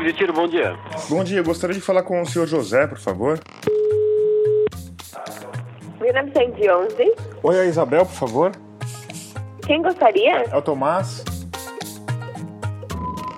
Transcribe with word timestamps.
Clube 0.00 0.12
de 0.12 0.18
Tiro, 0.18 0.32
bom 0.32 0.48
dia. 0.48 0.78
Bom 1.10 1.22
dia, 1.22 1.42
gostaria 1.42 1.74
de 1.74 1.80
falar 1.82 2.02
com 2.02 2.22
o 2.22 2.24
senhor 2.24 2.46
José, 2.46 2.86
por 2.86 2.96
favor. 2.96 3.38
1911. 6.00 7.14
Oi, 7.42 7.60
a 7.60 7.66
Isabel, 7.66 8.06
por 8.06 8.14
favor. 8.14 8.52
Quem 9.66 9.82
gostaria? 9.82 10.44
É 10.50 10.56
o 10.56 10.62
Tomás. 10.62 11.22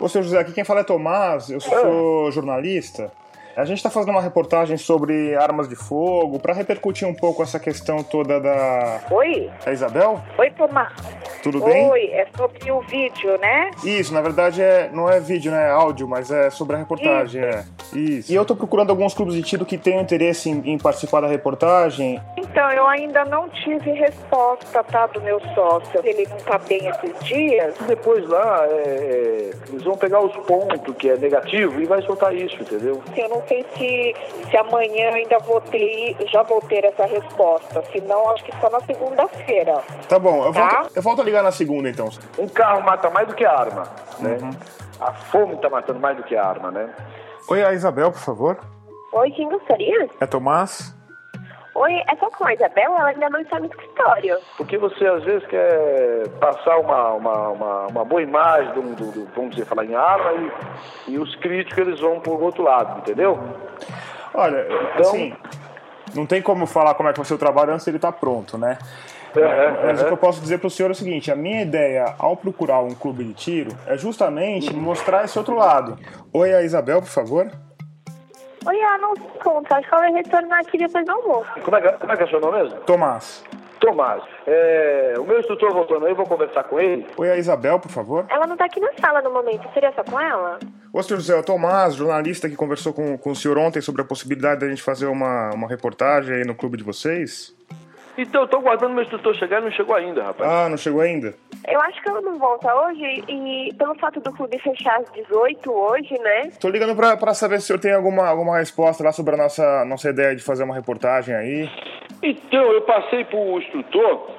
Ô, 0.01 0.09
senhor 0.09 0.23
José, 0.23 0.39
aqui 0.39 0.53
quem 0.53 0.63
fala 0.63 0.83
é 0.83 0.85
Tomás, 0.85 1.51
eu 1.51 1.59
sou 1.59 2.31
jornalista. 2.31 3.11
A 3.57 3.65
gente 3.65 3.79
está 3.79 3.91
fazendo 3.91 4.11
uma 4.11 4.23
reportagem 4.23 4.77
sobre 4.77 5.35
armas 5.35 5.69
de 5.69 5.75
fogo 5.75 6.39
para 6.39 6.55
repercutir 6.55 7.09
um 7.09 7.15
pouco 7.15 7.43
essa 7.43 7.59
questão 7.59 8.05
toda 8.05 8.39
da. 8.39 9.01
Oi? 9.11 9.51
É 9.67 9.73
Isabel? 9.73 10.23
Oi, 10.39 10.51
Tomás. 10.53 10.93
Tudo 11.43 11.61
bem? 11.61 11.91
Oi, 11.91 12.05
é 12.13 12.27
sobre 12.37 12.71
o 12.71 12.81
vídeo, 12.83 13.37
né? 13.39 13.71
Isso, 13.85 14.15
na 14.15 14.21
verdade 14.21 14.63
é, 14.63 14.89
não 14.93 15.11
é 15.11 15.19
vídeo, 15.19 15.51
né? 15.51 15.67
É 15.69 15.71
áudio, 15.71 16.07
mas 16.07 16.31
é 16.31 16.51
sobre 16.51 16.77
a 16.77 16.79
reportagem, 16.79 17.43
é. 17.43 17.65
Isso. 17.93 18.33
E 18.33 18.35
eu 18.35 18.45
tô 18.45 18.55
procurando 18.55 18.91
alguns 18.91 19.13
clubes 19.13 19.35
de 19.35 19.43
tiro 19.43 19.65
que 19.67 19.77
tenham 19.77 20.01
interesse 20.01 20.49
em, 20.49 20.63
em 20.73 20.79
participar 20.79 21.21
da 21.21 21.27
reportagem. 21.27 22.21
Então, 22.37 22.71
eu 22.73 22.87
ainda 22.87 23.25
não 23.25 23.49
tive 23.49 23.91
resposta, 23.93 24.85
tá, 24.85 25.07
do 25.09 25.21
meu 25.23 25.41
sócio. 25.55 26.01
Ele 26.05 26.27
não 26.31 26.37
tá 26.39 26.59
bem 26.59 26.87
esses 26.89 27.25
dias. 27.25 27.75
Depois 27.87 28.27
lá, 28.29 28.65
é, 28.69 28.73
é, 28.73 29.51
eles 29.69 29.83
vão 29.83 29.97
pegar 29.97 30.21
os 30.21 30.33
pontos 30.47 30.95
que 30.97 31.09
é 31.11 31.17
negativo 31.17 31.81
e 31.81 31.87
vai 31.87 32.03
soltar 32.03 32.35
isso, 32.35 32.57
entendeu? 32.61 33.03
Eu 33.17 33.29
não 33.29 33.43
sei 33.49 33.65
se, 33.77 34.15
se 34.51 34.57
amanhã 34.57 35.11
ainda 35.13 35.39
vou 35.41 35.61
ter, 35.61 36.17
já 36.31 36.43
vou 36.43 36.61
ter 36.63 36.85
essa 36.85 37.05
resposta. 37.07 37.83
Se 37.91 38.01
não, 38.03 38.31
acho 38.31 38.45
que 38.45 38.53
só 38.61 38.71
na 38.71 38.81
segunda-feira. 38.81 39.81
Tá 40.09 40.19
bom, 40.19 40.45
eu 40.45 40.53
volto, 40.53 40.71
Tá. 40.71 40.87
eu 40.95 41.03
volto 41.03 41.21
a 41.21 41.25
ligar 41.33 41.43
na 41.43 41.51
segunda 41.51 41.89
então. 41.89 42.09
Um 42.39 42.47
carro 42.49 42.83
mata 42.83 43.09
mais 43.11 43.27
do 43.27 43.35
que 43.35 43.45
a 43.45 43.53
arma, 43.59 43.85
né? 44.19 44.39
A 45.01 45.13
fome 45.13 45.57
tá 45.57 45.69
matando 45.71 45.99
mais 45.99 46.17
do 46.17 46.23
que 46.23 46.37
a 46.37 46.45
arma, 46.47 46.71
né? 46.71 46.89
Oi, 47.49 47.65
a 47.65 47.73
Isabel, 47.73 48.13
por 48.13 48.21
favor. 48.21 48.59
Oi, 49.13 49.31
quem 49.33 49.49
gostaria? 49.49 50.09
É 50.21 50.27
Tomás? 50.27 50.95
Oi, 51.75 51.93
é 52.07 52.17
só 52.17 52.29
com 52.31 52.45
a 52.45 52.53
Isabel? 52.53 52.85
Ela 52.99 53.09
ainda 53.09 53.31
não 53.31 53.41
está 53.41 53.59
no 53.59 53.65
escritório. 53.67 54.37
Porque 54.59 54.77
você 54.77 55.07
às 55.07 55.25
vezes 55.25 55.47
quer 55.49 56.29
passar 56.39 56.79
uma, 56.79 57.13
uma, 57.15 57.49
uma, 57.49 57.87
uma 57.87 58.05
boa 58.05 58.23
imagem, 58.23 58.73
do, 58.75 58.83
do, 58.95 59.11
do- 59.11 59.29
vamos 59.35 59.53
dizer, 59.53 59.65
falar 59.65 59.85
em 59.87 59.95
arma, 59.95 60.33
e, 61.09 61.13
e 61.13 61.19
os 61.19 61.35
críticos 61.37 61.79
eles 61.79 61.99
vão 62.01 62.21
por 62.21 62.41
outro 62.43 62.63
lado, 62.63 62.99
entendeu? 62.99 63.39
Olha, 64.35 64.67
Então- 64.95 65.01
assim, 65.11 65.35
não 66.15 66.27
tem 66.27 66.43
como 66.43 66.67
falar 66.67 66.95
como 66.95 67.09
é 67.09 67.13
que 67.13 67.19
vai 67.19 67.27
ser 67.27 67.35
o 67.35 67.39
trabalho 67.39 67.73
antes 67.73 67.87
ele 67.87 67.99
tá 67.99 68.13
pronto, 68.13 68.59
né? 68.59 68.77
É, 69.35 69.87
Mas 69.87 70.03
o 70.03 70.07
que 70.07 70.13
eu 70.13 70.17
posso 70.17 70.41
dizer 70.41 70.59
para 70.59 70.67
o 70.67 70.71
senhor 70.71 70.89
é 70.91 70.93
o 70.93 70.95
seguinte: 70.95 71.31
a 71.31 71.37
minha 71.37 71.63
ideia 71.63 72.15
ao 72.19 72.37
procurar 72.37 72.81
um 72.81 72.95
clube 72.95 73.25
de 73.25 73.35
tiro 73.35 73.71
é 73.87 73.97
justamente 73.97 74.75
mostrar 74.75 75.25
esse 75.25 75.39
outro 75.39 75.55
lado. 75.57 75.99
Oi, 76.33 76.53
a 76.55 76.63
Isabel, 76.63 77.01
por 77.01 77.09
favor. 77.09 77.51
Oi, 78.65 78.79
ela 78.79 78.99
não 78.99 79.17
se 79.17 79.23
encontra. 79.23 79.79
Acho 79.79 79.89
que 79.89 79.95
ela 79.95 80.03
vai 80.03 80.13
retornar 80.13 80.61
aqui 80.61 80.79
depois 80.79 81.05
do 81.05 81.13
almoço. 81.13 81.51
Como 81.65 81.77
é, 81.77 81.81
que, 81.81 81.99
como 81.99 82.13
é 82.13 82.17
que 82.17 82.23
é 82.23 82.27
seu 82.29 82.41
nome 82.41 82.63
mesmo? 82.63 82.81
Tomás. 82.81 83.45
Tomás. 83.81 84.23
É, 84.47 85.15
o 85.19 85.25
meu 85.25 85.41
instrutor 85.41 85.73
voltando 85.73 86.07
aí, 86.07 86.13
eu 86.13 86.17
vou 86.17 86.27
conversar 86.27 86.63
com 86.65 86.79
ele. 86.79 87.05
Oi, 87.17 87.31
a 87.31 87.37
Isabel, 87.37 87.81
por 87.81 87.91
favor. 87.91 88.25
Ela 88.29 88.47
não 88.47 88.57
tá 88.57 88.67
aqui 88.67 88.79
na 88.79 88.93
sala 89.01 89.21
no 89.21 89.33
momento. 89.33 89.69
Seria 89.75 89.93
só 89.93 90.05
com 90.05 90.21
ela? 90.21 90.61
Ô, 90.93 91.03
senhor 91.03 91.19
José, 91.19 91.35
é 91.35 91.41
o 91.41 91.43
Tomás, 91.43 91.95
jornalista 91.95 92.49
que 92.49 92.55
conversou 92.55 92.93
com, 92.93 93.19
com 93.19 93.31
o 93.31 93.37
senhor 93.37 93.59
ontem 93.59 93.81
sobre 93.81 94.03
a 94.03 94.05
possibilidade 94.05 94.61
da 94.61 94.69
gente 94.69 94.83
fazer 94.83 95.07
uma, 95.07 95.51
uma 95.53 95.67
reportagem 95.67 96.37
aí 96.37 96.45
no 96.45 96.55
clube 96.55 96.77
de 96.77 96.85
vocês. 96.85 97.53
Então, 98.17 98.43
eu 98.43 98.49
tô 98.49 98.59
aguardando 98.59 98.93
meu 98.95 99.03
instrutor 99.03 99.35
chegar 99.35 99.61
e 99.61 99.65
não 99.65 99.71
chegou 99.71 99.95
ainda, 99.95 100.23
rapaz. 100.23 100.51
Ah, 100.51 100.69
não 100.69 100.77
chegou 100.77 101.01
ainda? 101.01 101.35
Eu 101.67 101.81
acho 101.81 102.03
que 102.03 102.09
ela 102.09 102.21
não 102.21 102.39
volta 102.39 102.75
hoje 102.75 103.25
e 103.29 103.73
pelo 103.79 103.95
fato 103.95 104.21
do 104.21 104.33
clube 104.33 104.59
fechar 104.59 105.01
às 105.01 105.11
18 105.13 105.73
hoje, 105.73 106.19
né? 106.19 106.51
Tô 106.61 106.69
ligando 106.69 106.95
pra, 106.95 107.17
pra 107.17 107.33
saber 107.33 107.59
se 107.61 107.65
o 107.65 107.67
senhor 107.69 107.79
tem 107.81 107.93
alguma, 107.93 108.29
alguma 108.29 108.59
resposta 108.59 109.03
lá 109.03 109.13
sobre 109.13 109.35
a 109.35 109.39
nossa, 109.39 109.85
nossa 109.87 110.11
ideia 110.11 110.37
de 110.37 110.43
fazer 110.43 110.65
uma 110.65 110.75
reportagem 110.75 111.35
aí. 111.35 111.71
Então, 112.23 112.73
eu 112.73 112.83
passei 112.83 113.25
pro 113.25 113.59
instrutor 113.59 114.31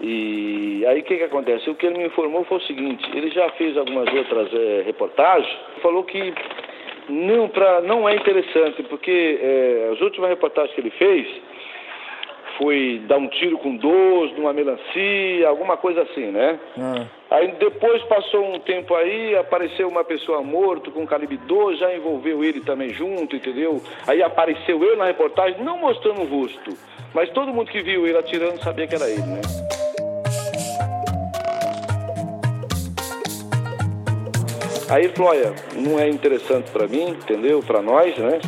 e 0.00 0.84
aí 0.86 1.00
o 1.00 1.04
que 1.04 1.16
que 1.16 1.24
acontece? 1.24 1.68
O 1.70 1.74
que 1.74 1.86
ele 1.86 1.98
me 1.98 2.06
informou 2.06 2.44
foi 2.44 2.58
o 2.58 2.62
seguinte, 2.62 3.04
ele 3.14 3.30
já 3.30 3.50
fez 3.52 3.76
algumas 3.76 4.12
outras 4.12 4.48
eh, 4.52 4.82
reportagens, 4.84 5.50
falou 5.82 6.04
que 6.04 6.34
não, 7.08 7.48
pra, 7.48 7.80
não 7.80 8.08
é 8.08 8.14
interessante, 8.14 8.82
porque 8.84 9.38
eh, 9.40 9.90
as 9.92 10.00
últimas 10.00 10.28
reportagens 10.28 10.74
que 10.74 10.80
ele 10.80 10.90
fez 10.90 11.26
foi 12.58 13.02
dar 13.06 13.18
um 13.18 13.28
tiro 13.28 13.58
com 13.58 13.76
12 13.76 14.34
numa 14.34 14.52
melancia, 14.52 15.48
alguma 15.48 15.76
coisa 15.76 16.02
assim, 16.02 16.30
né? 16.30 16.58
Ah. 16.78 17.06
Aí 17.30 17.52
depois 17.58 18.02
passou 18.04 18.54
um 18.54 18.60
tempo 18.60 18.94
aí, 18.94 19.36
apareceu 19.36 19.88
uma 19.88 20.04
pessoa 20.04 20.42
morta 20.42 20.90
com 20.90 21.06
calibre 21.06 21.36
12, 21.36 21.78
já 21.78 21.94
envolveu 21.94 22.44
ele 22.44 22.60
também 22.60 22.90
junto, 22.90 23.36
entendeu? 23.36 23.82
Aí 24.06 24.22
apareceu 24.22 24.82
eu 24.82 24.96
na 24.96 25.06
reportagem, 25.06 25.62
não 25.62 25.78
mostrando 25.78 26.22
o 26.22 26.24
rosto, 26.24 26.76
mas 27.12 27.30
todo 27.30 27.52
mundo 27.52 27.70
que 27.70 27.82
viu 27.82 28.06
ele 28.06 28.18
atirando 28.18 28.62
sabia 28.62 28.86
que 28.86 28.94
era 28.94 29.08
ele, 29.08 29.22
né? 29.22 29.40
Aí 34.88 35.04
ele 35.04 35.12
falou, 35.14 35.32
olha, 35.32 35.52
não 35.74 35.98
é 35.98 36.08
interessante 36.08 36.70
pra 36.70 36.86
mim, 36.86 37.08
entendeu? 37.08 37.60
Pra 37.60 37.82
nós, 37.82 38.16
né? 38.16 38.38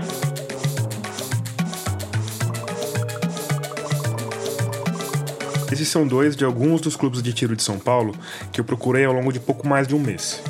Esses 5.70 5.88
são 5.88 6.06
dois 6.06 6.34
de 6.34 6.44
alguns 6.44 6.80
dos 6.80 6.96
clubes 6.96 7.22
de 7.22 7.32
tiro 7.32 7.54
de 7.54 7.62
São 7.62 7.78
Paulo 7.78 8.14
que 8.50 8.60
eu 8.60 8.64
procurei 8.64 9.04
ao 9.04 9.12
longo 9.12 9.32
de 9.32 9.38
pouco 9.38 9.66
mais 9.66 9.86
de 9.86 9.94
um 9.94 9.98
mês. 9.98 10.42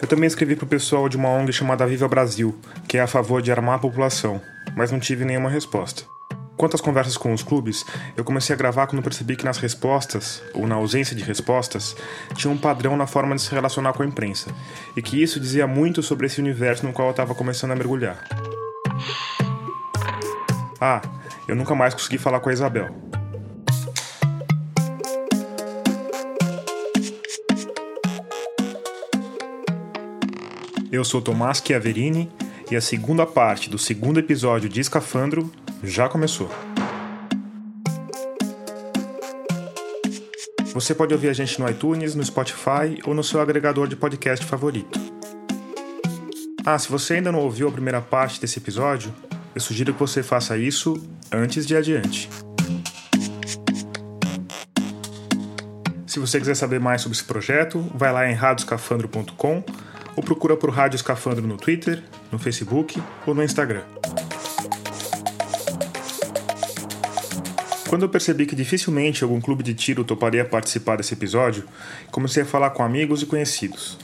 Eu 0.00 0.08
também 0.08 0.26
escrevi 0.26 0.56
pro 0.56 0.66
pessoal 0.66 1.08
de 1.08 1.16
uma 1.16 1.28
ONG 1.28 1.52
chamada 1.52 1.86
Viva 1.86 2.08
Brasil, 2.08 2.58
que 2.88 2.96
é 2.96 3.00
a 3.00 3.06
favor 3.06 3.42
de 3.42 3.50
armar 3.50 3.74
a 3.74 3.78
população, 3.78 4.40
mas 4.74 4.90
não 4.90 4.98
tive 4.98 5.24
nenhuma 5.24 5.50
resposta. 5.50 6.04
Quanto 6.56 6.74
às 6.74 6.80
conversas 6.80 7.18
com 7.18 7.34
os 7.34 7.42
clubes, 7.42 7.84
eu 8.16 8.24
comecei 8.24 8.54
a 8.54 8.56
gravar 8.58 8.86
quando 8.86 9.02
percebi 9.02 9.36
que 9.36 9.44
nas 9.44 9.58
respostas, 9.58 10.42
ou 10.54 10.66
na 10.66 10.76
ausência 10.76 11.14
de 11.14 11.22
respostas, 11.22 11.94
tinha 12.34 12.50
um 12.50 12.56
padrão 12.56 12.96
na 12.96 13.06
forma 13.06 13.34
de 13.34 13.42
se 13.42 13.50
relacionar 13.50 13.92
com 13.92 14.02
a 14.02 14.06
imprensa, 14.06 14.50
e 14.96 15.02
que 15.02 15.22
isso 15.22 15.38
dizia 15.38 15.66
muito 15.66 16.02
sobre 16.02 16.26
esse 16.26 16.40
universo 16.40 16.86
no 16.86 16.94
qual 16.94 17.08
eu 17.08 17.10
estava 17.10 17.34
começando 17.34 17.72
a 17.72 17.76
mergulhar. 17.76 18.26
Ah, 20.80 21.02
eu 21.46 21.54
nunca 21.54 21.74
mais 21.74 21.92
consegui 21.92 22.16
falar 22.16 22.40
com 22.40 22.48
a 22.48 22.52
Isabel. 22.52 23.05
Eu 30.96 31.04
sou 31.04 31.20
Tomás 31.20 31.62
Chiaverini 31.62 32.26
e 32.70 32.74
a 32.74 32.80
segunda 32.80 33.26
parte 33.26 33.68
do 33.68 33.76
segundo 33.76 34.18
episódio 34.18 34.66
de 34.66 34.80
Escafandro 34.80 35.52
já 35.84 36.08
começou. 36.08 36.50
Você 40.72 40.94
pode 40.94 41.12
ouvir 41.12 41.28
a 41.28 41.34
gente 41.34 41.60
no 41.60 41.68
iTunes, 41.68 42.14
no 42.14 42.24
Spotify 42.24 42.98
ou 43.04 43.12
no 43.12 43.22
seu 43.22 43.42
agregador 43.42 43.86
de 43.86 43.94
podcast 43.94 44.42
favorito. 44.46 44.98
Ah, 46.64 46.78
se 46.78 46.88
você 46.88 47.16
ainda 47.16 47.30
não 47.30 47.40
ouviu 47.40 47.68
a 47.68 47.72
primeira 47.72 48.00
parte 48.00 48.40
desse 48.40 48.58
episódio, 48.58 49.14
eu 49.54 49.60
sugiro 49.60 49.92
que 49.92 50.00
você 50.00 50.22
faça 50.22 50.56
isso 50.56 50.94
antes 51.30 51.66
de 51.66 51.76
adiante. 51.76 52.30
Se 56.06 56.18
você 56.18 56.38
quiser 56.38 56.54
saber 56.54 56.80
mais 56.80 57.02
sobre 57.02 57.18
esse 57.18 57.24
projeto, 57.24 57.86
vai 57.94 58.10
lá 58.10 58.30
em 58.30 58.32
radioscafandro.com 58.32 59.62
ou 60.16 60.22
procura 60.22 60.56
por 60.56 60.70
Rádio 60.70 60.96
Escafandro 60.96 61.46
no 61.46 61.58
Twitter, 61.58 62.02
no 62.32 62.38
Facebook 62.38 63.00
ou 63.26 63.34
no 63.34 63.44
Instagram. 63.44 63.82
Quando 67.88 68.02
eu 68.02 68.08
percebi 68.08 68.46
que 68.46 68.56
dificilmente 68.56 69.22
algum 69.22 69.40
clube 69.40 69.62
de 69.62 69.72
tiro 69.72 70.02
toparia 70.02 70.44
participar 70.44 70.96
desse 70.96 71.14
episódio, 71.14 71.64
comecei 72.10 72.42
a 72.42 72.46
falar 72.46 72.70
com 72.70 72.82
amigos 72.82 73.22
e 73.22 73.26
conhecidos. 73.26 73.96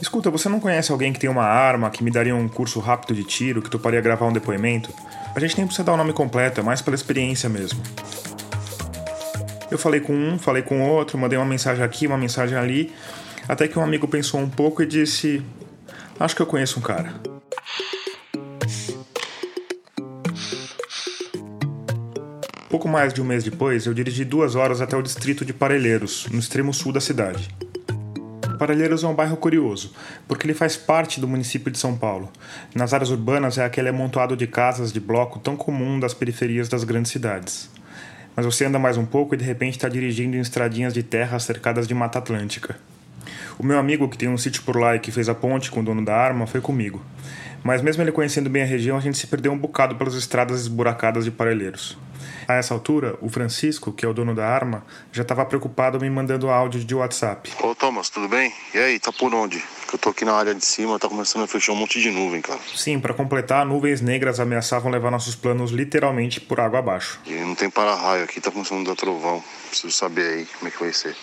Escuta, 0.00 0.30
você 0.30 0.48
não 0.48 0.58
conhece 0.58 0.90
alguém 0.90 1.12
que 1.12 1.18
tem 1.18 1.28
uma 1.28 1.44
arma, 1.44 1.90
que 1.90 2.02
me 2.02 2.10
daria 2.10 2.34
um 2.34 2.48
curso 2.48 2.80
rápido 2.80 3.14
de 3.14 3.24
tiro, 3.24 3.62
que 3.62 3.70
toparia 3.70 4.00
gravar 4.00 4.26
um 4.26 4.32
depoimento? 4.32 4.92
A 5.34 5.40
gente 5.40 5.56
nem 5.56 5.66
precisa 5.66 5.84
dar 5.84 5.92
o 5.92 5.96
nome 5.96 6.12
completo, 6.12 6.60
é 6.60 6.62
mais 6.62 6.80
pela 6.80 6.94
experiência 6.94 7.48
mesmo. 7.48 7.80
Eu 9.70 9.76
falei 9.76 10.00
com 10.00 10.14
um, 10.14 10.38
falei 10.38 10.62
com 10.62 10.80
outro, 10.82 11.18
mandei 11.18 11.38
uma 11.38 11.44
mensagem 11.44 11.84
aqui, 11.84 12.06
uma 12.06 12.16
mensagem 12.16 12.56
ali, 12.56 12.92
até 13.48 13.66
que 13.66 13.78
um 13.78 13.82
amigo 13.82 14.06
pensou 14.06 14.38
um 14.38 14.50
pouco 14.50 14.82
e 14.82 14.86
disse: 14.86 15.42
Acho 16.20 16.36
que 16.36 16.42
eu 16.42 16.46
conheço 16.46 16.78
um 16.78 16.82
cara. 16.82 17.14
Pouco 22.68 22.86
mais 22.86 23.14
de 23.14 23.22
um 23.22 23.24
mês 23.24 23.42
depois, 23.42 23.86
eu 23.86 23.94
dirigi 23.94 24.24
duas 24.24 24.54
horas 24.54 24.82
até 24.82 24.94
o 24.94 25.02
distrito 25.02 25.44
de 25.44 25.54
Parelheiros, 25.54 26.26
no 26.30 26.38
extremo 26.38 26.74
sul 26.74 26.92
da 26.92 27.00
cidade. 27.00 27.48
Parelheiros 28.58 29.04
é 29.04 29.06
um 29.06 29.14
bairro 29.14 29.36
curioso, 29.36 29.94
porque 30.26 30.44
ele 30.44 30.52
faz 30.52 30.76
parte 30.76 31.20
do 31.20 31.26
município 31.28 31.70
de 31.70 31.78
São 31.78 31.96
Paulo. 31.96 32.30
Nas 32.74 32.92
áreas 32.92 33.10
urbanas 33.10 33.56
é 33.56 33.64
aquele 33.64 33.88
amontoado 33.88 34.36
de 34.36 34.46
casas 34.46 34.92
de 34.92 35.00
bloco 35.00 35.38
tão 35.38 35.56
comum 35.56 35.98
das 35.98 36.12
periferias 36.12 36.68
das 36.68 36.84
grandes 36.84 37.10
cidades. 37.10 37.70
Mas 38.36 38.44
você 38.44 38.66
anda 38.66 38.78
mais 38.78 38.96
um 38.96 39.06
pouco 39.06 39.34
e 39.34 39.38
de 39.38 39.44
repente 39.44 39.76
está 39.76 39.88
dirigindo 39.88 40.36
em 40.36 40.40
estradinhas 40.40 40.92
de 40.92 41.02
terra 41.02 41.38
cercadas 41.38 41.88
de 41.88 41.94
mata 41.94 42.18
atlântica. 42.18 42.76
O 43.58 43.66
meu 43.66 43.78
amigo, 43.78 44.08
que 44.08 44.16
tem 44.16 44.28
um 44.28 44.38
sítio 44.38 44.62
por 44.62 44.76
lá 44.76 44.94
e 44.94 45.00
que 45.00 45.10
fez 45.10 45.28
a 45.28 45.34
ponte 45.34 45.70
com 45.70 45.80
o 45.80 45.82
dono 45.82 46.04
da 46.04 46.16
arma, 46.16 46.46
foi 46.46 46.60
comigo. 46.60 47.02
Mas 47.64 47.82
mesmo 47.82 48.02
ele 48.02 48.12
conhecendo 48.12 48.48
bem 48.48 48.62
a 48.62 48.66
região, 48.66 48.96
a 48.96 49.00
gente 49.00 49.18
se 49.18 49.26
perdeu 49.26 49.50
um 49.50 49.58
bocado 49.58 49.96
pelas 49.96 50.14
estradas 50.14 50.60
esburacadas 50.60 51.24
de 51.24 51.30
Parelheiros. 51.32 51.98
A 52.46 52.54
essa 52.54 52.72
altura, 52.72 53.18
o 53.20 53.28
Francisco, 53.28 53.92
que 53.92 54.06
é 54.06 54.08
o 54.08 54.14
dono 54.14 54.34
da 54.34 54.46
arma, 54.46 54.84
já 55.12 55.22
estava 55.22 55.44
preocupado 55.44 56.00
me 56.00 56.08
mandando 56.08 56.48
áudio 56.48 56.82
de 56.84 56.94
WhatsApp. 56.94 57.52
Ô 57.60 57.74
Thomas, 57.74 58.08
tudo 58.08 58.28
bem? 58.28 58.52
E 58.72 58.78
aí, 58.78 58.98
tá 58.98 59.12
por 59.12 59.34
onde? 59.34 59.62
Eu 59.92 59.98
tô 59.98 60.10
aqui 60.10 60.24
na 60.24 60.34
área 60.34 60.54
de 60.54 60.64
cima, 60.64 60.98
tá 60.98 61.08
começando 61.08 61.42
a 61.42 61.46
fechar 61.46 61.72
um 61.72 61.76
monte 61.76 62.00
de 62.00 62.10
nuvem, 62.10 62.40
cara. 62.40 62.60
Sim, 62.74 63.00
para 63.00 63.12
completar, 63.12 63.66
nuvens 63.66 64.00
negras 64.00 64.40
ameaçavam 64.40 64.90
levar 64.90 65.10
nossos 65.10 65.34
planos 65.34 65.72
literalmente 65.72 66.40
por 66.40 66.60
água 66.60 66.78
abaixo. 66.78 67.20
E 67.26 67.32
não 67.32 67.54
tem 67.54 67.68
para-raio 67.68 68.24
aqui, 68.24 68.40
tá 68.40 68.50
começando 68.50 68.86
a 68.86 68.90
dar 68.90 68.96
trovão. 68.96 69.42
Preciso 69.68 69.92
saber 69.92 70.38
aí 70.38 70.46
como 70.46 70.68
é 70.68 70.70
que 70.70 70.80
vai 70.80 70.92
ser. 70.92 71.16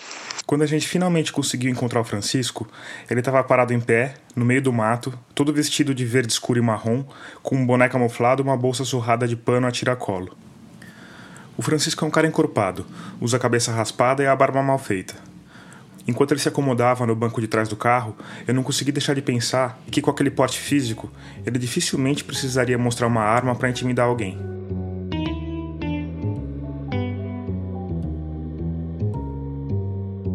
Quando 0.44 0.62
a 0.62 0.66
gente 0.66 0.86
finalmente 0.86 1.32
conseguiu 1.32 1.70
encontrar 1.70 2.00
o 2.00 2.04
Francisco, 2.04 2.68
ele 3.10 3.20
estava 3.20 3.42
parado 3.42 3.72
em 3.72 3.80
pé, 3.80 4.14
no 4.34 4.44
meio 4.44 4.60
do 4.60 4.72
mato, 4.72 5.12
todo 5.34 5.52
vestido 5.52 5.94
de 5.94 6.04
verde 6.04 6.32
escuro 6.32 6.58
e 6.58 6.62
marrom, 6.62 7.04
com 7.42 7.56
um 7.56 7.66
boné 7.66 7.88
camuflado 7.88 8.42
e 8.42 8.44
uma 8.44 8.56
bolsa 8.56 8.84
surrada 8.84 9.26
de 9.26 9.36
pano 9.36 9.66
a 9.66 9.70
tiracolo. 9.70 10.36
O 11.56 11.62
Francisco 11.62 12.04
é 12.04 12.08
um 12.08 12.10
cara 12.10 12.26
encorpado, 12.26 12.86
usa 13.20 13.38
a 13.38 13.40
cabeça 13.40 13.72
raspada 13.72 14.22
e 14.22 14.26
a 14.26 14.36
barba 14.36 14.62
mal 14.62 14.78
feita. 14.78 15.14
Enquanto 16.06 16.32
ele 16.32 16.40
se 16.40 16.48
acomodava 16.48 17.04
no 17.06 17.16
banco 17.16 17.40
de 17.40 17.48
trás 17.48 17.68
do 17.68 17.74
carro, 17.74 18.14
eu 18.46 18.54
não 18.54 18.62
consegui 18.62 18.92
deixar 18.92 19.14
de 19.14 19.22
pensar 19.22 19.80
que, 19.90 20.00
com 20.00 20.10
aquele 20.10 20.30
porte 20.30 20.60
físico, 20.60 21.10
ele 21.44 21.58
dificilmente 21.58 22.22
precisaria 22.22 22.78
mostrar 22.78 23.08
uma 23.08 23.22
arma 23.22 23.56
para 23.56 23.68
intimidar 23.68 24.06
alguém. 24.06 24.38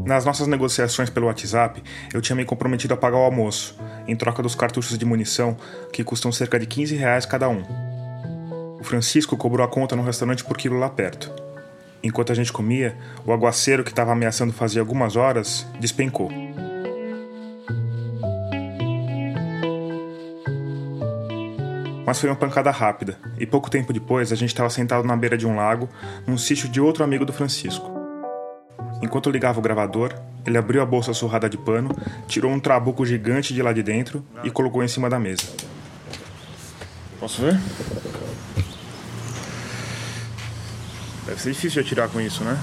Nas 0.06 0.26
nossas 0.26 0.48
negociações 0.48 1.10
pelo 1.10 1.28
WhatsApp, 1.28 1.82
eu 2.14 2.22
tinha 2.22 2.36
me 2.36 2.44
comprometido 2.44 2.94
a 2.94 2.98
pagar 2.98 3.18
o 3.18 3.24
almoço, 3.24 3.78
em 4.08 4.16
troca 4.16 4.42
dos 4.42 4.56
cartuchos 4.56 4.98
de 4.98 5.06
munição, 5.06 5.56
que 5.94 6.04
custam 6.04 6.32
cerca 6.32 6.60
de 6.60 6.66
15 6.66 6.96
reais 6.96 7.26
cada 7.26 7.48
um. 7.48 7.64
O 8.80 8.84
Francisco 8.84 9.38
cobrou 9.38 9.64
a 9.66 9.70
conta 9.70 9.96
no 9.96 10.04
restaurante 10.04 10.44
por 10.44 10.58
quilo 10.58 10.80
lá 10.80 10.90
perto. 10.90 11.32
Enquanto 12.04 12.32
a 12.32 12.36
gente 12.36 12.52
comia, 12.52 12.98
o 13.26 13.32
aguaceiro 13.32 13.84
que 13.84 13.92
estava 13.92 14.12
ameaçando 14.12 14.52
fazer 14.52 14.80
algumas 14.80 15.16
horas 15.16 15.68
despencou. 15.80 16.32
Mas 22.04 22.20
foi 22.20 22.28
uma 22.28 22.36
pancada 22.36 22.72
rápida, 22.72 23.20
e 23.38 23.46
pouco 23.46 23.70
tempo 23.70 23.94
depois 23.94 24.32
a 24.32 24.36
gente 24.36 24.50
estava 24.50 24.70
sentado 24.70 25.08
na 25.08 25.16
beira 25.16 25.38
de 25.38 25.46
um 25.46 25.56
lago, 25.56 25.88
num 26.26 26.38
sítio 26.38 26.68
de 26.68 26.82
outro 26.82 27.04
amigo 27.04 27.24
do 27.24 27.32
Francisco. 27.32 28.01
Enquanto 29.02 29.28
eu 29.28 29.32
ligava 29.32 29.60
o 29.60 29.62
gravador, 29.62 30.14
ele 30.46 30.58
abriu 30.58 30.82
a 30.82 30.86
bolsa 30.86 31.14
surrada 31.14 31.50
de 31.50 31.58
pano, 31.58 31.90
tirou 32.28 32.52
um 32.52 32.60
trabuco 32.60 33.06
gigante 33.06 33.54
de 33.54 33.62
lá 33.62 33.74
de 33.74 33.84
dentro 33.84 34.24
e 34.44 34.52
colocou 34.52 34.84
em 34.84 34.88
cima 34.88 35.10
da 35.10 35.20
mesa. 35.20 35.44
Posso 37.20 37.42
ver? 37.42 37.60
Deve 41.26 41.40
ser 41.40 41.52
difícil 41.52 41.82
de 41.82 41.88
atirar 41.88 42.10
com 42.10 42.20
isso, 42.20 42.44
né? 42.44 42.60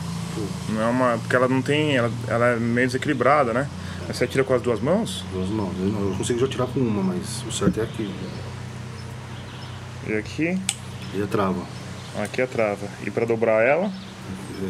Não 0.69 0.83
é 0.83 0.87
uma. 0.87 1.19
Porque 1.19 1.35
ela 1.35 1.49
não 1.49 1.63
tem. 1.63 1.97
Ela, 1.97 2.11
ela 2.27 2.47
é 2.49 2.57
meio 2.57 2.87
desequilibrada, 2.87 3.53
né? 3.53 3.69
Mas 4.07 4.17
você 4.17 4.25
atira 4.25 4.45
com 4.45 4.55
as 4.55 4.63
duas 4.63 4.81
mãos? 4.81 5.25
Duas 5.33 5.49
mãos. 5.49 5.73
Eu, 5.79 5.87
não, 5.87 6.17
consigo 6.17 6.39
já 6.39 6.47
atirar 6.47 6.67
com 6.69 6.81
uma, 6.81 7.03
mas 7.03 7.43
o 7.47 7.53
certo 7.53 7.81
é 7.81 7.85
aqui. 7.85 8.13
E 10.07 10.13
aqui? 10.15 10.61
E 11.15 11.23
a 11.23 11.27
trava. 11.27 11.63
Aqui 12.23 12.43
a 12.43 12.47
trava. 12.47 12.87
E 13.07 13.11
pra 13.11 13.25
dobrar 13.25 13.65
ela? 13.65 13.91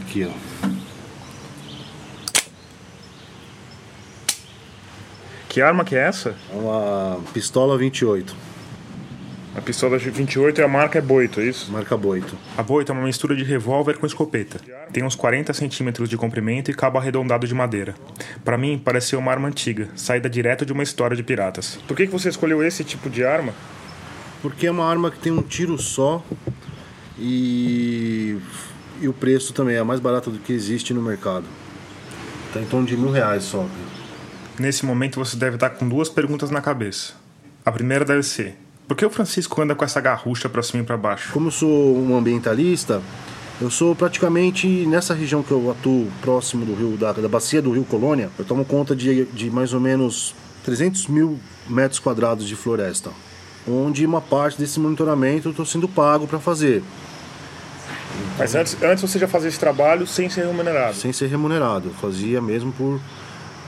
Aqui, 0.00 0.25
ó. 0.25 0.69
Que 5.59 5.63
arma 5.63 5.85
que 5.85 5.97
é 5.97 6.07
essa? 6.07 6.37
É 6.53 6.57
uma 6.57 7.19
pistola 7.35 7.77
28. 7.77 8.33
A 9.57 9.61
pistola 9.61 9.99
de 9.99 10.09
28 10.09 10.61
e 10.61 10.63
a 10.63 10.69
marca 10.69 11.01
é 11.01 11.03
Boito, 11.03 11.41
é 11.41 11.47
isso? 11.47 11.73
Marca 11.73 11.97
Boito. 11.97 12.39
A 12.57 12.63
Boito 12.63 12.93
é 12.93 12.95
uma 12.95 13.05
mistura 13.05 13.35
de 13.35 13.43
revólver 13.43 13.99
com 13.99 14.07
escopeta. 14.07 14.61
Tem 14.93 15.03
uns 15.03 15.17
40 15.17 15.53
centímetros 15.53 16.09
de 16.09 16.17
comprimento 16.17 16.71
e 16.71 16.75
cabo 16.75 16.97
arredondado 16.97 17.45
de 17.45 17.53
madeira. 17.57 17.97
Para 18.45 18.57
mim, 18.57 18.79
pareceu 18.79 19.19
uma 19.19 19.33
arma 19.33 19.49
antiga, 19.49 19.89
saída 19.97 20.31
direto 20.31 20.65
de 20.65 20.73
uma 20.73 20.85
história 20.85 21.17
de 21.17 21.25
piratas. 21.25 21.77
Por 21.89 21.97
que, 21.97 22.07
que 22.07 22.13
você 22.13 22.29
escolheu 22.29 22.63
esse 22.63 22.85
tipo 22.85 23.11
de 23.11 23.25
arma? 23.25 23.53
Porque 24.41 24.69
é 24.69 24.71
uma 24.71 24.89
arma 24.89 25.11
que 25.11 25.19
tem 25.19 25.33
um 25.33 25.43
tiro 25.43 25.77
só 25.77 26.25
e, 27.19 28.39
e 29.01 29.09
o 29.09 29.13
preço 29.13 29.53
também 29.53 29.75
é 29.75 29.83
mais 29.83 29.99
barato 29.99 30.31
do 30.31 30.39
que 30.39 30.53
existe 30.53 30.95
no 30.95 31.03
mercado. 31.03 31.47
Tá 32.55 32.61
em 32.61 32.65
torno 32.65 32.87
de 32.87 32.97
mil 32.97 33.11
reais 33.11 33.43
só. 33.43 33.67
Nesse 34.59 34.85
momento 34.85 35.23
você 35.23 35.37
deve 35.37 35.55
estar 35.55 35.71
com 35.71 35.89
duas 35.89 36.09
perguntas 36.09 36.51
na 36.51 36.61
cabeça. 36.61 37.13
A 37.65 37.71
primeira 37.71 38.05
deve 38.05 38.23
ser: 38.25 38.57
por 38.89 38.97
que 38.97 39.05
o 39.07 39.11
Francisco 39.11 39.61
anda 39.63 39.75
com 39.75 39.85
essa 39.85 40.01
garrucha 40.01 40.49
para 40.49 40.63
cima 40.63 40.83
e 40.83 40.87
para 40.87 40.97
baixo? 40.97 41.33
Como 41.33 41.49
eu 41.49 41.53
sou 41.53 41.97
um 41.97 42.17
ambientalista, 42.17 43.01
eu 43.61 43.71
sou 43.71 43.95
praticamente 43.95 44.67
nessa 44.87 45.15
região 45.15 45.43
que 45.43 45.53
eu 45.53 45.71
atuo, 45.71 46.09
próximo 46.21 46.65
do 46.65 46.75
rio, 46.75 46.97
da, 46.97 47.13
da 47.13 47.29
bacia 47.29 47.63
do 47.63 47.71
rio 47.71 47.85
Colônia, 47.85 48.31
eu 48.39 48.45
tomo 48.45 48.65
conta 48.65 48.97
de, 48.97 49.27
de 49.27 49.51
mais 49.51 49.73
ou 49.73 49.81
menos 49.81 50.35
300 50.65 51.07
mil 51.07 51.39
metros 51.69 52.01
quadrados 52.01 52.47
de 52.47 52.57
floresta, 52.57 53.11
onde 53.67 54.05
uma 54.05 54.21
parte 54.21 54.59
desse 54.59 54.81
monitoramento 54.81 55.49
eu 55.49 55.51
estou 55.51 55.67
sendo 55.67 55.89
pago 55.89 56.27
para 56.27 56.41
fazer. 56.41 56.83
Mas 58.37 58.55
antes, 58.55 58.77
antes 58.83 59.03
você 59.03 59.19
já 59.19 59.29
fazia 59.29 59.49
esse 59.49 59.59
trabalho 59.59 60.07
sem 60.07 60.29
ser 60.29 60.47
remunerado? 60.47 60.97
Sem 60.97 61.13
ser 61.13 61.27
remunerado, 61.27 61.89
eu 61.89 61.95
fazia 61.95 62.41
mesmo 62.41 62.73
por 62.73 63.01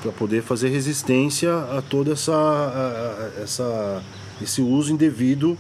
para 0.01 0.13
poder 0.13 0.43
fazer 0.43 0.69
resistência 0.69 1.55
a 1.77 1.83
toda 1.83 2.13
essa, 2.13 2.35
a, 2.35 3.41
a, 3.41 3.43
essa 3.43 4.03
esse 4.43 4.63
uso 4.63 4.93
indevido 4.93 5.57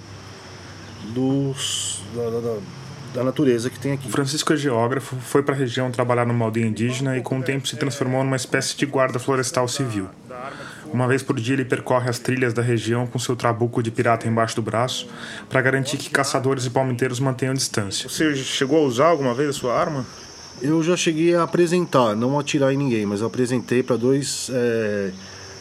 dos, 1.14 2.02
da, 2.14 2.30
da, 2.30 2.58
da, 3.14 3.24
natureza 3.24 3.68
que 3.68 3.78
tem 3.78 3.92
aqui. 3.92 4.10
Francisco 4.10 4.52
é 4.52 4.56
geógrafo, 4.56 5.16
foi 5.16 5.42
para 5.42 5.54
a 5.54 5.58
região 5.58 5.90
trabalhar 5.90 6.26
numa 6.26 6.44
aldeia 6.44 6.66
indígena 6.66 7.16
e 7.16 7.22
com 7.22 7.38
o 7.38 7.42
tempo 7.42 7.66
se 7.66 7.76
transformou 7.76 8.24
numa 8.24 8.36
espécie 8.36 8.76
de 8.76 8.86
guarda 8.86 9.18
florestal 9.18 9.68
civil. 9.68 10.08
Uma 10.92 11.06
vez 11.06 11.22
por 11.22 11.38
dia 11.38 11.54
ele 11.54 11.64
percorre 11.64 12.10
as 12.10 12.18
trilhas 12.18 12.52
da 12.52 12.62
região 12.62 13.06
com 13.06 13.18
seu 13.18 13.36
trabuco 13.36 13.82
de 13.82 13.90
pirata 13.90 14.26
embaixo 14.26 14.56
do 14.56 14.62
braço 14.62 15.08
para 15.48 15.60
garantir 15.60 15.96
que 15.96 16.10
caçadores 16.10 16.66
e 16.66 16.70
palmiteiros 16.70 17.20
mantenham 17.20 17.54
distância. 17.54 18.08
Você 18.08 18.34
chegou 18.36 18.78
a 18.78 18.86
usar 18.86 19.06
alguma 19.06 19.34
vez 19.34 19.50
a 19.50 19.52
sua 19.52 19.78
arma? 19.78 20.04
Eu 20.62 20.82
já 20.82 20.94
cheguei 20.94 21.34
a 21.34 21.44
apresentar, 21.44 22.14
não 22.14 22.38
atirar 22.38 22.72
em 22.72 22.76
ninguém, 22.76 23.06
mas 23.06 23.22
eu 23.22 23.26
apresentei 23.26 23.82
para 23.82 23.96
dois, 23.96 24.50
é, 24.52 25.10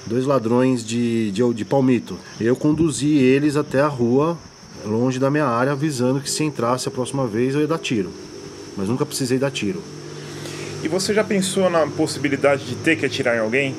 dois 0.06 0.26
ladrões 0.26 0.84
de, 0.84 1.32
de, 1.32 1.54
de 1.54 1.64
palmito. 1.64 2.18
Eu 2.40 2.54
conduzi 2.54 3.16
eles 3.16 3.56
até 3.56 3.80
a 3.80 3.88
rua, 3.88 4.38
longe 4.86 5.18
da 5.18 5.32
minha 5.32 5.46
área, 5.46 5.72
avisando 5.72 6.20
que 6.20 6.30
se 6.30 6.44
entrasse 6.44 6.90
a 6.90 6.92
próxima 6.92 7.26
vez 7.26 7.56
eu 7.56 7.62
ia 7.62 7.68
dar 7.68 7.78
tiro. 7.78 8.12
Mas 8.76 8.90
nunca 8.90 9.06
precisei 9.06 9.40
dar 9.40 9.52
tiro. 9.52 9.82
E 10.84 10.90
você 10.90 11.14
já 11.14 11.24
pensou 11.24 11.70
na 11.70 11.88
possibilidade 11.88 12.66
de 12.66 12.76
ter 12.76 12.98
que 12.98 13.06
atirar 13.06 13.38
em 13.38 13.40
alguém? 13.40 13.76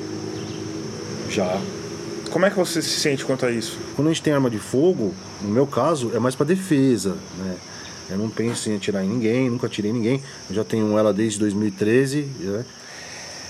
Já. 1.29 1.61
Como 2.31 2.45
é 2.45 2.49
que 2.49 2.57
você 2.57 2.81
se 2.81 2.99
sente 2.99 3.23
quanto 3.23 3.45
a 3.45 3.51
isso? 3.51 3.77
Quando 3.95 4.07
a 4.07 4.11
gente 4.11 4.23
tem 4.23 4.33
arma 4.33 4.49
de 4.49 4.57
fogo, 4.57 5.13
no 5.41 5.49
meu 5.49 5.67
caso, 5.67 6.11
é 6.15 6.19
mais 6.19 6.33
para 6.33 6.47
defesa, 6.47 7.15
né? 7.37 7.57
Eu 8.11 8.17
não 8.17 8.29
penso 8.29 8.69
em 8.69 8.75
atirar 8.75 9.03
em 9.03 9.09
ninguém, 9.09 9.49
nunca 9.49 9.67
atirei 9.67 9.91
em 9.91 9.93
ninguém. 9.93 10.23
Eu 10.49 10.55
já 10.55 10.63
tenho 10.63 10.97
ela 10.97 11.13
desde 11.13 11.39
2013. 11.39 12.27
Né? 12.39 12.65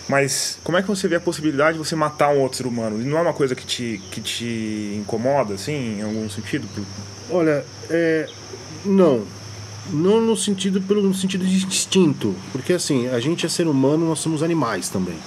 Mas 0.07 0.59
como 0.63 0.77
é 0.77 0.81
que 0.81 0.87
você 0.87 1.07
vê 1.07 1.15
a 1.15 1.19
possibilidade 1.19 1.77
de 1.77 1.83
você 1.85 1.95
matar 1.95 2.29
um 2.29 2.39
outro 2.39 2.57
ser 2.57 2.67
humano? 2.67 2.97
Não 2.97 3.17
é 3.17 3.21
uma 3.21 3.33
coisa 3.33 3.55
que 3.55 3.65
te, 3.65 4.01
que 4.11 4.21
te 4.21 4.97
incomoda, 4.99 5.53
assim, 5.53 5.99
em 5.99 6.01
algum 6.01 6.29
sentido? 6.29 6.67
Olha, 7.29 7.65
é, 7.89 8.27
não. 8.85 9.23
Não 9.89 10.21
no 10.21 10.37
sentido, 10.37 10.81
pelo, 10.81 11.01
no 11.01 11.13
sentido 11.13 11.45
de 11.45 11.65
instinto. 11.65 12.35
Porque 12.51 12.73
assim, 12.73 13.07
a 13.07 13.19
gente 13.19 13.45
é 13.45 13.49
ser 13.49 13.67
humano, 13.67 14.07
nós 14.07 14.19
somos 14.19 14.43
animais 14.43 14.89
também. 14.89 15.17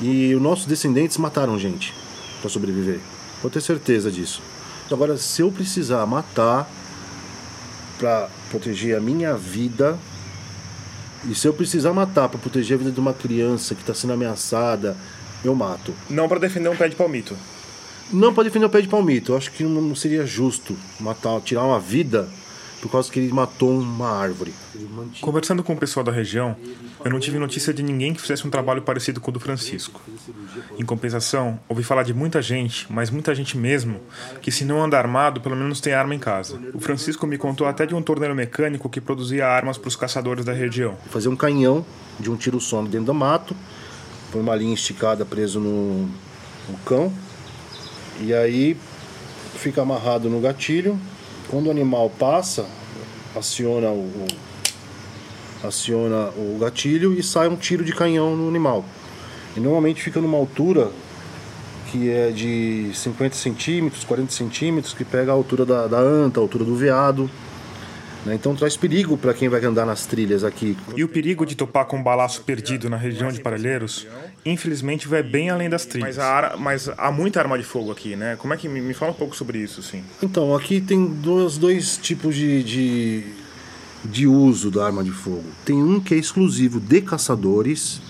E 0.00 0.34
os 0.34 0.42
nossos 0.42 0.66
descendentes 0.66 1.16
mataram 1.18 1.58
gente 1.58 1.94
para 2.40 2.50
sobreviver. 2.50 3.00
Pode 3.40 3.54
ter 3.54 3.60
certeza 3.60 4.10
disso. 4.10 4.42
Agora, 4.90 5.16
se 5.16 5.42
eu 5.42 5.50
precisar 5.50 6.04
matar 6.06 6.70
para 8.04 8.28
proteger 8.50 8.98
a 8.98 9.00
minha 9.00 9.34
vida. 9.34 9.98
E 11.26 11.34
se 11.34 11.48
eu 11.48 11.54
precisar 11.54 11.94
matar 11.94 12.28
para 12.28 12.38
proteger 12.38 12.74
a 12.74 12.78
vida 12.78 12.90
de 12.90 13.00
uma 13.00 13.14
criança 13.14 13.74
que 13.74 13.80
está 13.80 13.94
sendo 13.94 14.12
ameaçada, 14.12 14.94
eu 15.42 15.54
mato. 15.54 15.94
Não 16.10 16.28
para 16.28 16.38
defender 16.38 16.68
um 16.68 16.76
pé 16.76 16.86
de 16.86 16.96
palmito. 16.96 17.34
Não 18.12 18.34
para 18.34 18.44
defender 18.44 18.66
um 18.66 18.68
pé 18.68 18.82
de 18.82 18.88
palmito. 18.88 19.32
Eu 19.32 19.38
acho 19.38 19.50
que 19.50 19.64
não 19.64 19.94
seria 19.94 20.26
justo 20.26 20.76
matar, 21.00 21.40
tirar 21.40 21.64
uma 21.64 21.80
vida 21.80 22.28
por 22.84 22.90
causa 22.90 23.10
que 23.10 23.18
ele 23.18 23.32
matou 23.32 23.70
uma 23.70 24.10
árvore. 24.10 24.52
Conversando 25.22 25.64
com 25.64 25.72
o 25.72 25.76
pessoal 25.76 26.04
da 26.04 26.12
região, 26.12 26.54
eu 27.02 27.10
não 27.10 27.18
tive 27.18 27.38
notícia 27.38 27.72
de 27.72 27.82
ninguém 27.82 28.12
que 28.12 28.20
fizesse 28.20 28.46
um 28.46 28.50
trabalho 28.50 28.82
parecido 28.82 29.22
com 29.22 29.30
o 29.30 29.32
do 29.32 29.40
Francisco. 29.40 30.02
Em 30.78 30.84
compensação, 30.84 31.58
ouvi 31.66 31.82
falar 31.82 32.02
de 32.02 32.12
muita 32.12 32.42
gente, 32.42 32.86
mas 32.92 33.08
muita 33.08 33.34
gente 33.34 33.56
mesmo, 33.56 34.02
que 34.42 34.52
se 34.52 34.66
não 34.66 34.84
anda 34.84 34.98
armado, 34.98 35.40
pelo 35.40 35.56
menos 35.56 35.80
tem 35.80 35.94
arma 35.94 36.14
em 36.14 36.18
casa. 36.18 36.60
O 36.74 36.78
Francisco 36.78 37.26
me 37.26 37.38
contou 37.38 37.66
até 37.66 37.86
de 37.86 37.94
um 37.94 38.02
torneiro 38.02 38.34
mecânico 38.34 38.86
que 38.90 39.00
produzia 39.00 39.46
armas 39.46 39.78
para 39.78 39.88
os 39.88 39.96
caçadores 39.96 40.44
da 40.44 40.52
região. 40.52 40.94
Fazer 41.08 41.30
um 41.30 41.36
canhão 41.36 41.86
de 42.20 42.30
um 42.30 42.36
tiro 42.36 42.60
só 42.60 42.82
dentro 42.82 43.06
do 43.06 43.14
mato, 43.14 43.56
põe 44.30 44.42
uma 44.42 44.54
linha 44.54 44.74
esticada 44.74 45.24
preso 45.24 45.58
no, 45.58 46.02
no 46.68 46.76
cão. 46.84 47.10
E 48.20 48.34
aí 48.34 48.76
fica 49.54 49.80
amarrado 49.80 50.28
no 50.28 50.38
gatilho. 50.38 51.00
Quando 51.48 51.66
o 51.66 51.70
animal 51.70 52.10
passa, 52.10 52.66
aciona 53.36 53.88
o, 53.88 54.00
o- 55.62 55.66
aciona 55.66 56.28
o 56.36 56.58
gatilho 56.60 57.12
e 57.18 57.22
sai 57.22 57.48
um 57.48 57.56
tiro 57.56 57.84
de 57.84 57.92
canhão 57.92 58.36
no 58.36 58.48
animal. 58.48 58.84
E 59.56 59.60
normalmente 59.60 60.02
fica 60.02 60.20
numa 60.20 60.36
altura 60.36 60.90
que 61.90 62.10
é 62.10 62.30
de 62.30 62.90
50 62.92 63.34
centímetros, 63.36 64.04
40 64.04 64.32
centímetros, 64.32 64.92
que 64.92 65.04
pega 65.04 65.30
a 65.30 65.34
altura 65.34 65.64
da, 65.64 65.86
da 65.86 65.98
anta, 65.98 66.40
a 66.40 66.42
altura 66.42 66.64
do 66.64 66.74
veado. 66.74 67.30
Né? 68.24 68.34
Então 68.34 68.54
traz 68.54 68.76
perigo 68.76 69.16
para 69.16 69.34
quem 69.34 69.48
vai 69.48 69.62
andar 69.64 69.84
nas 69.86 70.06
trilhas 70.06 70.44
aqui. 70.44 70.76
E 70.96 71.04
o 71.04 71.08
perigo 71.08 71.44
de 71.44 71.54
topar 71.54 71.84
com 71.86 71.98
um 71.98 72.02
balaço 72.02 72.42
perdido 72.42 72.88
na 72.88 72.96
região 72.96 73.30
de 73.30 73.40
Parelheiros, 73.40 74.06
infelizmente, 74.44 75.06
vai 75.08 75.22
bem 75.22 75.50
além 75.50 75.68
das 75.68 75.84
trilhas. 75.84 76.16
Mas, 76.16 76.18
a 76.18 76.26
ara- 76.32 76.56
mas 76.56 76.88
há 76.96 77.10
muita 77.10 77.40
arma 77.40 77.58
de 77.58 77.64
fogo 77.64 77.90
aqui, 77.92 78.16
né? 78.16 78.36
Como 78.36 78.52
é 78.54 78.56
que 78.56 78.68
me, 78.68 78.94
fala 78.94 79.12
um 79.12 79.14
pouco 79.14 79.36
sobre 79.36 79.58
isso, 79.58 79.80
assim? 79.80 80.02
Então, 80.22 80.54
aqui 80.54 80.80
tem 80.80 81.06
dois, 81.06 81.58
dois 81.58 81.96
tipos 81.96 82.34
de, 82.34 82.62
de, 82.62 83.24
de 84.04 84.26
uso 84.26 84.70
da 84.70 84.84
arma 84.86 85.02
de 85.04 85.10
fogo. 85.10 85.44
Tem 85.64 85.82
um 85.82 86.00
que 86.00 86.14
é 86.14 86.16
exclusivo 86.16 86.80
de 86.80 87.00
caçadores, 87.00 88.00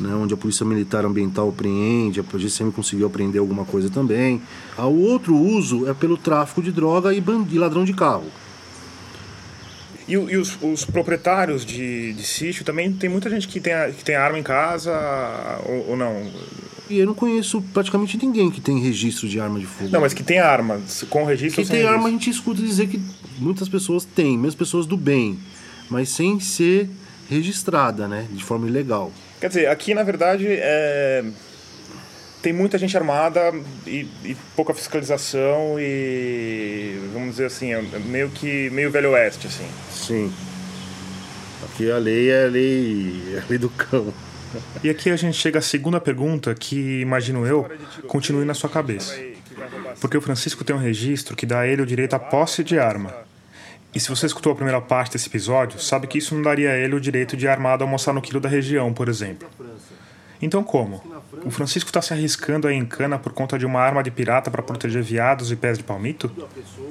né, 0.00 0.12
onde 0.14 0.34
a 0.34 0.36
Polícia 0.36 0.66
Militar 0.66 1.04
Ambiental 1.04 1.48
apreende, 1.48 2.18
a 2.20 2.38
GCM 2.38 2.72
conseguiu 2.72 3.06
apreender 3.06 3.40
alguma 3.40 3.64
coisa 3.64 3.88
também. 3.88 4.42
O 4.76 5.02
outro 5.02 5.36
uso 5.36 5.88
é 5.88 5.94
pelo 5.94 6.16
tráfico 6.16 6.60
de 6.62 6.72
droga 6.72 7.14
e, 7.14 7.22
e 7.52 7.58
ladrão 7.58 7.84
de 7.84 7.92
carro. 7.92 8.24
E, 10.06 10.12
e 10.12 10.36
os, 10.36 10.58
os 10.62 10.84
proprietários 10.84 11.64
de, 11.64 12.12
de 12.12 12.22
sítio 12.24 12.64
também 12.64 12.92
tem 12.92 13.08
muita 13.08 13.30
gente 13.30 13.48
que 13.48 13.58
tem, 13.60 13.72
a- 13.72 13.90
que 13.90 14.04
tem 14.04 14.14
arma 14.14 14.38
em 14.38 14.42
casa 14.42 14.92
ou, 15.66 15.90
ou 15.90 15.96
não? 15.96 16.30
E 16.90 16.98
eu 16.98 17.06
não 17.06 17.14
conheço 17.14 17.62
praticamente 17.72 18.18
ninguém 18.18 18.50
que 18.50 18.60
tem 18.60 18.78
registro 18.78 19.26
de 19.26 19.40
arma 19.40 19.58
de 19.58 19.64
fogo. 19.66 19.88
Não, 19.90 20.00
mas 20.02 20.12
que 20.12 20.22
tem 20.22 20.38
arma, 20.38 20.78
com 21.08 21.24
registro 21.24 21.62
que 21.64 21.70
tem 21.70 21.80
arma 21.82 21.92
a 21.92 21.96
registro? 21.96 22.10
gente 22.12 22.30
escuta 22.30 22.60
dizer 22.62 22.88
que 22.88 23.00
muitas 23.38 23.68
pessoas 23.68 24.04
têm, 24.04 24.36
mesmo 24.36 24.58
pessoas 24.58 24.84
do 24.84 24.96
bem, 24.96 25.38
mas 25.88 26.10
sem 26.10 26.38
ser 26.38 26.90
registrada, 27.30 28.06
né, 28.06 28.26
de 28.30 28.44
forma 28.44 28.68
ilegal. 28.68 29.10
Quer 29.40 29.48
dizer, 29.48 29.68
aqui 29.68 29.94
na 29.94 30.02
verdade 30.02 30.46
é, 30.48 31.24
tem 32.44 32.52
muita 32.52 32.76
gente 32.76 32.94
armada 32.94 33.54
e, 33.86 34.06
e 34.22 34.36
pouca 34.54 34.74
fiscalização 34.74 35.76
e 35.80 37.08
vamos 37.14 37.30
dizer 37.30 37.46
assim, 37.46 37.72
é 37.72 37.80
meio 38.04 38.28
que 38.28 38.68
meio 38.68 38.90
velho 38.90 39.12
oeste 39.12 39.46
assim. 39.46 39.66
Sim. 39.90 40.30
Aqui 41.64 41.90
a 41.90 41.96
lei 41.96 42.30
é 42.30 42.44
a 42.44 42.48
lei, 42.48 43.34
é 43.34 43.38
a 43.38 43.44
lei 43.48 43.58
do 43.58 43.70
cão. 43.70 44.12
E 44.82 44.90
aqui 44.90 45.08
a 45.08 45.16
gente 45.16 45.38
chega 45.38 45.58
à 45.58 45.62
segunda 45.62 45.98
pergunta 45.98 46.54
que, 46.54 47.00
imagino 47.00 47.46
eu, 47.46 47.66
continue 48.06 48.44
na 48.44 48.52
sua 48.52 48.68
cabeça. 48.68 49.18
Porque 49.98 50.18
o 50.18 50.20
Francisco 50.20 50.62
tem 50.62 50.76
um 50.76 50.78
registro 50.78 51.34
que 51.34 51.46
dá 51.46 51.60
a 51.60 51.66
ele 51.66 51.80
o 51.80 51.86
direito 51.86 52.12
à 52.12 52.18
posse 52.18 52.62
de 52.62 52.78
arma. 52.78 53.14
E 53.94 53.98
se 53.98 54.10
você 54.10 54.26
escutou 54.26 54.52
a 54.52 54.54
primeira 54.54 54.82
parte 54.82 55.14
desse 55.14 55.28
episódio, 55.28 55.80
sabe 55.80 56.06
que 56.06 56.18
isso 56.18 56.34
não 56.34 56.42
daria 56.42 56.72
a 56.72 56.76
ele 56.76 56.94
o 56.94 57.00
direito 57.00 57.38
de 57.38 57.48
armado 57.48 57.82
almoçar 57.84 58.12
no 58.12 58.20
quilo 58.20 58.38
da 58.38 58.50
região, 58.50 58.92
por 58.92 59.08
exemplo. 59.08 59.48
Então 60.40 60.62
como? 60.62 61.02
O 61.44 61.50
Francisco 61.50 61.88
está 61.88 62.02
se 62.02 62.12
arriscando 62.12 62.68
aí 62.68 62.76
em 62.76 62.84
cana 62.84 63.18
por 63.18 63.32
conta 63.32 63.58
de 63.58 63.64
uma 63.64 63.80
arma 63.80 64.02
de 64.02 64.10
pirata 64.10 64.50
para 64.50 64.62
proteger 64.62 65.02
viados 65.02 65.50
e 65.50 65.56
pés 65.56 65.78
de 65.78 65.84
palmito? 65.84 66.30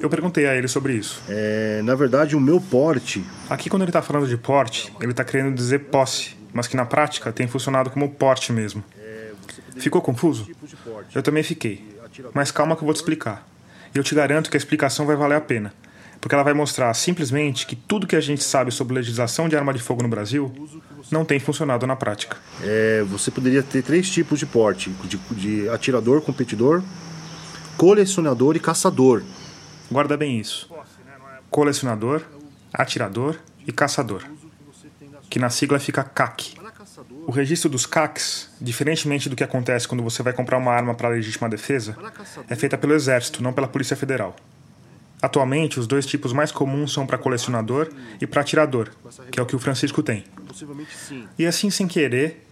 Eu 0.00 0.08
perguntei 0.08 0.46
a 0.46 0.54
ele 0.54 0.68
sobre 0.68 0.94
isso. 0.94 1.22
É, 1.28 1.80
na 1.82 1.94
verdade, 1.94 2.36
o 2.36 2.40
meu 2.40 2.60
porte, 2.60 3.24
Aqui, 3.48 3.68
quando 3.68 3.82
ele 3.82 3.90
está 3.90 4.02
falando 4.02 4.26
de 4.26 4.36
porte, 4.36 4.92
ele 5.00 5.10
está 5.10 5.22
querendo 5.24 5.54
dizer 5.54 5.80
posse, 5.80 6.36
mas 6.52 6.66
que 6.66 6.76
na 6.76 6.84
prática 6.84 7.32
tem 7.32 7.46
funcionado 7.46 7.90
como 7.90 8.08
porte 8.08 8.52
mesmo. 8.52 8.82
Ficou 9.76 10.00
confuso? 10.00 10.48
Eu 11.14 11.22
também 11.22 11.42
fiquei. 11.42 11.84
Mas 12.32 12.50
calma 12.50 12.76
que 12.76 12.82
eu 12.82 12.86
vou 12.86 12.94
te 12.94 12.98
explicar. 12.98 13.46
E 13.94 13.98
eu 13.98 14.04
te 14.04 14.14
garanto 14.14 14.50
que 14.50 14.56
a 14.56 14.58
explicação 14.58 15.06
vai 15.06 15.16
valer 15.16 15.36
a 15.36 15.40
pena. 15.40 15.72
Porque 16.24 16.34
ela 16.34 16.42
vai 16.42 16.54
mostrar 16.54 16.94
simplesmente 16.94 17.66
que 17.66 17.76
tudo 17.76 18.06
que 18.06 18.16
a 18.16 18.20
gente 18.20 18.42
sabe 18.42 18.72
sobre 18.72 18.94
legislação 18.94 19.46
de 19.46 19.54
arma 19.58 19.74
de 19.74 19.82
fogo 19.82 20.02
no 20.02 20.08
Brasil 20.08 20.50
não 21.10 21.22
tem 21.22 21.38
funcionado 21.38 21.86
na 21.86 21.96
prática. 21.96 22.38
é, 22.62 23.02
você 23.02 23.30
poderia 23.30 23.62
ter 23.62 23.82
três 23.82 24.08
tipos 24.08 24.38
de 24.38 24.46
porte: 24.46 24.88
de, 25.04 25.18
de 25.32 25.68
atirador, 25.68 26.22
competidor, 26.22 26.82
colecionador 27.76 28.56
e 28.56 28.58
caçador. 28.58 29.22
Guarda 29.92 30.16
bem 30.16 30.40
isso. 30.40 30.72
Colecionador, 31.50 32.22
atirador 32.72 33.36
e 33.66 33.70
caçador. 33.70 34.22
Que 35.28 35.38
na 35.38 35.50
sigla 35.50 35.78
fica 35.78 36.02
CAC. 36.02 36.54
O 37.26 37.32
registro 37.32 37.68
dos 37.68 37.84
CACs, 37.84 38.48
diferentemente 38.58 39.28
do 39.28 39.36
que 39.36 39.44
acontece 39.44 39.86
quando 39.86 40.02
você 40.02 40.22
vai 40.22 40.32
comprar 40.32 40.56
uma 40.56 40.72
arma 40.72 40.94
para 40.94 41.10
legítima 41.10 41.50
defesa, 41.50 41.94
é 42.48 42.56
feita 42.56 42.78
pelo 42.78 42.94
Exército, 42.94 43.42
não 43.42 43.52
pela 43.52 43.68
Polícia 43.68 43.94
Federal. 43.94 44.34
Atualmente, 45.24 45.80
os 45.80 45.86
dois 45.86 46.04
tipos 46.04 46.34
mais 46.34 46.52
comuns 46.52 46.92
são 46.92 47.06
para 47.06 47.16
colecionador 47.16 47.88
e 48.20 48.26
para 48.26 48.42
atirador, 48.42 48.90
que 49.30 49.40
é 49.40 49.42
o 49.42 49.46
que 49.46 49.56
o 49.56 49.58
Francisco 49.58 50.02
tem. 50.02 50.22
E 51.38 51.46
assim, 51.46 51.70
sem 51.70 51.88
querer, 51.88 52.44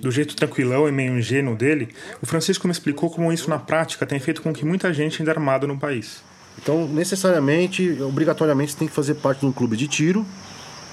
do 0.00 0.12
jeito 0.12 0.36
tranquilão 0.36 0.88
e 0.88 0.92
meio 0.92 1.18
ingênuo 1.18 1.56
dele, 1.56 1.88
o 2.22 2.26
Francisco 2.26 2.68
me 2.68 2.70
explicou 2.70 3.10
como 3.10 3.32
isso 3.32 3.50
na 3.50 3.58
prática 3.58 4.06
tem 4.06 4.20
feito 4.20 4.42
com 4.42 4.52
que 4.52 4.64
muita 4.64 4.94
gente 4.94 5.20
ande 5.20 5.30
armado 5.30 5.66
no 5.66 5.76
país. 5.76 6.22
Então, 6.62 6.86
necessariamente, 6.86 8.00
obrigatoriamente, 8.00 8.70
você 8.70 8.78
tem 8.78 8.86
que 8.86 8.94
fazer 8.94 9.14
parte 9.14 9.40
de 9.40 9.46
um 9.46 9.52
clube 9.52 9.76
de 9.76 9.88
tiro, 9.88 10.24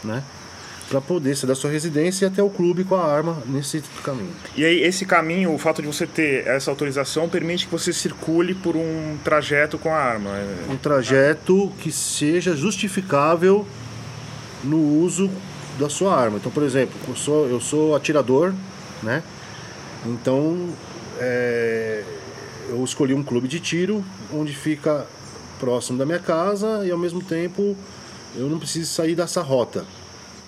né? 0.03 0.23
Para 0.91 0.99
poder 0.99 1.37
ser 1.37 1.47
da 1.47 1.55
sua 1.55 1.71
residência 1.71 2.25
e 2.25 2.27
até 2.27 2.43
o 2.43 2.49
clube 2.49 2.83
com 2.83 2.95
a 2.95 3.05
arma 3.05 3.41
nesse 3.45 3.81
caminho. 4.03 4.33
E 4.57 4.65
aí 4.65 4.83
esse 4.83 5.05
caminho, 5.05 5.53
o 5.53 5.57
fato 5.57 5.81
de 5.81 5.87
você 5.87 6.05
ter 6.05 6.45
essa 6.45 6.69
autorização 6.69 7.29
permite 7.29 7.65
que 7.65 7.71
você 7.71 7.93
circule 7.93 8.53
por 8.53 8.75
um 8.75 9.17
trajeto 9.23 9.77
com 9.77 9.89
a 9.89 9.97
arma. 9.97 10.31
É- 10.31 10.69
um 10.69 10.75
trajeto 10.75 11.71
que 11.79 11.93
seja 11.93 12.57
justificável 12.57 13.65
no 14.65 15.01
uso 15.01 15.31
da 15.79 15.89
sua 15.89 16.13
arma. 16.13 16.37
Então, 16.37 16.51
por 16.51 16.63
exemplo, 16.63 16.99
eu 17.07 17.15
sou, 17.15 17.47
eu 17.47 17.61
sou 17.61 17.95
atirador, 17.95 18.53
né? 19.01 19.23
Então, 20.05 20.71
é, 21.19 22.03
eu 22.67 22.83
escolhi 22.83 23.13
um 23.13 23.23
clube 23.23 23.47
de 23.47 23.61
tiro 23.61 24.03
onde 24.33 24.53
fica 24.53 25.07
próximo 25.57 25.97
da 25.97 26.05
minha 26.05 26.19
casa 26.19 26.85
e 26.85 26.91
ao 26.91 26.97
mesmo 26.97 27.21
tempo 27.21 27.77
eu 28.35 28.49
não 28.49 28.59
preciso 28.59 28.91
sair 28.91 29.15
dessa 29.15 29.41
rota. 29.41 29.85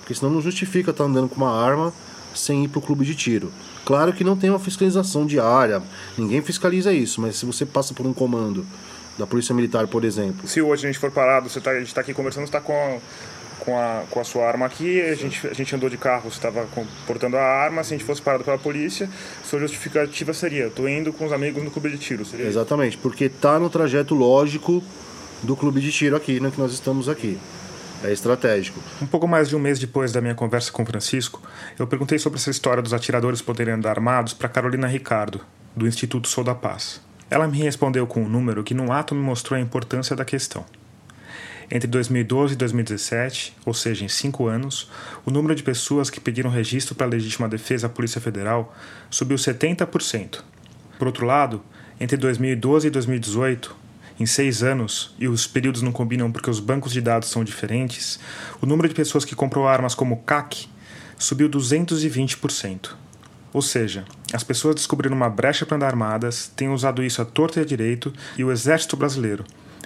Porque 0.04 0.14
senão 0.16 0.32
não 0.32 0.42
justifica 0.42 0.92
estar 0.92 1.06
andando 1.06 1.30
com 1.30 1.38
uma 1.38 1.52
arma 1.66 1.94
sem 2.36 2.66
ir 2.66 2.68
para 2.68 2.80
o 2.80 2.82
clube 2.82 3.06
de 3.06 3.16
tiro. 3.16 3.52
Claro 3.86 4.12
que 4.12 4.24
não 4.24 4.36
tem 4.36 4.50
uma 4.50 4.60
fiscalização 4.60 5.26
diária, 5.26 5.82
ninguém 6.18 6.42
fiscaliza 6.42 6.92
isso, 6.92 7.22
mas 7.22 7.38
se 7.38 7.46
você 7.46 7.66
passa 7.66 7.94
por 7.94 8.06
um 8.06 8.14
comando 8.14 8.66
da 9.18 9.26
Polícia 9.28 9.54
Militar, 9.54 9.88
por 9.88 10.04
exemplo, 10.04 10.48
Se 10.48 10.62
hoje 10.62 10.86
a 10.86 10.90
gente 10.92 11.00
for 11.00 11.12
parado, 11.12 11.48
você 11.50 11.62
tá, 11.62 11.72
a 11.72 11.80
gente 11.80 11.88
está 11.88 12.02
aqui 12.02 12.14
conversando, 12.14 12.44
você 12.46 12.50
está 12.50 12.60
com, 12.60 12.74
a- 12.74 12.98
com, 13.60 13.78
a, 13.80 14.04
com 14.10 14.20
a 14.20 14.24
sua 14.24 14.46
arma 14.48 14.66
aqui, 14.66 15.00
a 15.02 15.14
gente, 15.16 15.46
a 15.48 15.54
gente 15.54 15.74
andou 15.76 15.88
de 15.90 15.98
carro, 15.98 16.24
você 16.32 16.38
estava 16.38 16.66
portando 17.06 17.38
a 17.38 17.42
arma, 17.42 17.84
se 17.84 17.94
a 17.94 17.98
gente 17.98 18.06
fosse 18.06 18.22
parado 18.22 18.44
pela 18.44 18.58
polícia, 18.58 19.08
sua 19.48 19.60
justificativa 19.60 20.34
seria, 20.34 20.68
estou 20.68 20.90
indo 20.90 21.14
com 21.14 21.26
os 21.28 21.32
amigos 21.32 21.64
no 21.64 21.70
clube 21.70 21.90
de 21.92 21.98
tiro. 22.00 22.26
Seria? 22.26 22.48
Exatamente, 22.48 22.98
porque 22.98 23.30
tá 23.30 23.60
no 23.60 23.70
trajeto 23.70 24.16
lógico 24.16 24.84
do 25.44 25.56
clube 25.56 25.80
de 25.80 25.92
tiro 25.92 26.16
aqui, 26.16 26.40
né, 26.40 26.50
que 26.50 26.60
nós 26.60 26.74
estamos 26.74 27.08
aqui. 27.08 27.38
É 28.04 28.12
estratégico. 28.12 28.82
Um 29.02 29.06
pouco 29.06 29.26
mais 29.26 29.48
de 29.48 29.56
um 29.56 29.60
mês 29.60 29.80
depois 29.80 30.12
da 30.12 30.20
minha 30.20 30.36
conversa 30.36 30.72
com 30.72 30.84
o 30.84 30.86
Francisco, 30.86 31.42
eu 31.80 31.88
perguntei 31.88 32.20
sobre 32.20 32.38
essa 32.38 32.52
história 32.52 32.84
dos 32.84 32.94
atiradores 32.94 33.42
poderem 33.42 33.76
andar 33.76 33.92
armados 33.92 34.34
para 34.34 34.50
Carolina 34.50 34.88
Ricardo, 34.88 35.40
do 35.74 35.88
Instituto 35.88 36.28
Sou 36.28 36.44
da 36.44 36.54
Paz. 36.54 37.00
Ela 37.30 37.48
me 37.48 37.58
respondeu 37.58 38.06
com 38.06 38.22
um 38.22 38.28
número 38.28 38.62
que, 38.62 38.74
num 38.74 38.92
ato, 38.92 39.16
me 39.16 39.22
mostrou 39.22 39.58
a 39.58 39.62
importância 39.62 40.18
da 40.18 40.26
questão. 40.26 40.66
Entre 41.72 41.88
2012 41.88 42.54
e 42.54 42.58
2017, 42.58 43.56
ou 43.66 43.74
seja, 43.74 44.04
em 44.04 44.10
cinco 44.10 44.48
anos, 44.48 44.92
o 45.26 45.32
número 45.32 45.56
de 45.56 45.64
pessoas 45.64 46.10
que 46.10 46.20
pediram 46.20 46.52
registro 46.52 46.94
para 46.94 47.08
legítima 47.08 47.48
defesa 47.48 47.88
à 47.88 47.90
Polícia 47.90 48.20
Federal 48.20 48.76
subiu 49.10 49.38
70%. 49.38 50.42
Por 51.00 51.08
outro 51.08 51.26
lado, 51.26 51.64
entre 52.00 52.18
2012 52.18 52.88
e 52.88 52.90
2018, 52.90 53.76
em 54.20 54.26
seis 54.26 54.64
anos, 54.64 55.14
e 55.18 55.28
os 55.28 55.48
períodos 55.48 55.82
não 55.82 55.92
combinam 55.92 56.32
porque 56.32 56.50
os 56.50 56.60
bancos 56.60 56.92
de 56.92 57.02
dados 57.02 57.30
são 57.30 57.44
diferentes, 57.44 58.20
o 58.62 58.66
número 58.66 58.88
de 58.88 58.96
pessoas 58.96 59.26
que 59.26 59.36
comprou 59.36 59.68
armas 59.68 59.96
como 59.96 60.22
CAC 60.24 60.68
subiu 61.18 61.50
220%. 61.50 62.92
Ou 63.52 63.62
seja, 63.62 64.04
as 64.34 64.44
pessoas 64.44 64.76
descobriram 64.76 65.16
uma 65.16 65.30
brecha 65.30 65.66
para 65.66 65.76
andar 65.76 65.88
armadas, 65.88 66.52
têm 66.56 66.70
usado 66.70 67.04
isso 67.04 67.22
à 67.22 67.26
torta 67.26 67.60
e 67.60 67.64
à 67.64 67.66
direito, 67.66 68.12
e 68.38 68.44
o 68.44 68.52
Exército 68.52 68.98
Brasileiro, 68.98 69.46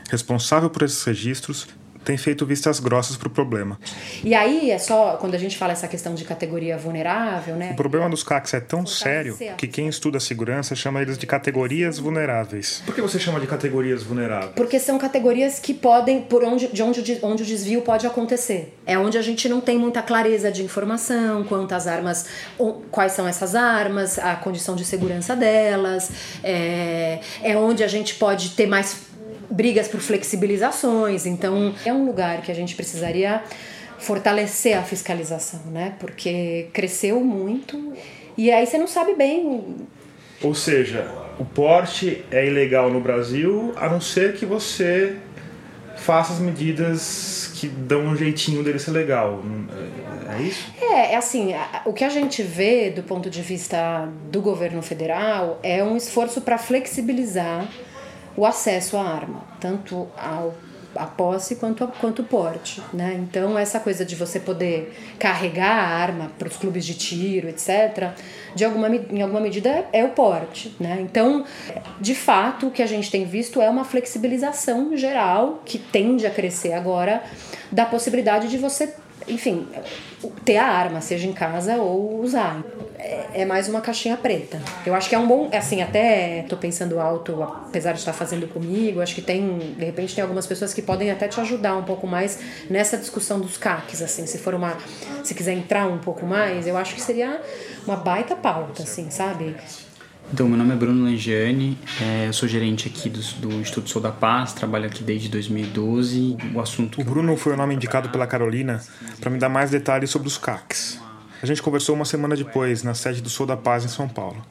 responsável 0.10 0.70
por 0.70 0.84
esses 0.84 1.04
registros, 1.04 1.68
tem 2.08 2.16
feito 2.16 2.46
vistas 2.46 2.80
grossas 2.80 3.18
para 3.18 3.28
o 3.28 3.30
problema. 3.30 3.78
E 4.24 4.34
aí 4.34 4.72
é 4.72 4.78
só, 4.78 5.18
quando 5.18 5.36
a 5.36 5.38
gente 5.38 5.58
fala 5.58 5.74
essa 5.74 5.90
questão 5.90 6.16
de 6.16 6.24
categoria 6.24 6.78
vulnerável, 6.78 7.58
né? 7.58 7.72
O 7.74 7.76
problema 7.76 8.10
dos 8.10 8.24
CACs 8.24 8.54
é 8.54 8.62
tão 8.62 8.86
sério 8.86 9.38
que 9.58 9.68
quem 9.68 9.90
estuda 9.90 10.18
segurança 10.18 10.74
chama 10.74 11.02
eles 11.02 11.18
de 11.18 11.28
categorias 11.28 12.00
vulneráveis. 12.00 12.82
Por 12.86 12.96
que 12.96 13.02
você 13.02 13.20
chama 13.20 13.42
de 13.42 13.48
categorias 13.48 14.04
vulneráveis? 14.04 14.54
Porque 14.56 14.80
são 14.80 14.98
categorias 14.98 15.60
que 15.60 15.74
podem, 15.74 16.22
por 16.22 16.46
onde, 16.46 16.68
de 16.68 16.82
onde, 16.82 17.20
onde 17.22 17.44
o 17.44 17.46
desvio 17.46 17.82
pode 17.82 18.08
acontecer. 18.08 18.74
É 18.86 18.98
onde 18.98 19.18
a 19.18 19.22
gente 19.22 19.50
não 19.50 19.60
tem 19.60 19.78
muita 19.78 20.02
clareza 20.02 20.50
de 20.50 20.64
informação 20.64 21.44
quanto 21.44 21.74
às 21.76 21.88
armas, 21.88 22.26
quais 22.90 23.12
são 23.12 23.28
essas 23.28 23.54
armas, 23.54 24.18
a 24.18 24.34
condição 24.38 24.78
de 24.78 24.86
segurança 24.86 25.36
delas, 25.36 26.10
é, 26.42 27.20
é 27.44 27.58
onde 27.58 27.84
a 27.84 27.88
gente 27.90 28.16
pode 28.16 28.52
ter 28.52 28.66
mais 28.66 29.07
brigas 29.50 29.88
por 29.88 30.00
flexibilizações. 30.00 31.26
Então, 31.26 31.74
é 31.86 31.94
um 31.94 32.06
lugar 32.06 32.42
que 32.42 32.52
a 32.52 32.56
gente 32.56 32.76
precisaria 32.76 33.44
fortalecer 33.98 34.78
a 34.78 34.84
fiscalização, 34.84 35.62
né? 35.72 35.96
Porque 36.00 36.68
cresceu 36.74 37.20
muito 37.20 37.94
e 38.38 38.52
aí 38.52 38.66
você 38.66 38.78
não 38.78 38.88
sabe 38.88 39.16
bem. 39.16 39.76
Ou 40.42 40.54
seja, 40.54 41.10
o 41.40 41.46
porte 41.46 42.24
é 42.30 42.46
ilegal 42.46 42.92
no 42.92 43.00
Brasil, 43.00 43.74
a 43.76 43.90
não 43.90 44.00
ser 44.00 44.36
que 44.36 44.46
você 44.46 45.16
faça 45.98 46.34
as 46.34 46.40
medidas 46.40 47.52
que 47.56 47.68
dão 47.68 48.06
um 48.06 48.16
jeitinho 48.16 48.64
dele 48.64 48.78
ser 48.78 48.92
legal. 48.92 49.42
É 50.38 50.42
isso? 50.44 50.72
É, 50.80 51.14
é 51.14 51.16
assim, 51.16 51.56
o 51.86 51.92
que 51.92 52.04
a 52.04 52.10
gente 52.10 52.44
vê 52.44 52.92
do 52.92 53.02
ponto 53.02 53.30
de 53.32 53.42
vista 53.42 54.08
do 54.32 54.40
governo 54.40 54.82
federal 54.84 55.60
é 55.64 55.84
um 55.84 55.98
esforço 55.98 56.42
para 56.42 56.60
flexibilizar 56.60 57.68
o 58.38 58.46
acesso 58.46 58.96
à 58.96 59.02
arma, 59.02 59.44
tanto 59.60 60.08
ao 60.18 60.54
a 60.98 61.06
posse 61.06 61.56
quanto 61.58 61.84
a, 61.84 61.88
quanto 61.88 62.22
o 62.24 62.26
porte, 62.26 62.82
né? 62.94 63.16
Então 63.22 63.58
essa 63.58 63.80
coisa 63.80 64.04
de 64.04 64.16
você 64.16 64.40
poder 64.40 64.98
carregar 65.20 65.72
a 65.72 65.88
arma 65.88 66.32
para 66.38 66.48
os 66.48 66.58
clubes 66.58 66.86
de 66.86 66.96
tiro, 66.96 67.48
etc, 67.48 68.12
de 68.56 68.66
alguma 68.66 68.88
em 68.90 69.22
alguma 69.22 69.40
medida 69.40 69.86
é 69.94 70.04
o 70.04 70.10
porte, 70.10 70.76
né? 70.80 70.98
Então, 71.02 71.46
de 72.02 72.16
fato, 72.16 72.68
o 72.68 72.72
que 72.72 72.82
a 72.82 72.88
gente 72.88 73.12
tem 73.12 73.26
visto 73.26 73.62
é 73.62 73.70
uma 73.70 73.84
flexibilização 73.84 74.96
geral 74.98 75.62
que 75.64 75.78
tende 75.78 76.26
a 76.26 76.32
crescer 76.32 76.74
agora 76.74 77.24
da 77.72 77.86
possibilidade 77.86 78.48
de 78.48 78.58
você 78.58 78.94
enfim, 79.28 79.68
ter 80.44 80.58
a 80.58 80.66
arma, 80.66 81.02
seja 81.02 81.28
em 81.28 81.34
casa 81.34 81.76
ou 81.78 82.22
usar. 82.22 82.64
É, 83.00 83.42
é, 83.42 83.46
mais 83.46 83.70
uma 83.70 83.80
caixinha 83.80 84.18
preta. 84.18 84.60
Eu 84.86 84.96
acho 84.96 85.08
que 85.08 85.14
é 85.14 85.20
um 85.20 85.28
bom. 85.28 85.50
Assim, 85.54 85.82
até 85.82 86.44
tô 86.50 86.58
pensando 86.58 87.00
alto, 87.00 87.44
apesar 87.44 87.94
de 87.94 88.00
estar 88.00 88.14
fazendo 88.14 88.48
comigo, 88.48 89.02
acho 89.02 89.14
que 89.14 89.22
tem. 89.22 89.76
De 89.78 89.86
repente, 89.86 90.16
tem 90.16 90.22
algumas 90.24 90.48
pessoas 90.48 90.74
que 90.74 90.82
podem 90.82 91.12
até 91.12 91.28
te 91.28 91.40
ajudar 91.40 91.76
um 91.78 91.84
pouco 91.84 92.08
mais 92.08 92.40
nessa 92.70 92.98
discussão 92.98 93.40
dos 93.40 93.56
CACs, 93.58 94.02
assim. 94.02 94.26
Se 94.26 94.38
for 94.40 94.56
uma. 94.56 94.76
Se 95.24 95.36
quiser 95.36 95.54
entrar 95.54 95.88
um 95.88 96.00
pouco 96.00 96.26
mais, 96.26 96.66
eu 96.66 96.76
acho 96.76 96.96
que 96.96 97.02
seria 97.02 97.40
uma 97.86 97.98
baita 97.98 98.36
pauta, 98.36 98.84
assim, 98.84 99.12
sabe? 99.12 99.56
Então, 100.32 100.48
meu 100.48 100.58
nome 100.58 100.74
é 100.74 100.76
Bruno 100.76 101.06
Langiani, 101.06 101.78
é, 102.02 102.28
eu 102.28 102.34
sou 102.34 102.50
gerente 102.50 102.88
aqui 102.88 103.10
do, 103.10 103.20
do 103.40 103.54
Instituto 103.56 103.90
Sou 103.90 104.02
da 104.02 104.12
Paz, 104.12 104.52
trabalho 104.52 104.86
aqui 104.86 105.02
desde 105.02 105.30
2012. 105.30 106.38
O 106.54 106.60
assunto. 106.60 107.00
O 107.00 107.04
Bruno 107.04 107.38
foi 107.38 107.54
o 107.54 107.58
nome 107.58 107.76
indicado 107.76 108.10
pela 108.10 108.28
Carolina 108.28 108.84
para 109.22 109.30
me 109.30 109.40
dar 109.40 109.48
mais 109.48 109.72
detalhes 109.72 110.10
sobre 110.10 110.28
os 110.28 110.38
CACs. 110.38 111.00
A 111.42 111.46
gente 111.46 111.64
conversou 111.64 111.96
uma 111.96 112.04
semana 112.04 112.36
depois, 112.36 112.84
na 112.84 112.94
sede 112.94 113.22
do 113.22 113.30
Sou 113.30 113.46
da 113.46 113.56
Paz 113.56 113.86
em 113.86 113.88
São 113.88 114.10
Paulo. 114.10 114.46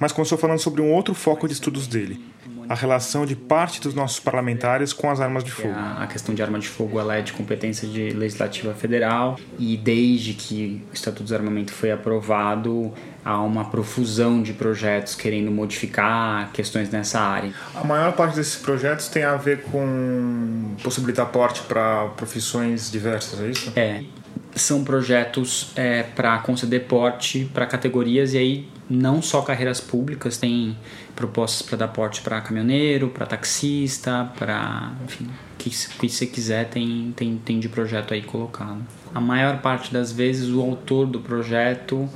Mas 0.00 0.12
começou 0.12 0.38
falando 0.38 0.60
sobre 0.60 0.80
um 0.80 0.90
outro 0.90 1.14
foco 1.14 1.46
de 1.46 1.52
estudos 1.52 1.86
dele, 1.86 2.18
a 2.68 2.74
relação 2.74 3.24
de 3.24 3.36
parte 3.36 3.80
dos 3.80 3.94
nossos 3.94 4.20
parlamentares 4.20 4.92
com 4.92 5.10
as 5.10 5.20
armas 5.20 5.44
de 5.44 5.50
fogo. 5.50 5.74
A 5.74 6.06
questão 6.06 6.34
de 6.34 6.42
arma 6.42 6.58
de 6.58 6.68
fogo 6.68 6.98
ela 6.98 7.16
é 7.16 7.22
de 7.22 7.32
competência 7.32 7.88
de 7.88 8.10
legislativa 8.10 8.74
federal 8.74 9.38
e 9.58 9.76
desde 9.76 10.34
que 10.34 10.82
o 10.90 10.94
Estatuto 10.94 11.22
do 11.22 11.24
Desarmamento 11.24 11.72
foi 11.72 11.90
aprovado, 11.90 12.92
há 13.24 13.40
uma 13.40 13.64
profusão 13.64 14.42
de 14.42 14.52
projetos 14.52 15.14
querendo 15.14 15.50
modificar 15.50 16.50
questões 16.52 16.90
nessa 16.90 17.20
área. 17.20 17.52
A 17.74 17.84
maior 17.84 18.12
parte 18.12 18.36
desses 18.36 18.56
projetos 18.56 19.08
tem 19.08 19.24
a 19.24 19.36
ver 19.36 19.62
com 19.62 20.74
possibilitar 20.82 21.26
porte 21.26 21.62
para 21.62 22.06
profissões 22.16 22.90
diversas, 22.90 23.40
é 23.40 23.48
isso? 23.48 23.72
É. 23.74 24.02
São 24.56 24.82
projetos 24.82 25.70
é, 25.76 26.02
para 26.02 26.38
conceder 26.38 26.86
porte 26.86 27.48
para 27.52 27.66
categorias 27.66 28.34
e 28.34 28.38
aí 28.38 28.68
não 28.88 29.20
só 29.20 29.42
carreiras 29.42 29.80
públicas, 29.80 30.36
tem 30.36 30.76
propostas 31.14 31.62
para 31.62 31.78
dar 31.78 31.88
porte 31.88 32.22
para 32.22 32.40
caminhoneiro, 32.40 33.08
para 33.08 33.26
taxista, 33.26 34.30
para 34.38 34.92
enfim, 35.04 35.24
o 35.24 35.56
que, 35.58 35.70
que 35.70 36.08
você 36.08 36.26
quiser 36.26 36.68
tem, 36.68 37.12
tem, 37.16 37.36
tem 37.36 37.60
de 37.60 37.68
projeto 37.68 38.14
aí 38.14 38.22
colocado. 38.22 38.80
A 39.14 39.20
maior 39.20 39.60
parte 39.60 39.92
das 39.92 40.12
vezes 40.12 40.50
o 40.50 40.60
autor 40.60 41.06
do 41.06 41.20
projeto 41.20 42.08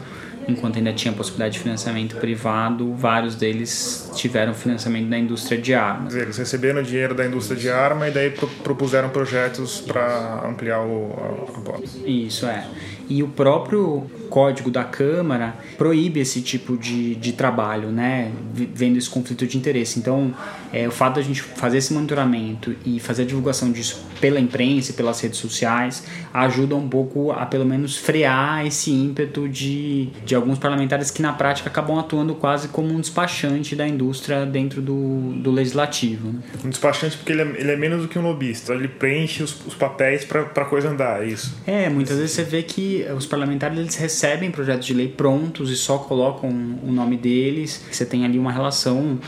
enquanto 0.48 0.76
ainda 0.76 0.92
tinha 0.92 1.12
possibilidade 1.12 1.54
de 1.54 1.60
financiamento 1.60 2.16
privado, 2.16 2.94
vários 2.94 3.34
deles 3.34 4.10
tiveram 4.14 4.54
financiamento 4.54 5.08
da 5.08 5.18
indústria 5.18 5.60
de 5.60 5.74
armas. 5.74 6.14
Eles 6.14 6.36
receberam 6.36 6.82
dinheiro 6.82 7.14
da 7.14 7.26
indústria 7.26 7.58
de 7.58 7.68
arma 7.70 8.08
e 8.08 8.10
daí 8.10 8.30
propuseram 8.62 9.08
projetos 9.10 9.80
para 9.80 10.46
ampliar 10.46 10.80
o, 10.80 11.12
a, 11.16 11.76
a 11.76 12.08
Isso 12.08 12.46
é. 12.46 12.66
E 13.10 13.24
o 13.24 13.28
próprio 13.28 14.08
código 14.30 14.70
da 14.70 14.84
Câmara 14.84 15.56
proíbe 15.76 16.20
esse 16.20 16.40
tipo 16.40 16.78
de, 16.78 17.16
de 17.16 17.32
trabalho, 17.32 17.88
né? 17.90 18.30
Vendo 18.54 18.96
esse 18.96 19.10
conflito 19.10 19.44
de 19.46 19.58
interesse. 19.58 19.98
Então, 19.98 20.32
é, 20.72 20.86
o 20.86 20.92
fato 20.92 21.16
da 21.16 21.22
gente 21.22 21.42
fazer 21.42 21.78
esse 21.78 21.92
monitoramento 21.92 22.74
e 22.86 23.00
fazer 23.00 23.22
a 23.22 23.26
divulgação 23.26 23.72
disso 23.72 24.06
pela 24.20 24.38
imprensa 24.38 24.92
e 24.92 24.94
pelas 24.94 25.20
redes 25.20 25.38
sociais 25.38 26.06
ajuda 26.32 26.76
um 26.76 26.88
pouco 26.88 27.32
a 27.32 27.44
pelo 27.46 27.64
menos 27.64 27.96
frear 27.96 28.64
esse 28.64 28.92
ímpeto 28.92 29.48
de, 29.48 30.10
de 30.24 30.34
alguns 30.34 30.58
parlamentares 30.58 31.10
que 31.10 31.20
na 31.20 31.32
prática 31.32 31.68
acabam 31.68 31.98
atuando 31.98 32.34
quase 32.34 32.68
como 32.68 32.92
um 32.92 33.00
despachante 33.00 33.74
da 33.74 33.88
indústria 33.88 34.46
dentro 34.46 34.80
do, 34.80 35.32
do 35.36 35.50
legislativo. 35.50 36.28
Né? 36.28 36.40
Um 36.64 36.70
despachante 36.70 37.16
porque 37.16 37.32
ele 37.32 37.42
é, 37.42 37.60
ele 37.60 37.72
é 37.72 37.76
menos 37.76 38.02
do 38.02 38.08
que 38.08 38.18
um 38.18 38.22
lobista, 38.22 38.74
ele 38.74 38.86
preenche 38.86 39.42
os, 39.42 39.66
os 39.66 39.74
papéis 39.74 40.24
para 40.24 40.42
a 40.42 40.64
coisa 40.64 40.90
andar, 40.90 41.24
é 41.24 41.28
isso? 41.28 41.56
É, 41.66 41.88
muitas 41.88 42.16
vezes 42.16 42.32
você 42.32 42.44
vê 42.44 42.62
que 42.62 42.99
os 43.16 43.26
parlamentares 43.26 43.78
eles 43.78 43.96
recebem 43.96 44.50
projetos 44.50 44.86
de 44.86 44.94
lei 44.94 45.08
prontos 45.08 45.70
e 45.70 45.76
só 45.76 45.98
colocam 45.98 46.50
o 46.50 46.92
nome 46.92 47.16
deles, 47.16 47.84
você 47.90 48.04
tem 48.04 48.24
ali 48.24 48.38
uma 48.38 48.52
relação 48.52 49.18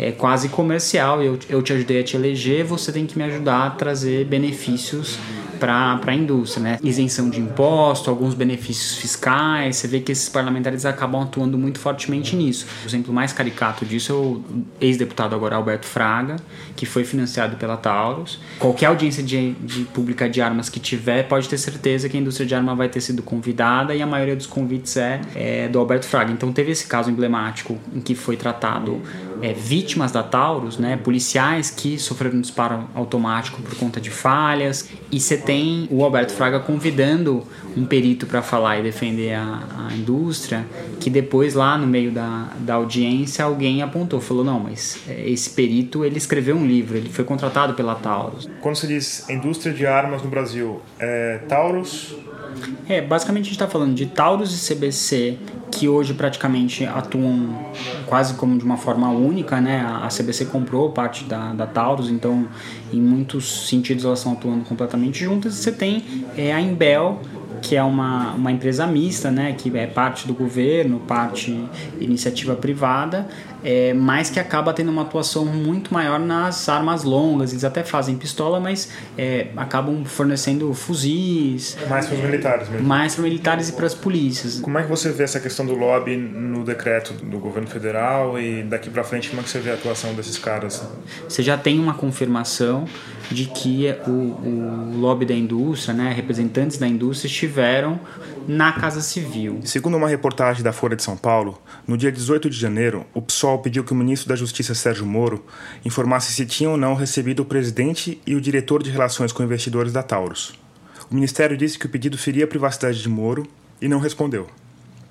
é 0.00 0.10
quase 0.10 0.48
comercial. 0.48 1.22
Eu, 1.22 1.38
eu 1.48 1.62
te 1.62 1.72
ajudei 1.74 2.00
a 2.00 2.04
te 2.04 2.16
eleger, 2.16 2.64
você 2.64 2.90
tem 2.90 3.06
que 3.06 3.18
me 3.18 3.24
ajudar 3.24 3.66
a 3.66 3.70
trazer 3.70 4.24
benefícios 4.24 5.18
para 5.60 6.00
a 6.06 6.14
indústria, 6.14 6.62
né? 6.62 6.78
Isenção 6.82 7.28
de 7.28 7.38
imposto, 7.38 8.08
alguns 8.08 8.32
benefícios 8.32 8.96
fiscais. 8.96 9.76
Você 9.76 9.86
vê 9.86 10.00
que 10.00 10.10
esses 10.10 10.28
parlamentares 10.28 10.86
acabam 10.86 11.22
atuando 11.22 11.58
muito 11.58 11.78
fortemente 11.78 12.34
nisso. 12.34 12.66
O 12.82 12.88
exemplo 12.88 13.12
mais 13.12 13.32
caricato 13.34 13.84
disso 13.84 14.12
é 14.12 14.14
o 14.14 14.42
ex-deputado 14.80 15.34
agora 15.34 15.56
Alberto 15.56 15.84
Fraga, 15.84 16.36
que 16.74 16.86
foi 16.86 17.04
financiado 17.04 17.56
pela 17.56 17.76
Taurus. 17.76 18.40
Qualquer 18.58 18.86
audiência 18.86 19.22
de, 19.22 19.52
de 19.52 19.84
pública 19.84 20.30
de 20.30 20.40
armas 20.40 20.70
que 20.70 20.80
tiver, 20.80 21.24
pode 21.24 21.46
ter 21.46 21.58
certeza 21.58 22.08
que 22.08 22.16
a 22.16 22.20
indústria 22.20 22.46
de 22.46 22.54
arma 22.54 22.74
vai 22.74 22.88
ter 22.88 23.02
sido 23.02 23.22
convidada 23.22 23.94
e 23.94 24.00
a 24.00 24.06
maioria 24.06 24.34
dos 24.34 24.46
convites 24.46 24.96
é, 24.96 25.20
é 25.34 25.68
do 25.68 25.78
Alberto 25.78 26.06
Fraga. 26.06 26.32
Então 26.32 26.50
teve 26.52 26.72
esse 26.72 26.86
caso 26.86 27.10
emblemático 27.10 27.78
em 27.94 28.00
que 28.00 28.14
foi 28.14 28.36
tratado 28.36 29.02
é, 29.42 29.52
vítimas 29.52 30.12
da 30.12 30.22
Taurus, 30.22 30.78
né, 30.78 30.96
policiais 30.96 31.70
que 31.70 31.98
sofreram 31.98 32.38
um 32.38 32.40
disparo 32.40 32.88
automático 32.94 33.60
por 33.62 33.74
conta 33.76 34.00
de 34.00 34.10
falhas, 34.10 34.88
e 35.10 35.20
você 35.20 35.36
tem 35.36 35.88
o 35.90 36.04
Alberto 36.04 36.32
Fraga 36.32 36.60
convidando 36.60 37.44
um 37.76 37.84
perito 37.84 38.26
para 38.26 38.42
falar 38.42 38.78
e 38.78 38.82
defender 38.82 39.34
a, 39.34 39.88
a, 39.88 39.94
indústria, 39.94 40.66
que 40.98 41.08
depois 41.08 41.54
lá 41.54 41.78
no 41.78 41.86
meio 41.86 42.10
da, 42.10 42.48
da 42.58 42.74
audiência 42.74 43.44
alguém 43.44 43.82
apontou, 43.82 44.20
falou, 44.20 44.44
não, 44.44 44.58
mas 44.58 45.00
é, 45.08 45.28
esse 45.28 45.50
perito 45.50 46.04
ele 46.04 46.18
escreveu 46.18 46.56
um 46.56 46.66
livro, 46.66 46.96
ele 46.96 47.08
foi 47.08 47.24
contratado 47.24 47.74
pela 47.74 47.94
Taurus. 47.94 48.48
Quando 48.60 48.76
se 48.76 48.86
diz 48.86 49.28
indústria 49.28 49.72
de 49.72 49.86
armas 49.86 50.22
no 50.22 50.28
Brasil, 50.28 50.80
é 50.98 51.40
Taurus, 51.48 52.14
é, 52.88 53.00
basicamente 53.00 53.42
a 53.42 53.44
gente 53.44 53.54
está 53.54 53.68
falando 53.68 53.94
de 53.94 54.06
Taurus 54.06 54.52
e 54.52 54.74
CBC 54.74 55.38
que 55.70 55.88
hoje 55.88 56.14
praticamente 56.14 56.84
atuam 56.84 57.56
quase 58.06 58.34
como 58.34 58.58
de 58.58 58.64
uma 58.64 58.76
forma 58.76 59.08
única, 59.10 59.60
né? 59.60 59.80
A 59.80 60.08
CBC 60.08 60.46
comprou 60.46 60.90
parte 60.90 61.24
da, 61.24 61.52
da 61.52 61.66
Taurus, 61.66 62.10
então 62.10 62.48
em 62.92 63.00
muitos 63.00 63.68
sentidos 63.68 64.04
elas 64.04 64.18
estão 64.18 64.32
atuando 64.32 64.64
completamente 64.64 65.22
juntas. 65.22 65.54
E 65.54 65.62
você 65.62 65.72
tem 65.72 66.04
é, 66.36 66.52
a 66.52 66.60
Imbel, 66.60 67.20
que 67.60 67.76
é 67.76 67.82
uma, 67.82 68.32
uma 68.32 68.50
empresa 68.50 68.86
mista, 68.86 69.30
né, 69.30 69.52
que 69.52 69.76
é 69.76 69.86
parte 69.86 70.26
do 70.26 70.34
governo, 70.34 71.00
parte 71.00 71.62
iniciativa 72.00 72.54
privada, 72.54 73.28
é, 73.64 73.92
mas 73.94 74.30
que 74.30 74.40
acaba 74.40 74.72
tendo 74.72 74.90
uma 74.90 75.02
atuação 75.02 75.44
muito 75.44 75.92
maior 75.92 76.18
nas 76.18 76.68
armas 76.68 77.04
longas. 77.04 77.52
Eles 77.52 77.64
até 77.64 77.82
fazem 77.82 78.16
pistola, 78.16 78.60
mas 78.60 78.90
é, 79.16 79.48
acabam 79.56 80.04
fornecendo 80.04 80.72
fuzis. 80.74 81.76
Mais 81.88 82.06
para 82.06 82.16
os 82.16 82.22
militares 82.22 82.68
mesmo. 82.68 82.86
Mais 82.86 83.14
para 83.14 83.24
militares 83.24 83.68
e 83.68 83.72
para 83.72 83.86
as 83.86 83.94
polícias. 83.94 84.60
Como 84.60 84.78
é 84.78 84.82
que 84.82 84.88
você 84.88 85.10
vê 85.10 85.24
essa 85.24 85.40
questão 85.40 85.66
do 85.66 85.74
lobby 85.74 86.16
no 86.16 86.64
decreto 86.64 87.12
do 87.12 87.38
governo 87.38 87.68
federal 87.68 88.38
e 88.38 88.62
daqui 88.62 88.90
para 88.90 89.04
frente 89.04 89.28
como 89.28 89.40
é 89.40 89.44
que 89.44 89.50
você 89.50 89.58
vê 89.58 89.70
a 89.70 89.74
atuação 89.74 90.14
desses 90.14 90.38
caras? 90.38 90.82
Você 91.28 91.42
já 91.42 91.56
tem 91.56 91.78
uma 91.78 91.94
confirmação 91.94 92.86
de 93.30 93.46
que 93.46 93.86
o, 94.06 94.10
o 94.10 94.98
lobby 94.98 95.24
da 95.24 95.34
indústria, 95.34 95.94
né, 95.94 96.12
representantes 96.12 96.78
da 96.78 96.86
indústria 96.86 97.28
estiveram 97.28 98.00
na 98.48 98.72
Casa 98.72 99.00
Civil. 99.00 99.60
Segundo 99.64 99.96
uma 99.96 100.08
reportagem 100.08 100.62
da 100.62 100.72
Folha 100.72 100.96
de 100.96 101.02
São 101.02 101.16
Paulo, 101.16 101.60
no 101.86 101.96
dia 101.96 102.10
18 102.10 102.50
de 102.50 102.56
janeiro, 102.58 103.06
o 103.14 103.22
PSOL 103.22 103.58
pediu 103.60 103.84
que 103.84 103.92
o 103.92 103.96
ministro 103.96 104.28
da 104.28 104.36
Justiça 104.36 104.74
Sérgio 104.74 105.06
Moro 105.06 105.44
informasse 105.84 106.32
se 106.32 106.44
tinha 106.44 106.70
ou 106.70 106.76
não 106.76 106.94
recebido 106.94 107.40
o 107.40 107.44
presidente 107.44 108.20
e 108.26 108.34
o 108.34 108.40
diretor 108.40 108.82
de 108.82 108.90
relações 108.90 109.32
com 109.32 109.42
investidores 109.42 109.92
da 109.92 110.02
Taurus. 110.02 110.54
O 111.10 111.14
ministério 111.14 111.56
disse 111.56 111.78
que 111.78 111.86
o 111.86 111.88
pedido 111.88 112.18
feria 112.18 112.44
a 112.44 112.48
privacidade 112.48 113.00
de 113.00 113.08
Moro 113.08 113.46
e 113.80 113.88
não 113.88 113.98
respondeu. 113.98 114.48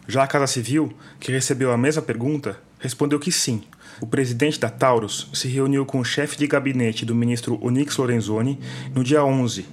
Já 0.07 0.23
a 0.23 0.27
Casa 0.27 0.47
Civil, 0.47 0.91
que 1.19 1.31
recebeu 1.31 1.71
a 1.71 1.77
mesma 1.77 2.01
pergunta, 2.01 2.59
respondeu 2.79 3.19
que 3.19 3.31
sim. 3.31 3.61
O 4.01 4.07
presidente 4.07 4.59
da 4.59 4.69
Taurus 4.69 5.27
se 5.33 5.47
reuniu 5.47 5.85
com 5.85 5.99
o 5.99 6.05
chefe 6.05 6.37
de 6.37 6.47
gabinete 6.47 7.05
do 7.05 7.13
ministro 7.13 7.59
Onyx 7.61 7.97
Lorenzoni 7.97 8.57
no 8.95 9.03
dia 9.03 9.23
11, 9.23 9.65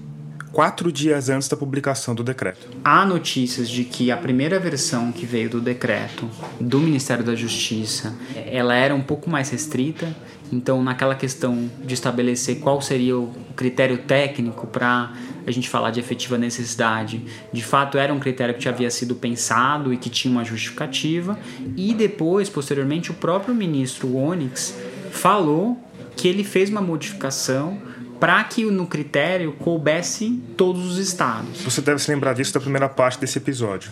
quatro 0.53 0.91
dias 0.91 1.29
antes 1.29 1.49
da 1.49 1.57
publicação 1.57 2.15
do 2.15 2.25
decreto. 2.25 2.69
Há 2.83 3.05
notícias 3.05 3.69
de 3.69 3.85
que 3.85 4.11
a 4.11 4.17
primeira 4.17 4.59
versão 4.59 5.13
que 5.13 5.25
veio 5.25 5.49
do 5.49 5.61
decreto 5.61 6.29
do 6.61 6.81
Ministério 6.81 7.23
da 7.23 7.35
Justiça, 7.35 8.15
ela 8.35 8.75
era 8.75 8.95
um 8.95 9.03
pouco 9.03 9.31
mais 9.31 9.51
restrita, 9.51 10.15
então 10.53 10.83
naquela 10.83 11.15
questão 11.15 11.71
de 11.85 11.95
estabelecer 11.95 12.61
qual 12.61 12.81
seria 12.81 13.17
o 13.17 13.33
critério 13.55 13.99
técnico 13.99 14.67
para 14.67 15.13
a 15.47 15.51
gente 15.51 15.69
falar 15.69 15.91
de 15.91 16.01
efetiva 16.01 16.37
necessidade, 16.37 17.23
de 17.53 17.63
fato 17.63 17.99
era 17.99 18.13
um 18.13 18.19
critério 18.19 18.55
que 18.55 18.65
já 18.65 18.71
havia 18.71 18.91
sido 18.91 19.15
pensado 19.15 19.93
e 19.93 19.97
que 19.97 20.11
tinha 20.11 20.33
uma 20.33 20.45
justificativa, 20.45 21.39
e 21.77 21.95
depois, 21.95 22.49
posteriormente, 22.49 23.11
o 23.11 23.15
próprio 23.15 23.55
ministro 23.55 24.17
Onyx 24.17 24.77
falou 25.11 25.79
que 26.17 26.27
ele 26.27 26.43
fez 26.43 26.71
uma 26.71 26.81
modificação 26.81 27.79
para 28.19 28.43
que 28.45 28.65
no 28.65 28.87
critério 28.87 29.53
coubesse 29.53 30.43
todos 30.57 30.87
os 30.87 30.99
estados. 30.99 31.63
Você 31.63 31.81
deve 31.81 32.01
se 32.01 32.11
lembrar 32.11 32.35
disso 32.35 32.55
da 32.55 32.61
primeira 32.61 32.89
parte 32.89 33.19
desse 33.19 33.39
episódio. 33.39 33.91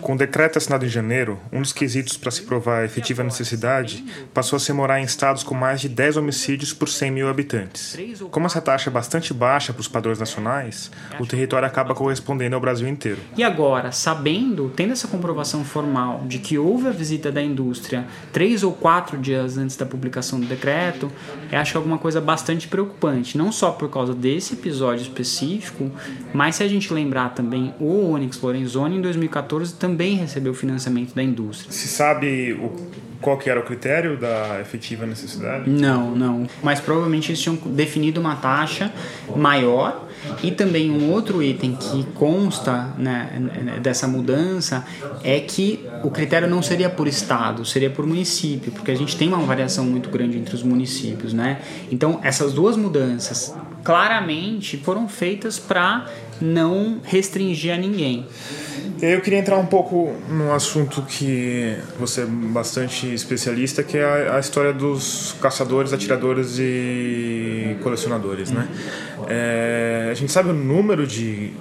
Com 0.00 0.14
o 0.14 0.18
decreto 0.18 0.58
assinado 0.58 0.84
em 0.84 0.88
janeiro, 0.88 1.38
um 1.52 1.60
dos 1.60 1.72
quesitos 1.72 2.16
para 2.16 2.30
se 2.30 2.42
provar 2.42 2.80
a 2.80 2.84
efetiva 2.84 3.22
necessidade 3.22 4.04
passou 4.34 4.56
a 4.56 4.60
ser 4.60 4.72
morar 4.72 5.00
em 5.00 5.04
estados 5.04 5.42
com 5.42 5.54
mais 5.54 5.80
de 5.80 5.88
10 5.88 6.16
homicídios 6.16 6.72
por 6.72 6.88
100 6.88 7.10
mil 7.10 7.28
habitantes. 7.28 7.96
Como 8.30 8.46
essa 8.46 8.60
taxa 8.60 8.90
é 8.90 8.92
bastante 8.92 9.32
baixa 9.32 9.72
para 9.72 9.80
os 9.80 9.88
padrões 9.88 10.18
nacionais, 10.18 10.90
o 11.18 11.26
território 11.26 11.66
acaba 11.66 11.94
correspondendo 11.94 12.54
ao 12.54 12.60
Brasil 12.60 12.88
inteiro. 12.88 13.18
E 13.36 13.42
agora, 13.42 13.92
sabendo, 13.92 14.72
tendo 14.74 14.92
essa 14.92 15.08
comprovação 15.08 15.64
formal 15.64 16.24
de 16.26 16.38
que 16.38 16.58
houve 16.58 16.88
a 16.88 16.92
visita 16.92 17.30
da 17.30 17.42
indústria 17.42 18.06
três 18.32 18.62
ou 18.62 18.72
quatro 18.72 19.18
dias 19.18 19.56
antes 19.56 19.76
da 19.76 19.86
publicação 19.86 20.40
do 20.40 20.46
decreto, 20.46 21.10
eu 21.50 21.58
acho 21.58 21.76
alguma 21.76 21.98
coisa 21.98 22.20
bastante 22.20 22.68
preocupante. 22.68 23.36
Não 23.36 23.50
só 23.50 23.70
por 23.70 23.88
causa 23.90 24.14
desse 24.14 24.54
episódio 24.54 25.02
específico, 25.02 25.90
mas 26.32 26.56
se 26.56 26.62
a 26.62 26.68
gente 26.68 26.92
lembrar 26.92 27.30
também, 27.30 27.74
o 27.80 28.12
Onyx 28.12 28.40
Lorenzoni 28.40 28.96
em 28.96 29.00
2014 29.00 29.74
também 29.74 30.16
recebeu 30.16 30.54
financiamento 30.54 31.14
da 31.14 31.22
indústria. 31.22 31.72
Se 31.72 31.88
sabe 31.88 32.52
o, 32.52 32.72
qual 33.20 33.36
que 33.36 33.50
era 33.50 33.60
o 33.60 33.62
critério 33.62 34.16
da 34.16 34.60
efetiva 34.60 35.06
necessidade? 35.06 35.68
Não, 35.68 36.14
não. 36.14 36.46
Mas 36.62 36.80
provavelmente 36.80 37.30
eles 37.30 37.40
tinham 37.40 37.56
definido 37.56 38.20
uma 38.20 38.36
taxa 38.36 38.92
maior 39.36 40.08
e 40.42 40.50
também 40.50 40.90
um 40.90 41.10
outro 41.10 41.42
item 41.42 41.76
que 41.76 42.04
consta 42.14 42.94
né, 42.98 43.78
dessa 43.82 44.06
mudança 44.06 44.84
é 45.22 45.40
que 45.40 45.86
o 46.02 46.10
critério 46.10 46.48
não 46.48 46.62
seria 46.62 46.88
por 46.88 47.06
estado, 47.06 47.64
seria 47.64 47.90
por 47.90 48.06
município, 48.06 48.72
porque 48.72 48.90
a 48.90 48.96
gente 48.96 49.16
tem 49.16 49.28
uma 49.28 49.38
variação 49.38 49.84
muito 49.84 50.08
grande 50.10 50.38
entre 50.38 50.54
os 50.54 50.62
municípios, 50.62 51.32
né? 51.32 51.60
Então 51.90 52.20
essas 52.22 52.52
duas 52.52 52.76
mudanças 52.76 53.54
claramente 53.82 54.76
foram 54.76 55.08
feitas 55.08 55.58
para 55.58 56.06
não 56.40 57.00
restringir 57.04 57.72
a 57.72 57.76
ninguém. 57.76 58.26
Eu 59.02 59.20
queria 59.22 59.38
entrar 59.38 59.56
um 59.56 59.64
pouco 59.64 60.14
num 60.28 60.52
assunto 60.52 61.00
que 61.02 61.74
você 61.98 62.22
é 62.22 62.26
bastante 62.26 63.12
especialista, 63.12 63.82
que 63.82 63.96
é 63.96 64.04
a, 64.04 64.36
a 64.36 64.40
história 64.40 64.74
dos 64.74 65.34
caçadores, 65.40 65.92
atiradores 65.92 66.58
e 66.58 67.39
colecionadores, 67.76 68.50
né? 68.50 68.68
É, 69.28 70.08
a 70.10 70.14
gente 70.14 70.30
sabe 70.32 70.50
o 70.50 70.54
número 70.54 71.06
de 71.06 71.52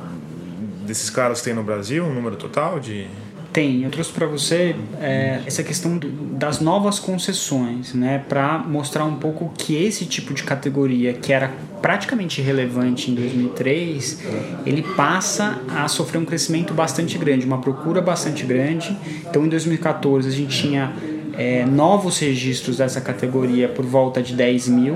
desses 0.85 1.09
caras 1.09 1.39
que 1.39 1.45
tem 1.45 1.53
no 1.53 1.63
Brasil, 1.63 2.03
o 2.03 2.13
número 2.13 2.35
total 2.35 2.79
de 2.79 3.07
tem, 3.51 3.83
eu 3.83 3.89
trouxe 3.89 4.11
para 4.11 4.27
você 4.27 4.75
é, 5.01 5.41
essa 5.45 5.63
questão 5.63 5.99
das 6.33 6.59
novas 6.59 6.99
concessões, 6.99 7.95
né, 7.95 8.23
para 8.29 8.59
mostrar 8.59 9.05
um 9.05 9.15
pouco 9.15 9.51
que 9.57 9.75
esse 9.75 10.05
tipo 10.05 10.35
de 10.35 10.43
categoria 10.43 11.13
que 11.13 11.33
era 11.33 11.51
praticamente 11.81 12.41
irrelevante 12.41 13.09
em 13.09 13.15
2003, 13.15 14.21
ele 14.65 14.83
passa 14.95 15.59
a 15.75 15.87
sofrer 15.87 16.19
um 16.19 16.25
crescimento 16.25 16.73
bastante 16.75 17.17
grande, 17.17 17.45
uma 17.45 17.59
procura 17.59 18.01
bastante 18.01 18.45
grande. 18.45 18.95
Então, 19.27 19.43
em 19.45 19.49
2014 19.49 20.27
a 20.27 20.31
gente 20.31 20.55
tinha 20.55 20.93
é, 21.37 21.65
novos 21.65 22.19
registros 22.19 22.77
dessa 22.77 23.01
categoria 23.01 23.67
por 23.67 23.85
volta 23.85 24.21
de 24.21 24.33
10 24.33 24.67
mil. 24.69 24.95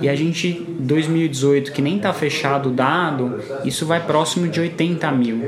E 0.00 0.08
a 0.08 0.14
gente 0.14 0.66
2018 0.78 1.72
que 1.72 1.82
nem 1.82 1.96
está 1.96 2.12
fechado 2.12 2.68
o 2.68 2.72
dado 2.72 3.40
isso 3.64 3.86
vai 3.86 4.04
próximo 4.04 4.48
de 4.48 4.60
80 4.60 5.10
mil. 5.12 5.40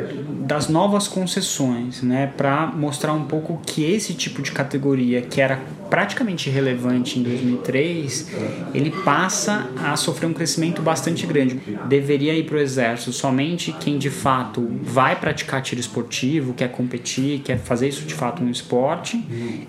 Das 0.46 0.68
novas 0.68 1.06
concessões 1.06 2.02
né 2.02 2.32
para 2.36 2.66
mostrar 2.66 3.12
um 3.12 3.24
pouco 3.24 3.60
que 3.64 3.84
esse 3.84 4.14
tipo 4.14 4.40
de 4.42 4.52
categoria 4.52 5.22
que 5.22 5.40
era 5.40 5.60
praticamente 5.90 6.48
irrelevante 6.48 7.18
em 7.18 7.22
2003 7.22 8.30
ele 8.74 8.90
passa 8.90 9.68
a 9.82 9.96
sofrer 9.96 10.26
um 10.26 10.32
crescimento 10.32 10.82
bastante 10.82 11.26
grande. 11.26 11.60
Deveria 11.86 12.34
ir 12.34 12.44
para 12.44 12.56
o 12.56 12.60
exército 12.60 13.12
somente 13.12 13.72
quem 13.80 13.98
de 13.98 14.10
fato 14.10 14.66
vai 14.82 15.16
praticar 15.16 15.62
tiro 15.62 15.80
esportivo 15.80 16.54
quer 16.54 16.70
competir 16.70 17.40
quer 17.40 17.58
fazer 17.58 17.88
isso 17.88 18.04
de 18.04 18.14
fato 18.14 18.42
um 18.42 18.50
esporte. 18.50 19.22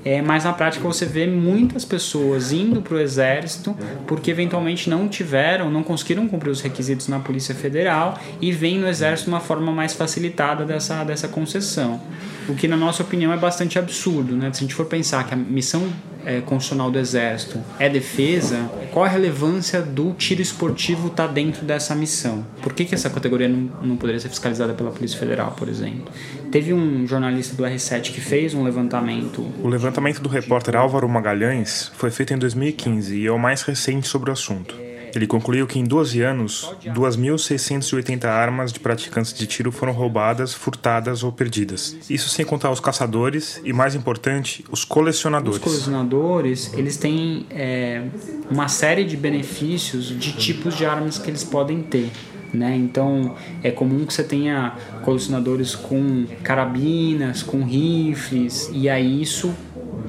É 0.06 0.22
mas 0.22 0.46
na 0.50 0.54
prática 0.54 0.84
você 0.84 1.06
vê 1.06 1.28
muitas 1.28 1.86
pessoas 1.86 2.52
indo 2.52 2.82
para 2.82 2.96
o 2.96 3.00
exército 3.00 3.78
porque 4.08 4.32
eventualmente 4.32 4.90
não 4.90 5.08
tiveram, 5.08 5.70
não 5.70 5.84
conseguiram 5.84 6.28
cumprir 6.28 6.50
os 6.50 6.60
requisitos 6.60 7.08
na 7.08 7.20
Polícia 7.20 7.54
Federal 7.54 8.20
e 8.42 8.52
vêm 8.52 8.80
no 8.80 8.88
exército 8.88 9.30
uma 9.30 9.40
forma 9.40 9.72
mais 9.72 9.94
facilitada 9.94 10.66
dessa, 10.66 11.04
dessa 11.04 11.28
concessão. 11.28 12.02
O 12.50 12.56
que, 12.56 12.68
na 12.68 12.76
nossa 12.76 13.04
opinião, 13.04 13.32
é 13.32 13.38
bastante 13.38 13.78
absurdo. 13.78 14.36
Né? 14.36 14.52
Se 14.52 14.60
a 14.60 14.62
gente 14.62 14.74
for 14.74 14.88
pensar 14.88 15.26
que 15.28 15.34
a 15.34 15.38
missão 15.38 15.88
é, 16.26 16.42
constitucional 16.42 16.90
do 16.90 16.98
Exército 16.98 17.60
é 17.78 17.88
defesa, 17.88 18.70
qual 18.92 19.06
a 19.06 19.08
relevância 19.08 19.82
do 19.82 20.14
tiro 20.14 20.42
esportivo 20.42 21.08
estar 21.08 21.28
tá 21.28 21.34
dentro 21.34 21.64
dessa 21.64 21.96
missão? 21.96 22.46
Por 22.62 22.74
que, 22.74 22.86
que 22.86 22.96
essa 22.96 23.10
categoria 23.10 23.48
não, 23.48 23.70
não 23.84 23.96
poderia 23.96 24.20
ser 24.20 24.30
fiscalizada 24.30 24.74
pela 24.74 24.92
Polícia 24.92 25.18
Federal, 25.18 25.52
por 25.52 25.70
exemplo? 25.70 26.12
Teve 26.52 26.74
um 26.74 27.06
jornalista 27.06 27.56
do 27.56 27.64
R7 27.64 28.12
que 28.12 28.20
fez 28.20 28.54
um 28.54 28.64
levantamento. 28.64 29.46
O 29.64 29.68
levantamento 29.68 30.20
do 30.20 30.28
repórter 30.28 30.76
Álvaro 30.76 31.08
Magalhães 31.08 31.92
foi 31.96 32.10
feito 32.10 32.34
em 32.34 32.38
2015 32.38 33.16
e 33.16 33.28
é 33.28 33.32
o 33.32 33.38
mais 33.38 33.62
recente 33.62 34.08
sobre 34.08 34.32
o 34.32 34.34
assunto. 34.34 34.89
Ele 35.16 35.28
concluiu 35.28 35.66
que 35.68 35.80
em 35.80 35.84
12 35.84 36.22
anos, 36.22 36.74
2.680 36.86 38.26
armas 38.26 38.72
de 38.72 38.80
praticantes 38.80 39.34
de 39.34 39.46
tiro 39.48 39.72
foram 39.72 39.94
roubadas, 39.94 40.54
furtadas 40.54 41.24
ou 41.24 41.32
perdidas. 41.32 41.96
Isso 42.10 42.30
sem 42.30 42.46
contar 42.46 42.72
os 42.72 42.80
caçadores 42.80 43.62
e, 43.64 43.74
mais 43.74 43.96
importante, 43.96 44.64
os 44.72 44.84
colecionadores. 44.86 45.58
Os 45.58 45.64
colecionadores, 45.64 46.74
eles 46.74 46.98
têm 46.98 47.46
é, 47.50 48.04
uma 48.50 48.68
série 48.68 49.04
de 49.04 49.18
benefícios 49.18 50.08
de 50.08 50.34
tipos 50.34 50.76
de 50.76 50.86
armas 50.86 51.18
que 51.18 51.30
eles 51.30 51.44
podem 51.44 51.82
ter. 51.82 52.12
Né? 52.54 52.76
Então 52.76 53.36
é 53.64 53.70
comum 53.70 54.06
que 54.06 54.14
você 54.14 54.24
tenha 54.24 54.76
colecionadores 55.04 55.76
com 55.76 56.26
carabinas, 56.44 57.44
com 57.44 57.64
rifles, 57.64 58.72
e 58.74 58.90
aí 58.90 59.22
isso 59.22 59.54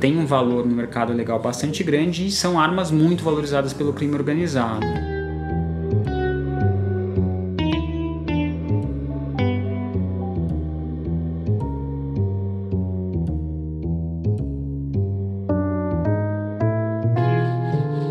tem 0.00 0.18
um 0.18 0.24
valor 0.24 0.66
no 0.66 0.74
mercado 0.74 1.12
legal 1.12 1.38
bastante 1.38 1.84
grande 1.84 2.26
e 2.26 2.30
são 2.30 2.58
armas 2.58 2.90
muito 2.90 3.22
valorizadas 3.22 3.74
pelo 3.74 3.92
crime 3.92 4.14
organizado. 4.14 4.86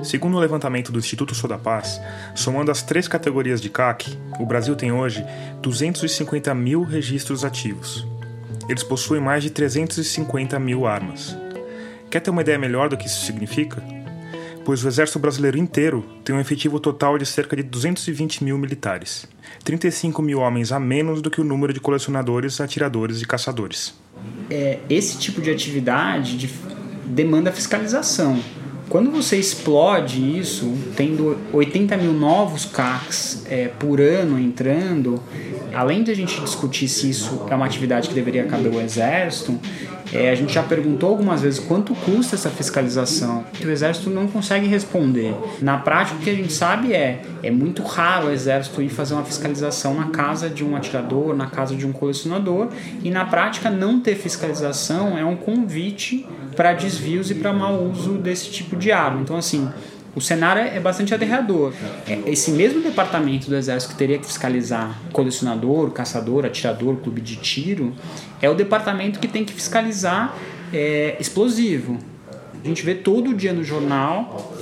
Segundo 0.04 0.38
o 0.38 0.40
levantamento 0.40 0.92
do 0.92 1.00
Instituto 1.00 1.36
Sou 1.36 1.50
da 1.50 1.58
Paz, 1.58 2.00
somando 2.36 2.72
as 2.72 2.82
três 2.82 3.08
categorias 3.08 3.62
de 3.62 3.70
CAC, 3.70 4.18
o 4.40 4.46
Brasil 4.46 4.76
tem 4.76 4.92
hoje 4.92 5.26
250 5.62 6.54
mil 6.54 6.84
registros 6.84 7.44
ativos. 7.44 8.08
Eles 8.68 8.84
possuem 8.84 9.22
mais 9.22 9.44
de 9.44 9.50
350 9.50 10.60
mil 10.60 10.86
armas. 10.86 11.36
Quer 12.10 12.22
ter 12.22 12.32
uma 12.32 12.42
ideia 12.42 12.58
melhor 12.58 12.90
do 12.90 12.98
que 12.98 13.06
isso 13.06 13.24
significa? 13.24 13.84
Pois 14.66 14.84
o 14.84 14.88
exército 14.88 15.20
brasileiro 15.20 15.58
inteiro 15.58 16.04
tem 16.24 16.36
um 16.36 16.40
efetivo 16.40 16.80
total 16.80 17.18
de 17.18 17.26
cerca 17.26 17.56
de 17.56 17.64
220 17.64 18.44
mil 18.44 18.58
militares, 18.58 19.28
35 19.64 20.22
mil 20.22 20.40
homens 20.40 20.72
a 20.72 20.80
menos 20.80 21.22
do 21.22 21.30
que 21.30 21.40
o 21.40 21.44
número 21.44 21.72
de 21.72 21.80
colecionadores, 21.80 22.60
atiradores 22.60 23.22
e 23.22 23.26
caçadores. 23.26 23.94
É, 24.50 24.80
esse 24.90 25.18
tipo 25.20 25.40
de 25.40 25.52
atividade 25.52 26.38
de, 26.38 26.50
demanda 27.06 27.52
fiscalização. 27.52 28.40
Quando 28.90 29.12
você 29.12 29.38
explode 29.38 30.40
isso, 30.40 30.76
tendo 30.96 31.38
80 31.54 31.96
mil 31.98 32.12
novos 32.12 32.66
CACs 32.66 33.46
é, 33.48 33.68
por 33.68 34.02
ano 34.02 34.40
entrando, 34.40 35.22
além 35.74 36.04
de 36.04 36.10
a 36.10 36.16
gente 36.16 36.42
discutir 36.42 36.88
se 36.88 37.08
isso 37.08 37.46
é 37.50 37.56
uma 37.56 37.68
atividade 37.68 38.10
que 38.10 38.16
deveria 38.16 38.46
caber 38.46 38.74
ao 38.74 38.82
Exército, 38.82 39.60
é, 40.14 40.30
a 40.30 40.36
gente 40.36 40.54
já 40.54 40.64
perguntou 40.64 41.10
algumas 41.10 41.42
vezes 41.42 41.60
quanto 41.60 41.94
custa 41.96 42.36
essa 42.36 42.50
fiscalização. 42.50 43.44
O 43.64 43.70
Exército 43.70 44.10
não 44.10 44.28
consegue 44.28 44.68
responder. 44.68 45.36
Na 45.62 45.78
prática, 45.78 46.20
o 46.20 46.24
que 46.24 46.30
a 46.30 46.36
gente 46.36 46.54
sabe 46.54 46.94
é 46.94 47.22
é 47.42 47.52
muito 47.52 47.84
raro 47.84 48.28
o 48.28 48.32
Exército 48.32 48.82
ir 48.82 48.90
fazer 48.90 49.14
uma 49.14 49.24
fiscalização 49.24 49.94
na 49.94 50.08
casa 50.08 50.50
de 50.50 50.64
um 50.64 50.76
atirador, 50.76 51.36
na 51.36 51.48
casa 51.48 51.76
de 51.76 51.86
um 51.86 51.92
colecionador, 51.92 52.70
e 53.04 53.10
na 53.10 53.26
prática, 53.26 53.70
não 53.70 54.00
ter 54.00 54.16
fiscalização 54.16 55.18
é 55.18 55.24
um 55.24 55.36
convite 55.36 56.26
para 56.56 56.74
desvios 56.74 57.32
e 57.32 57.36
para 57.36 57.54
mau 57.54 57.84
uso 57.84 58.14
desse 58.14 58.52
tipo 58.52 58.76
de 58.76 58.92
arma. 58.92 59.22
Então, 59.22 59.38
assim, 59.38 59.70
o 60.20 60.22
cenário 60.22 60.62
é 60.62 60.80
bastante 60.82 61.16
aterrador. 61.16 61.74
É, 62.06 62.20
esse 62.30 62.52
mesmo 62.52 62.82
departamento 62.82 63.50
do 63.50 63.56
Exército 63.56 63.94
que 63.94 63.98
teria 63.98 64.20
que 64.20 64.26
fiscalizar 64.26 65.00
colecionador, 65.14 65.92
caçador, 65.92 66.46
atirador, 66.46 66.98
clube 66.98 67.22
de 67.22 67.38
tiro, 67.38 67.94
é 68.42 68.50
o 68.50 68.54
departamento 68.54 69.18
que 69.18 69.30
tem 69.30 69.46
que 69.46 69.54
fiscalizar 69.54 70.36
é, 70.74 71.16
explosivo. 71.20 71.98
A 72.62 72.68
gente 72.68 72.84
vê 72.84 72.94
todo 72.94 73.34
dia 73.34 73.54
no 73.54 73.64
jornal 73.64 74.54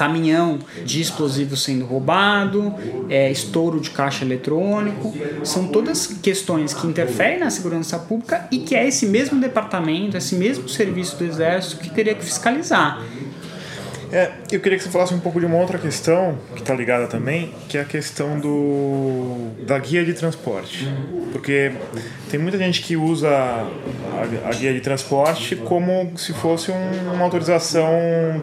caminhão 0.00 0.60
de 0.84 1.00
explosivo 1.00 1.56
sendo 1.56 1.84
roubado, 1.84 2.72
é, 3.10 3.30
estouro 3.30 3.80
de 3.80 3.90
caixa 3.90 4.24
eletrônico. 4.24 5.12
São 5.44 5.66
todas 5.66 6.06
questões 6.06 6.72
que 6.72 6.86
interferem 6.86 7.40
na 7.40 7.50
segurança 7.50 7.98
pública 7.98 8.48
e 8.50 8.60
que 8.60 8.74
é 8.74 8.86
esse 8.86 9.04
mesmo 9.04 9.38
departamento, 9.38 10.16
esse 10.16 10.36
mesmo 10.36 10.68
serviço 10.70 11.16
do 11.16 11.24
Exército 11.24 11.82
que 11.82 11.90
teria 11.90 12.14
que 12.14 12.24
fiscalizar. 12.24 13.02
É, 14.12 14.32
eu 14.50 14.60
queria 14.60 14.76
que 14.76 14.84
você 14.84 14.90
falasse 14.90 15.14
um 15.14 15.20
pouco 15.20 15.38
de 15.38 15.46
uma 15.46 15.56
outra 15.56 15.78
questão 15.78 16.38
que 16.54 16.62
está 16.62 16.74
ligada 16.74 17.06
também, 17.06 17.54
que 17.68 17.78
é 17.78 17.82
a 17.82 17.84
questão 17.84 18.38
do 18.38 19.50
da 19.64 19.78
guia 19.78 20.04
de 20.04 20.12
transporte, 20.14 20.88
porque 21.32 21.72
tem 22.30 22.40
muita 22.40 22.58
gente 22.58 22.82
que 22.82 22.96
usa 22.96 23.28
a, 23.28 24.48
a 24.48 24.52
guia 24.52 24.72
de 24.72 24.80
transporte 24.80 25.54
como 25.56 26.16
se 26.16 26.32
fosse 26.32 26.72
um, 26.72 27.12
uma 27.12 27.24
autorização 27.24 27.88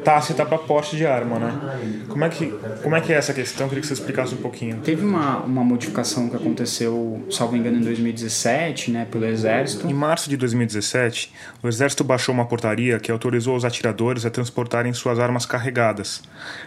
tácita 0.03 0.45
para 0.45 0.57
porte 0.57 0.95
de 0.95 1.05
arma, 1.05 1.39
né? 1.39 2.05
Como 2.07 2.23
é 2.23 2.29
que 2.29 2.53
como 2.81 2.95
é 2.95 3.01
que 3.01 3.11
é 3.11 3.17
essa 3.17 3.33
questão? 3.33 3.65
Eu 3.65 3.69
queria 3.69 3.81
que 3.81 3.87
você 3.87 3.93
explicasse 3.93 4.33
um 4.33 4.37
pouquinho. 4.37 4.77
Teve 4.77 5.03
uma, 5.03 5.39
uma 5.39 5.63
modificação 5.63 6.29
que 6.29 6.35
aconteceu, 6.35 7.25
salvo 7.29 7.57
engano, 7.57 7.77
em 7.77 7.81
2017, 7.81 8.91
né, 8.91 9.07
pelo 9.09 9.25
Exército. 9.25 9.87
Em 9.87 9.93
março 9.93 10.29
de 10.29 10.37
2017, 10.37 11.33
o 11.61 11.67
Exército 11.67 12.03
baixou 12.03 12.33
uma 12.33 12.45
portaria 12.45 12.99
que 12.99 13.11
autorizou 13.11 13.55
os 13.55 13.65
atiradores 13.65 14.25
a 14.25 14.29
transportarem 14.29 14.93
suas 14.93 15.19
armas 15.19 15.45
carregadas, 15.57 16.21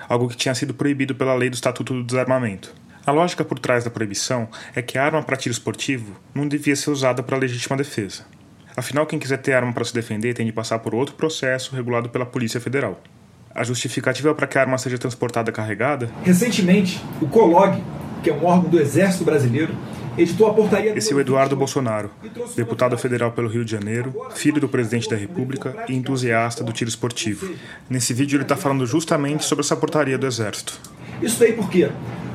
algo 0.09 0.29
que 0.29 0.37
tinha 0.37 0.55
sido 0.55 0.75
proibido 0.75 1.15
pela 1.15 1.35
lei 1.35 1.49
do 1.49 1.55
Estatuto 1.55 1.95
do 1.95 2.03
Desarmamento. 2.03 2.75
A 3.07 3.13
lógica 3.13 3.45
por 3.45 3.59
trás 3.59 3.85
da 3.85 3.91
proibição 3.91 4.49
é 4.75 4.83
que 4.83 4.99
a 4.99 5.05
arma 5.05 5.23
para 5.23 5.37
tiro 5.37 5.53
esportivo 5.53 6.17
não 6.35 6.47
devia 6.47 6.77
ser 6.77 6.91
usada 6.91 7.23
para 7.23 7.39
legítima 7.39 7.77
defesa. 7.77 8.25
Afinal, 8.77 9.07
quem 9.07 9.19
quiser 9.19 9.39
ter 9.39 9.55
arma 9.55 9.73
para 9.73 9.85
se 9.85 9.95
defender 9.95 10.35
tem 10.35 10.45
de 10.45 10.53
passar 10.53 10.81
por 10.81 10.95
outro 10.95 11.15
processo 11.15 11.75
regulado 11.75 12.09
pela 12.09 12.27
Polícia 12.27 12.61
Federal. 12.61 13.01
A 13.55 13.65
justificativa 13.65 14.35
para 14.35 14.47
que 14.47 14.59
a 14.59 14.63
arma 14.63 14.79
seja 14.79 14.99
transportada 14.99 15.51
carregada? 15.51 16.11
Recentemente, 16.23 17.03
o 17.21 17.27
COLOG, 17.27 17.83
que 18.23 18.31
é 18.31 18.35
um 18.35 18.45
órgão 18.45 18.71
do 18.71 18.81
Exército 18.81 19.25
Brasileiro, 19.25 19.75
editou 20.21 20.49
a 20.49 20.55
portaria. 20.55 20.97
Esse 20.97 21.13
é 21.13 21.17
o 21.17 21.21
Eduardo 21.21 21.57
Bolsonaro, 21.57 22.11
deputado 22.55 22.97
federal 22.99 23.33
pelo 23.33 23.49
Rio 23.49 23.65
de 23.65 23.71
Janeiro, 23.71 24.15
filho 24.35 24.61
do 24.61 24.69
presidente 24.69 25.09
da 25.09 25.17
República 25.17 25.75
e 25.89 25.95
entusiasta 25.95 26.63
do 26.63 26.73
tiro 26.73 26.91
esportivo. 26.91 27.51
Nesse 27.89 28.13
vídeo 28.13 28.37
ele 28.37 28.43
está 28.43 28.57
falando 28.57 28.87
justamente 28.87 29.45
sobre 29.45 29.65
essa 29.65 29.77
portaria 29.77 30.19
do 30.19 30.27
Exército. 30.27 30.79
Isso 31.23 31.39
daí 31.39 31.53
por 31.53 31.71
quê? 31.71 31.91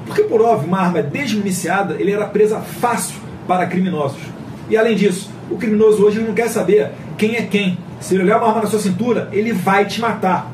Porque, 0.05 0.23
por 0.23 0.41
óbvio, 0.41 0.67
uma 0.67 0.79
arma 0.79 1.01
desmuniciada 1.01 1.95
ele 1.99 2.11
era 2.11 2.25
presa 2.25 2.59
fácil 2.59 3.19
para 3.47 3.65
criminosos. 3.67 4.21
E 4.69 4.77
além 4.77 4.95
disso, 4.95 5.31
o 5.49 5.57
criminoso 5.57 6.03
hoje 6.03 6.19
não 6.19 6.33
quer 6.33 6.49
saber 6.49 6.91
quem 7.17 7.35
é 7.35 7.43
quem. 7.43 7.77
Se 7.99 8.15
ele 8.15 8.23
olhar 8.23 8.37
uma 8.37 8.47
arma 8.47 8.61
na 8.61 8.67
sua 8.67 8.79
cintura, 8.79 9.29
ele 9.31 9.53
vai 9.53 9.85
te 9.85 9.99
matar. 10.01 10.51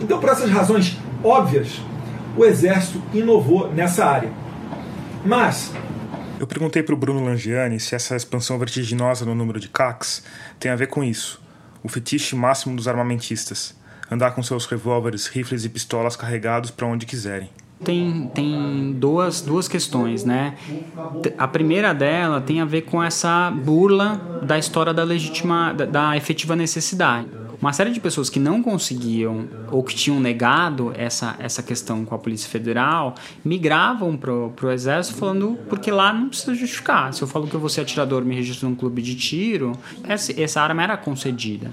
Então, 0.00 0.18
por 0.18 0.30
essas 0.30 0.50
razões 0.50 0.98
óbvias, 1.22 1.80
o 2.36 2.44
Exército 2.44 3.02
inovou 3.12 3.70
nessa 3.72 4.04
área. 4.04 4.30
Mas 5.24 5.72
eu 6.40 6.46
perguntei 6.46 6.82
para 6.82 6.94
o 6.94 6.96
Bruno 6.96 7.22
Langiani 7.22 7.78
se 7.78 7.94
essa 7.94 8.16
expansão 8.16 8.58
vertiginosa 8.58 9.26
no 9.26 9.34
número 9.34 9.60
de 9.60 9.68
CACs 9.68 10.24
tem 10.58 10.70
a 10.70 10.76
ver 10.76 10.86
com 10.86 11.04
isso, 11.04 11.38
o 11.82 11.88
fetiche 11.88 12.34
máximo 12.34 12.74
dos 12.74 12.88
armamentistas, 12.88 13.78
andar 14.10 14.30
com 14.30 14.42
seus 14.42 14.64
revólveres, 14.64 15.26
rifles 15.26 15.66
e 15.66 15.68
pistolas 15.68 16.16
carregados 16.16 16.70
para 16.70 16.86
onde 16.86 17.04
quiserem. 17.04 17.50
Tem, 17.84 18.30
tem 18.34 18.96
duas, 18.98 19.42
duas 19.42 19.68
questões, 19.68 20.24
né? 20.24 20.56
A 21.36 21.46
primeira 21.46 21.92
dela 21.92 22.40
tem 22.40 22.62
a 22.62 22.64
ver 22.64 22.82
com 22.82 23.02
essa 23.02 23.50
burla 23.50 24.40
da 24.42 24.58
história 24.58 24.94
da 24.94 25.04
legítima, 25.04 25.74
da, 25.74 25.84
da 25.84 26.16
efetiva 26.16 26.56
necessidade 26.56 27.39
uma 27.60 27.72
série 27.72 27.90
de 27.90 28.00
pessoas 28.00 28.30
que 28.30 28.40
não 28.40 28.62
conseguiam 28.62 29.48
ou 29.70 29.82
que 29.82 29.94
tinham 29.94 30.18
negado 30.18 30.92
essa, 30.96 31.36
essa 31.38 31.62
questão 31.62 32.04
com 32.04 32.14
a 32.14 32.18
Polícia 32.18 32.48
Federal 32.48 33.14
migravam 33.44 34.16
pro, 34.16 34.50
pro 34.56 34.70
Exército 34.70 35.18
falando 35.18 35.58
porque 35.68 35.90
lá 35.90 36.12
não 36.12 36.28
precisa 36.28 36.54
justificar. 36.54 37.12
Se 37.12 37.22
eu 37.22 37.28
falo 37.28 37.46
que 37.46 37.54
eu 37.54 37.60
vou 37.60 37.68
ser 37.68 37.82
atirador 37.82 38.24
me 38.24 38.34
registro 38.34 38.68
num 38.68 38.74
clube 38.74 39.02
de 39.02 39.14
tiro, 39.14 39.72
essa, 40.04 40.40
essa 40.40 40.62
arma 40.62 40.82
era 40.82 40.96
concedida. 40.96 41.70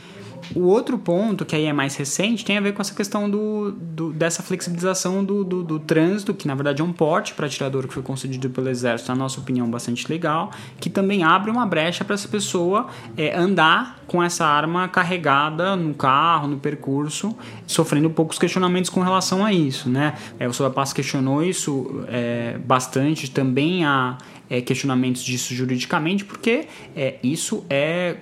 O 0.56 0.62
outro 0.62 0.98
ponto, 0.98 1.46
que 1.46 1.56
aí 1.56 1.66
é 1.66 1.74
mais 1.74 1.96
recente, 1.96 2.44
tem 2.44 2.58
a 2.58 2.62
ver 2.62 2.74
com 2.74 2.82
essa 2.82 2.94
questão 2.94 3.30
do, 3.30 3.72
do 3.72 4.14
dessa 4.14 4.42
flexibilização 4.44 5.24
do, 5.24 5.44
do, 5.44 5.64
do, 5.64 5.80
trânsito, 5.80 6.34
que 6.34 6.48
na 6.48 6.56
verdade 6.56 6.82
é 6.82 6.86
um 6.86 6.94
porte 6.94 7.34
para 7.34 7.46
atirador 7.46 7.88
que 7.88 7.94
foi 7.94 8.04
concedido 8.04 8.50
pelo 8.50 8.70
Exército, 8.70 9.12
na 9.12 9.16
nossa 9.16 9.40
opinião, 9.40 9.70
bastante 9.70 10.10
legal, 10.10 10.52
que 10.80 10.90
também 10.90 11.24
abre 11.24 11.52
uma 11.52 11.66
brecha 11.66 12.04
para 12.04 12.14
essa 12.14 12.28
pessoa 12.28 12.88
é, 13.18 13.36
andar 13.36 14.00
com 14.08 14.24
essa 14.24 14.46
arma 14.46 14.88
carregada 14.88 15.76
no 15.76 15.94
carro, 15.94 16.48
no 16.48 16.58
percurso, 16.58 17.36
sofrendo 17.66 18.10
poucos 18.10 18.40
questionamentos 18.40 18.90
com 18.90 19.02
relação 19.02 19.46
a 19.46 19.52
isso. 19.52 19.90
Né? 19.90 20.14
É, 20.40 20.48
o 20.48 20.54
Sobapaz 20.54 20.94
questionou 20.94 21.44
isso 21.44 22.04
é, 22.08 22.58
bastante, 22.60 23.30
também 23.30 23.86
há 23.86 24.18
é, 24.50 24.62
questionamentos 24.62 25.24
disso 25.24 25.54
juridicamente, 25.54 26.24
porque 26.26 26.68
é, 26.96 27.16
isso 27.24 27.66
é 27.70 28.18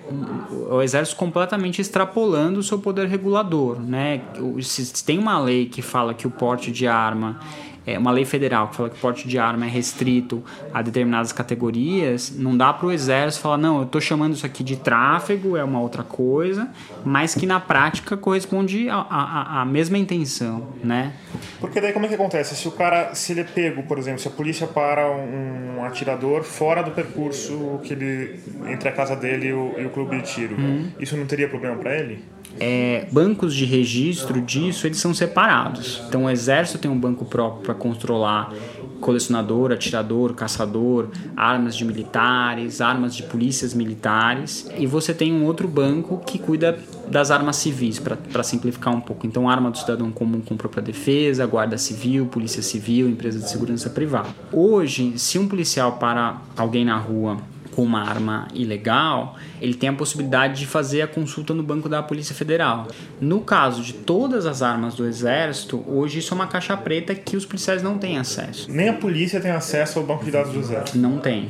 o 0.69 0.81
exército 0.81 1.17
completamente 1.17 1.81
extrapolando 1.81 2.59
o 2.59 2.63
seu 2.63 2.79
poder 2.79 3.07
regulador. 3.07 3.79
Né? 3.79 4.21
Se 4.61 5.03
tem 5.03 5.17
uma 5.17 5.39
lei 5.39 5.67
que 5.67 5.81
fala 5.81 6.13
que 6.13 6.27
o 6.27 6.31
porte 6.31 6.71
de 6.71 6.87
arma 6.87 7.39
é, 7.85 7.97
uma 7.97 8.11
lei 8.11 8.25
federal 8.25 8.69
que 8.69 8.75
fala 8.75 8.89
que 8.89 8.99
porte 8.99 9.27
de 9.27 9.37
arma 9.37 9.65
é 9.65 9.69
restrito 9.69 10.43
a 10.73 10.81
determinadas 10.81 11.31
categorias, 11.31 12.33
não 12.35 12.57
dá 12.57 12.73
para 12.73 12.87
o 12.87 12.91
exército 12.91 13.43
falar, 13.43 13.57
não, 13.57 13.77
eu 13.77 13.83
estou 13.83 14.01
chamando 14.01 14.33
isso 14.33 14.45
aqui 14.45 14.63
de 14.63 14.75
tráfego, 14.75 15.55
é 15.55 15.63
uma 15.63 15.79
outra 15.79 16.03
coisa, 16.03 16.69
mas 17.03 17.35
que 17.35 17.45
na 17.45 17.59
prática 17.59 18.17
corresponde 18.17 18.87
à 18.89 19.65
mesma 19.67 19.97
intenção, 19.97 20.67
né? 20.83 21.13
Porque 21.59 21.79
daí 21.79 21.93
como 21.93 22.05
é 22.05 22.09
que 22.09 22.15
acontece? 22.15 22.55
Se 22.55 22.67
o 22.67 22.71
cara, 22.71 23.13
se 23.13 23.33
ele 23.33 23.41
é 23.41 23.43
pego, 23.43 23.83
por 23.83 23.97
exemplo, 23.97 24.19
se 24.19 24.27
a 24.27 24.31
polícia 24.31 24.67
para 24.67 25.09
um 25.09 25.83
atirador 25.83 26.43
fora 26.43 26.81
do 26.81 26.91
percurso 26.91 27.79
que 27.83 27.93
ele 27.93 28.39
entre 28.67 28.89
a 28.89 28.91
casa 28.91 29.15
dele 29.15 29.47
e 29.47 29.53
o, 29.53 29.75
e 29.77 29.85
o 29.85 29.89
clube 29.89 30.17
de 30.17 30.23
tiro, 30.23 30.55
uhum. 30.55 30.89
isso 30.99 31.15
não 31.15 31.25
teria 31.25 31.47
problema 31.47 31.75
para 31.77 31.97
ele? 31.97 32.23
é, 32.59 33.07
bancos 33.11 33.53
de 33.53 33.65
registro 33.65 34.41
disso 34.41 34.87
eles 34.87 34.97
são 34.97 35.13
separados. 35.13 36.01
Então 36.07 36.25
o 36.25 36.29
exército 36.29 36.79
tem 36.79 36.89
um 36.89 36.97
banco 36.97 37.25
próprio 37.25 37.71
para 37.75 37.77
controlar 37.77 38.53
colecionador, 39.01 39.71
atirador, 39.71 40.33
caçador, 40.33 41.09
armas 41.35 41.75
de 41.75 41.85
militares, 41.85 42.81
armas 42.81 43.15
de 43.15 43.23
polícias 43.23 43.73
militares, 43.73 44.67
e 44.77 44.87
você 44.87 45.13
tem 45.13 45.33
um 45.33 45.45
outro 45.45 45.67
banco 45.67 46.17
que 46.25 46.39
cuida 46.39 46.79
das 47.07 47.29
armas 47.29 47.57
civis, 47.57 47.99
para 47.99 48.41
simplificar 48.41 48.95
um 48.95 49.01
pouco. 49.01 49.27
Então, 49.27 49.47
arma 49.47 49.69
do 49.69 49.77
cidadão 49.77 50.11
comum 50.11 50.41
com 50.41 50.57
própria 50.57 50.81
defesa, 50.81 51.45
guarda 51.45 51.77
civil, 51.77 52.25
polícia 52.25 52.63
civil, 52.63 53.07
empresa 53.07 53.39
de 53.39 53.49
segurança 53.49 53.89
privada. 53.89 54.29
Hoje, 54.51 55.17
se 55.19 55.37
um 55.37 55.47
policial 55.47 55.93
para 55.93 56.41
alguém 56.57 56.85
na 56.85 56.97
rua 56.97 57.37
com 57.75 57.83
uma 57.83 58.01
arma 58.01 58.47
ilegal, 58.53 59.35
ele 59.61 59.73
tem 59.73 59.89
a 59.89 59.93
possibilidade 59.93 60.59
de 60.59 60.65
fazer 60.65 61.01
a 61.01 61.07
consulta 61.07 61.53
no 61.53 61.61
banco 61.61 61.89
da 61.89 62.01
Polícia 62.01 62.33
Federal. 62.33 62.87
No 63.19 63.41
caso 63.41 63.83
de 63.83 63.93
todas 63.93 64.45
as 64.45 64.61
armas 64.61 64.95
do 64.95 65.05
Exército, 65.05 65.83
hoje 65.85 66.19
isso 66.19 66.33
é 66.33 66.35
uma 66.35 66.47
caixa 66.47 66.77
preta 66.77 67.13
que 67.13 67.35
os 67.35 67.45
policiais 67.45 67.83
não 67.83 67.97
têm 67.97 68.17
acesso. 68.17 68.71
Nem 68.71 68.87
a 68.87 68.93
polícia 68.93 69.41
tem 69.41 69.51
acesso 69.51 69.99
ao 69.99 70.05
banco 70.05 70.23
de 70.23 70.31
dados 70.31 70.53
do 70.53 70.59
Exército. 70.59 70.97
Não 70.97 71.17
tem, 71.17 71.49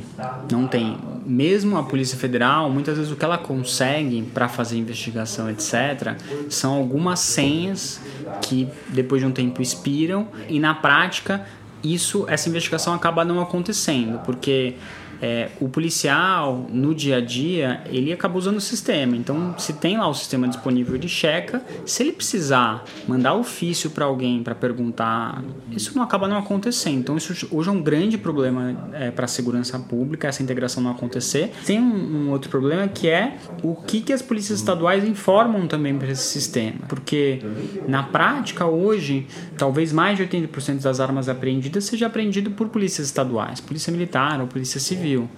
não 0.50 0.66
tem. 0.66 0.98
Mesmo 1.24 1.78
a 1.78 1.84
Polícia 1.84 2.18
Federal, 2.18 2.70
muitas 2.70 2.96
vezes 2.96 3.12
o 3.12 3.16
que 3.16 3.24
ela 3.24 3.38
consegue 3.38 4.22
para 4.34 4.48
fazer 4.48 4.76
investigação, 4.76 5.48
etc., 5.48 6.16
são 6.48 6.74
algumas 6.74 7.20
senhas 7.20 8.00
que 8.42 8.68
depois 8.88 9.20
de 9.20 9.28
um 9.28 9.32
tempo 9.32 9.62
expiram 9.62 10.28
e 10.48 10.58
na 10.58 10.74
prática 10.74 11.46
isso 11.84 12.24
essa 12.28 12.48
investigação 12.48 12.94
acaba 12.94 13.24
não 13.24 13.40
acontecendo 13.40 14.18
porque 14.24 14.74
é, 15.20 15.48
o 15.60 15.68
policial 15.68 16.66
no 16.70 16.94
dia 16.94 17.16
a 17.16 17.20
dia 17.20 17.80
ele 17.86 18.12
acaba 18.12 18.36
usando 18.38 18.56
o 18.56 18.60
sistema. 18.60 19.16
Então, 19.16 19.54
se 19.58 19.74
tem 19.74 19.96
lá 19.96 20.08
o 20.08 20.14
sistema 20.14 20.48
disponível, 20.48 20.94
ele 20.94 21.08
checa. 21.08 21.62
Se 21.84 22.02
ele 22.02 22.12
precisar 22.12 22.84
mandar 23.06 23.34
ofício 23.34 23.90
para 23.90 24.04
alguém 24.04 24.42
para 24.42 24.54
perguntar, 24.54 25.42
isso 25.70 25.92
não 25.96 26.02
acaba 26.02 26.28
não 26.28 26.36
acontecendo. 26.36 26.98
Então, 26.98 27.16
isso 27.16 27.48
hoje 27.50 27.68
é 27.68 27.72
um 27.72 27.82
grande 27.82 28.18
problema 28.18 28.90
é, 28.92 29.10
para 29.10 29.24
a 29.24 29.28
segurança 29.28 29.78
pública, 29.78 30.28
essa 30.28 30.42
integração 30.42 30.82
não 30.82 30.90
acontecer. 30.90 31.52
Tem 31.64 31.80
um, 31.80 32.26
um, 32.26 32.30
outro 32.30 32.50
problema 32.50 32.86
que 32.88 33.08
é 33.08 33.36
o 33.62 33.74
que, 33.74 34.00
que 34.00 34.12
as 34.12 34.22
polícias 34.22 34.58
estaduais 34.58 35.04
informam 35.04 35.66
também 35.66 35.96
para 35.96 36.10
esse 36.10 36.24
sistema. 36.24 36.80
Porque 36.88 37.40
na 37.88 38.02
prática, 38.02 38.66
hoje, 38.66 39.26
talvez 39.56 39.92
mais 39.92 40.16
de 40.16 40.24
80% 40.24 40.82
das 40.82 41.00
armas 41.00 41.28
apreendidas 41.28 41.84
seja 41.84 42.06
apreendido 42.06 42.50
por 42.50 42.68
polícias 42.68 43.06
estaduais, 43.06 43.60
polícia 43.60 43.90
militar 43.90 44.40
ou 44.40 44.46
polícia 44.46 44.80
civil 44.80 45.05
civil. 45.06 45.28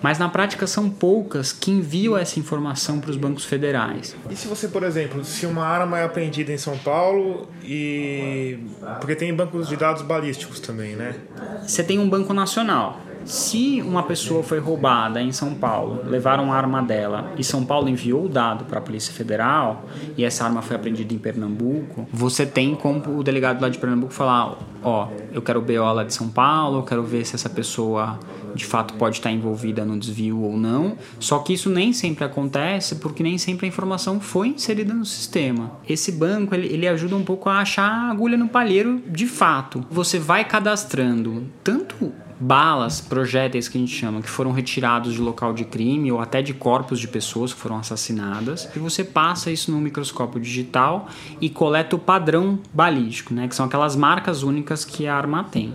Mas 0.00 0.16
na 0.16 0.28
prática 0.28 0.64
são 0.66 0.88
poucas 0.88 1.52
que 1.52 1.72
enviam 1.72 2.16
essa 2.16 2.38
informação 2.38 3.00
para 3.00 3.10
os 3.10 3.16
bancos 3.16 3.44
federais. 3.44 4.14
E 4.30 4.36
se 4.36 4.46
você, 4.46 4.68
por 4.68 4.84
exemplo, 4.84 5.24
se 5.24 5.44
uma 5.44 5.64
arma 5.64 5.98
é 5.98 6.04
apreendida 6.04 6.52
em 6.52 6.58
São 6.58 6.78
Paulo 6.78 7.48
e. 7.64 8.58
Porque 9.00 9.16
tem 9.16 9.34
bancos 9.34 9.68
de 9.68 9.76
dados 9.76 10.02
balísticos 10.02 10.60
também, 10.60 10.94
né? 10.94 11.16
Você 11.66 11.82
tem 11.82 11.98
um 11.98 12.08
banco 12.08 12.32
nacional. 12.32 13.00
Se 13.24 13.82
uma 13.82 14.04
pessoa 14.04 14.42
foi 14.42 14.58
roubada 14.58 15.20
em 15.20 15.32
São 15.32 15.52
Paulo, 15.52 16.02
levaram 16.06 16.50
a 16.50 16.56
arma 16.56 16.80
dela 16.80 17.32
e 17.36 17.44
São 17.44 17.62
Paulo 17.62 17.88
enviou 17.88 18.24
o 18.24 18.28
dado 18.28 18.64
para 18.64 18.78
a 18.78 18.80
Polícia 18.80 19.12
Federal 19.12 19.84
e 20.16 20.24
essa 20.24 20.44
arma 20.44 20.62
foi 20.62 20.76
apreendida 20.76 21.12
em 21.12 21.18
Pernambuco, 21.18 22.06
você 22.10 22.46
tem 22.46 22.74
como 22.74 23.18
o 23.18 23.22
delegado 23.22 23.60
lá 23.60 23.68
de 23.68 23.76
Pernambuco 23.76 24.14
falar: 24.14 24.56
Ó, 24.82 25.08
eu 25.30 25.42
quero 25.42 25.58
o 25.58 25.62
BO 25.62 25.92
lá 25.92 26.04
de 26.04 26.14
São 26.14 26.28
Paulo, 26.28 26.78
eu 26.78 26.82
quero 26.84 27.02
ver 27.02 27.26
se 27.26 27.34
essa 27.34 27.50
pessoa 27.50 28.18
de 28.54 28.64
fato 28.64 28.94
pode 28.94 29.16
estar 29.16 29.30
envolvida 29.30 29.84
no 29.84 29.98
desvio 29.98 30.40
ou 30.40 30.56
não. 30.56 30.96
Só 31.18 31.38
que 31.38 31.52
isso 31.52 31.70
nem 31.70 31.92
sempre 31.92 32.24
acontece 32.24 32.96
porque 32.96 33.22
nem 33.22 33.38
sempre 33.38 33.66
a 33.66 33.68
informação 33.68 34.20
foi 34.20 34.48
inserida 34.48 34.94
no 34.94 35.04
sistema. 35.04 35.72
Esse 35.88 36.12
banco 36.12 36.54
ele, 36.54 36.66
ele 36.68 36.88
ajuda 36.88 37.16
um 37.16 37.24
pouco 37.24 37.48
a 37.48 37.58
achar 37.58 37.90
a 37.90 38.10
agulha 38.10 38.36
no 38.36 38.48
palheiro 38.48 39.02
de 39.06 39.26
fato. 39.26 39.84
Você 39.90 40.18
vai 40.18 40.44
cadastrando 40.44 41.46
tanto 41.62 42.12
balas, 42.40 43.00
projéteis 43.00 43.68
que 43.68 43.76
a 43.76 43.80
gente 43.80 43.94
chama, 43.94 44.22
que 44.22 44.28
foram 44.28 44.52
retirados 44.52 45.14
de 45.14 45.20
local 45.20 45.52
de 45.52 45.64
crime 45.64 46.12
ou 46.12 46.20
até 46.20 46.40
de 46.40 46.54
corpos 46.54 47.00
de 47.00 47.08
pessoas 47.08 47.52
que 47.52 47.60
foram 47.60 47.78
assassinadas, 47.78 48.68
e 48.74 48.78
você 48.78 49.02
passa 49.02 49.50
isso 49.50 49.70
no 49.70 49.80
microscópio 49.80 50.40
digital 50.40 51.08
e 51.40 51.50
coleta 51.50 51.96
o 51.96 51.98
padrão 51.98 52.58
balístico, 52.72 53.34
né, 53.34 53.48
que 53.48 53.54
são 53.54 53.66
aquelas 53.66 53.96
marcas 53.96 54.42
únicas 54.42 54.84
que 54.84 55.06
a 55.06 55.16
arma 55.16 55.44
tem. 55.44 55.74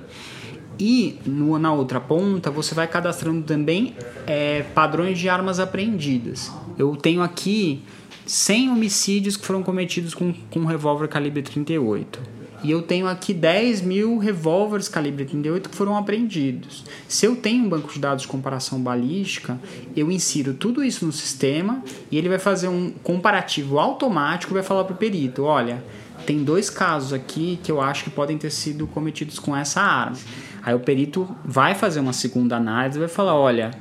E 0.80 1.20
no, 1.26 1.58
na 1.60 1.74
outra 1.74 2.00
ponta 2.00 2.50
você 2.50 2.74
vai 2.74 2.88
cadastrando 2.88 3.44
também 3.44 3.96
é, 4.26 4.64
padrões 4.74 5.20
de 5.20 5.30
armas 5.30 5.60
apreendidas. 5.60 6.52
Eu 6.78 6.96
tenho 6.96 7.22
aqui 7.22 7.82
100 8.26 8.72
homicídios 8.72 9.38
que 9.38 9.46
foram 9.46 9.62
cometidos 9.62 10.14
com, 10.14 10.34
com 10.50 10.60
um 10.60 10.66
revólver 10.66 11.08
calibre 11.08 11.42
38 11.42 12.34
e 12.64 12.72
eu 12.72 12.82
tenho 12.82 13.08
aqui 13.08 13.34
10 13.34 13.82
mil 13.82 14.18
revólveres 14.18 14.88
calibre 14.88 15.26
38 15.26 15.70
que 15.70 15.76
foram 15.76 15.98
apreendidos. 15.98 16.86
Se 17.10 17.26
eu 17.26 17.36
tenho 17.36 17.66
um 17.66 17.70
banco 17.70 17.92
de 17.92 18.00
dados 18.00 18.22
de 18.22 18.28
comparação 18.30 18.82
balística, 18.82 19.60
eu 19.96 20.10
insiro 20.10 20.54
tudo 20.54 20.82
isso 20.82 21.06
no 21.06 21.12
sistema 21.12 21.84
e 22.10 22.18
ele 22.18 22.30
vai 22.30 22.40
fazer 22.40 22.70
um 22.70 22.92
comparativo 23.04 23.80
automático 23.80 24.54
e 24.54 24.56
vai 24.56 24.64
falar 24.64 24.86
para 24.86 24.94
o 24.94 24.98
perito: 24.98 25.44
olha, 25.44 25.84
tem 26.26 26.42
dois 26.42 26.70
casos 26.70 27.12
aqui 27.12 27.60
que 27.62 27.70
eu 27.70 27.82
acho 27.82 28.06
que 28.06 28.10
podem 28.10 28.38
ter 28.38 28.50
sido 28.50 28.88
cometidos 28.88 29.38
com 29.40 29.54
essa 29.54 29.82
arma. 29.82 30.18
Aí 30.64 30.74
o 30.74 30.80
perito 30.80 31.28
vai 31.44 31.76
fazer 31.76 32.00
uma 32.00 32.14
segunda 32.14 32.56
análise 32.56 32.98
e 32.98 33.00
vai 33.00 33.10
falar: 33.10 33.36
olha, 33.36 33.72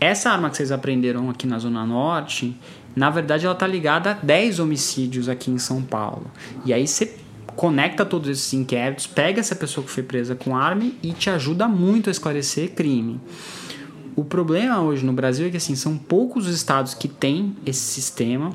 essa 0.00 0.30
arma 0.30 0.48
que 0.48 0.56
vocês 0.56 0.70
aprenderam 0.70 1.28
aqui 1.28 1.46
na 1.46 1.58
Zona 1.58 1.84
Norte, 1.84 2.56
na 2.94 3.10
verdade 3.10 3.44
ela 3.44 3.54
está 3.54 3.66
ligada 3.66 4.12
a 4.12 4.14
10 4.14 4.60
homicídios 4.60 5.28
aqui 5.28 5.50
em 5.50 5.58
São 5.58 5.82
Paulo. 5.82 6.30
E 6.64 6.72
aí 6.72 6.86
você 6.86 7.16
conecta 7.56 8.06
todos 8.06 8.28
esses 8.28 8.52
inquéritos, 8.52 9.08
pega 9.08 9.40
essa 9.40 9.56
pessoa 9.56 9.84
que 9.84 9.90
foi 9.90 10.04
presa 10.04 10.36
com 10.36 10.56
arma 10.56 10.92
e 11.02 11.12
te 11.12 11.28
ajuda 11.28 11.66
muito 11.66 12.08
a 12.08 12.12
esclarecer 12.12 12.70
crime. 12.70 13.20
O 14.14 14.24
problema 14.24 14.80
hoje 14.80 15.04
no 15.04 15.12
Brasil 15.12 15.48
é 15.48 15.50
que 15.50 15.56
assim, 15.56 15.74
são 15.74 15.96
poucos 15.96 16.46
os 16.46 16.54
estados 16.54 16.94
que 16.94 17.08
têm 17.08 17.56
esse 17.66 17.80
sistema. 17.80 18.52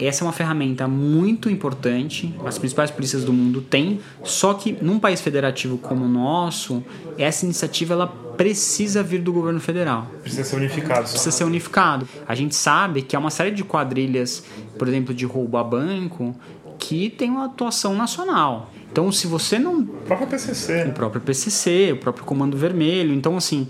Essa 0.00 0.22
é 0.22 0.26
uma 0.26 0.32
ferramenta 0.32 0.86
muito 0.86 1.50
importante, 1.50 2.32
as 2.44 2.58
principais 2.58 2.90
polícias 2.90 3.24
do 3.24 3.32
mundo 3.32 3.60
têm, 3.60 4.00
só 4.22 4.54
que 4.54 4.76
num 4.80 4.98
país 4.98 5.20
federativo 5.20 5.76
como 5.76 6.04
o 6.04 6.08
nosso, 6.08 6.84
essa 7.16 7.44
iniciativa 7.44 7.94
ela 7.94 8.06
precisa 8.06 9.02
vir 9.02 9.20
do 9.20 9.32
governo 9.32 9.58
federal. 9.58 10.06
Precisa 10.22 10.44
ser 10.44 10.56
unificado. 10.56 11.08
Precisa 11.08 11.30
ser 11.32 11.44
unificado. 11.44 12.08
A 12.26 12.34
gente 12.34 12.54
sabe 12.54 13.02
que 13.02 13.16
há 13.16 13.18
uma 13.18 13.30
série 13.30 13.50
de 13.50 13.64
quadrilhas, 13.64 14.44
por 14.78 14.86
exemplo, 14.86 15.12
de 15.12 15.26
roubo 15.26 15.56
a 15.56 15.64
banco, 15.64 16.34
que 16.78 17.10
tem 17.10 17.28
uma 17.30 17.46
atuação 17.46 17.96
nacional. 17.96 18.70
Então, 18.90 19.10
se 19.10 19.26
você 19.26 19.58
não. 19.58 19.80
O 19.80 19.86
próprio 19.86 20.28
PCC. 20.28 20.84
O 20.84 20.92
próprio 20.92 21.20
PCC, 21.20 21.90
o 21.92 21.96
próprio 21.96 22.24
Comando 22.24 22.56
Vermelho. 22.56 23.12
Então, 23.12 23.36
assim, 23.36 23.66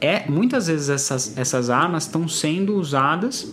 é 0.00 0.28
muitas 0.28 0.68
vezes 0.68 0.88
essas, 0.88 1.36
essas 1.36 1.68
armas 1.68 2.04
estão 2.04 2.26
sendo 2.28 2.76
usadas 2.76 3.52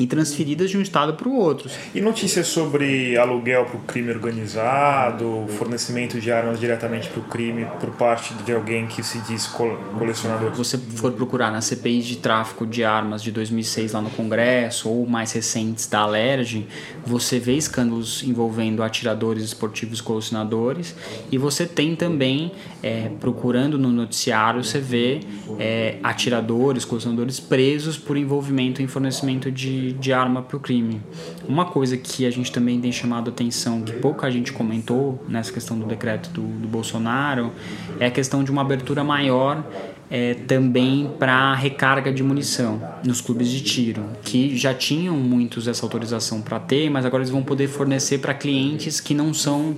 e 0.00 0.06
transferidas 0.06 0.70
de 0.70 0.78
um 0.78 0.80
estado 0.80 1.14
para 1.14 1.28
o 1.28 1.36
outro. 1.36 1.68
E 1.94 2.00
notícias 2.00 2.46
sobre 2.46 3.18
aluguel 3.18 3.66
para 3.66 3.76
o 3.76 3.80
crime 3.80 4.10
organizado, 4.10 5.44
fornecimento 5.58 6.18
de 6.18 6.32
armas 6.32 6.58
diretamente 6.58 7.08
para 7.08 7.20
o 7.20 7.24
crime 7.24 7.66
por 7.78 7.90
parte 7.90 8.32
de 8.32 8.52
alguém 8.52 8.86
que 8.86 9.02
se 9.02 9.18
diz 9.20 9.46
colecionador? 9.46 10.52
Se 10.52 10.58
você 10.58 10.78
for 10.78 11.12
procurar 11.12 11.50
nas 11.50 11.66
CPIs 11.66 12.06
de 12.06 12.16
tráfico 12.16 12.66
de 12.66 12.82
armas 12.82 13.22
de 13.22 13.30
2006 13.30 13.92
lá 13.92 14.00
no 14.00 14.10
Congresso 14.10 14.88
ou 14.88 15.06
mais 15.06 15.32
recentes 15.32 15.86
da 15.86 16.00
Alerj, 16.00 16.66
você 17.04 17.38
vê 17.38 17.56
escândalos 17.56 18.22
envolvendo 18.22 18.82
atiradores 18.82 19.44
esportivos 19.44 20.00
colecionadores 20.00 20.94
e 21.30 21.36
você 21.36 21.66
tem 21.66 21.94
também, 21.94 22.52
é, 22.82 23.10
procurando 23.20 23.78
no 23.78 23.90
noticiário, 23.90 24.62
você 24.62 24.78
vê 24.78 25.20
é, 25.58 25.98
atiradores, 26.02 26.84
colecionadores 26.84 27.38
presos 27.40 27.98
por 27.98 28.16
envolvimento 28.16 28.82
em 28.82 28.86
fornecimento 28.86 29.50
de 29.50 29.80
de, 29.92 30.12
arma 30.12 30.42
para 30.42 30.56
o 30.56 30.60
crime. 30.60 31.00
Uma 31.48 31.64
coisa 31.64 31.96
que 31.96 32.26
a 32.26 32.30
gente 32.30 32.50
também 32.50 32.80
tem 32.80 32.92
chamado 32.92 33.30
atenção, 33.30 33.82
que 33.82 33.92
pouca 33.92 34.30
gente 34.30 34.52
comentou 34.52 35.22
nessa 35.28 35.52
questão 35.52 35.78
do 35.78 35.86
decreto 35.86 36.30
do, 36.30 36.42
do 36.42 36.68
Bolsonaro, 36.68 37.52
é 37.98 38.06
a 38.06 38.10
questão 38.10 38.42
de 38.42 38.50
uma 38.50 38.62
abertura 38.62 39.04
maior 39.04 39.64
é, 40.10 40.34
também 40.34 41.08
para 41.18 41.54
recarga 41.54 42.12
de 42.12 42.22
munição 42.22 42.82
nos 43.04 43.20
clubes 43.20 43.48
de 43.48 43.62
tiro, 43.62 44.04
que 44.22 44.56
já 44.56 44.74
tinham 44.74 45.14
muitos 45.16 45.68
essa 45.68 45.86
autorização 45.86 46.42
para 46.42 46.58
ter, 46.58 46.90
mas 46.90 47.06
agora 47.06 47.22
eles 47.22 47.30
vão 47.30 47.42
poder 47.42 47.68
fornecer 47.68 48.18
para 48.18 48.34
clientes 48.34 49.00
que 49.00 49.14
não 49.14 49.32
são, 49.32 49.76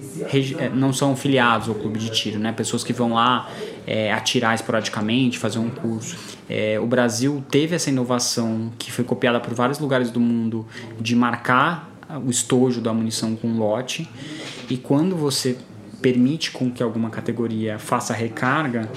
é, 0.59 0.71
não 0.71 0.93
são 0.93 1.15
filiados 1.15 1.69
ao 1.69 1.75
clube 1.75 1.99
de 1.99 2.11
tiro, 2.11 2.39
né? 2.39 2.51
pessoas 2.53 2.83
que 2.83 2.93
vão 2.95 3.13
lá 3.13 3.51
é, 3.87 4.11
atirar 4.13 4.55
esporadicamente, 4.55 5.39
fazer 5.39 5.59
um 5.59 5.69
curso. 5.69 6.17
É, 6.49 6.81
o 6.81 6.87
Brasil 6.87 7.45
teve 7.51 7.77
essa 7.77 7.91
inovação 7.91 8.73
que 8.79 8.91
foi 8.91 9.05
copiada 9.05 9.39
por 9.39 9.53
vários 9.53 9.79
lugares 9.79 10.11
do 10.11 10.21
mundo 10.21 10.67
de 10.99 11.15
marcar 11.15 11.91
o 12.25 12.31
estojo 12.31 12.81
da 12.81 12.93
munição 12.93 13.35
com 13.37 13.57
lote, 13.57 14.09
e 14.69 14.77
quando 14.77 15.17
você 15.17 15.57
permite 16.03 16.51
com 16.51 16.71
que 16.71 16.83
alguma 16.83 17.09
categoria 17.09 17.79
faça 17.79 18.13
recarga, 18.13 18.91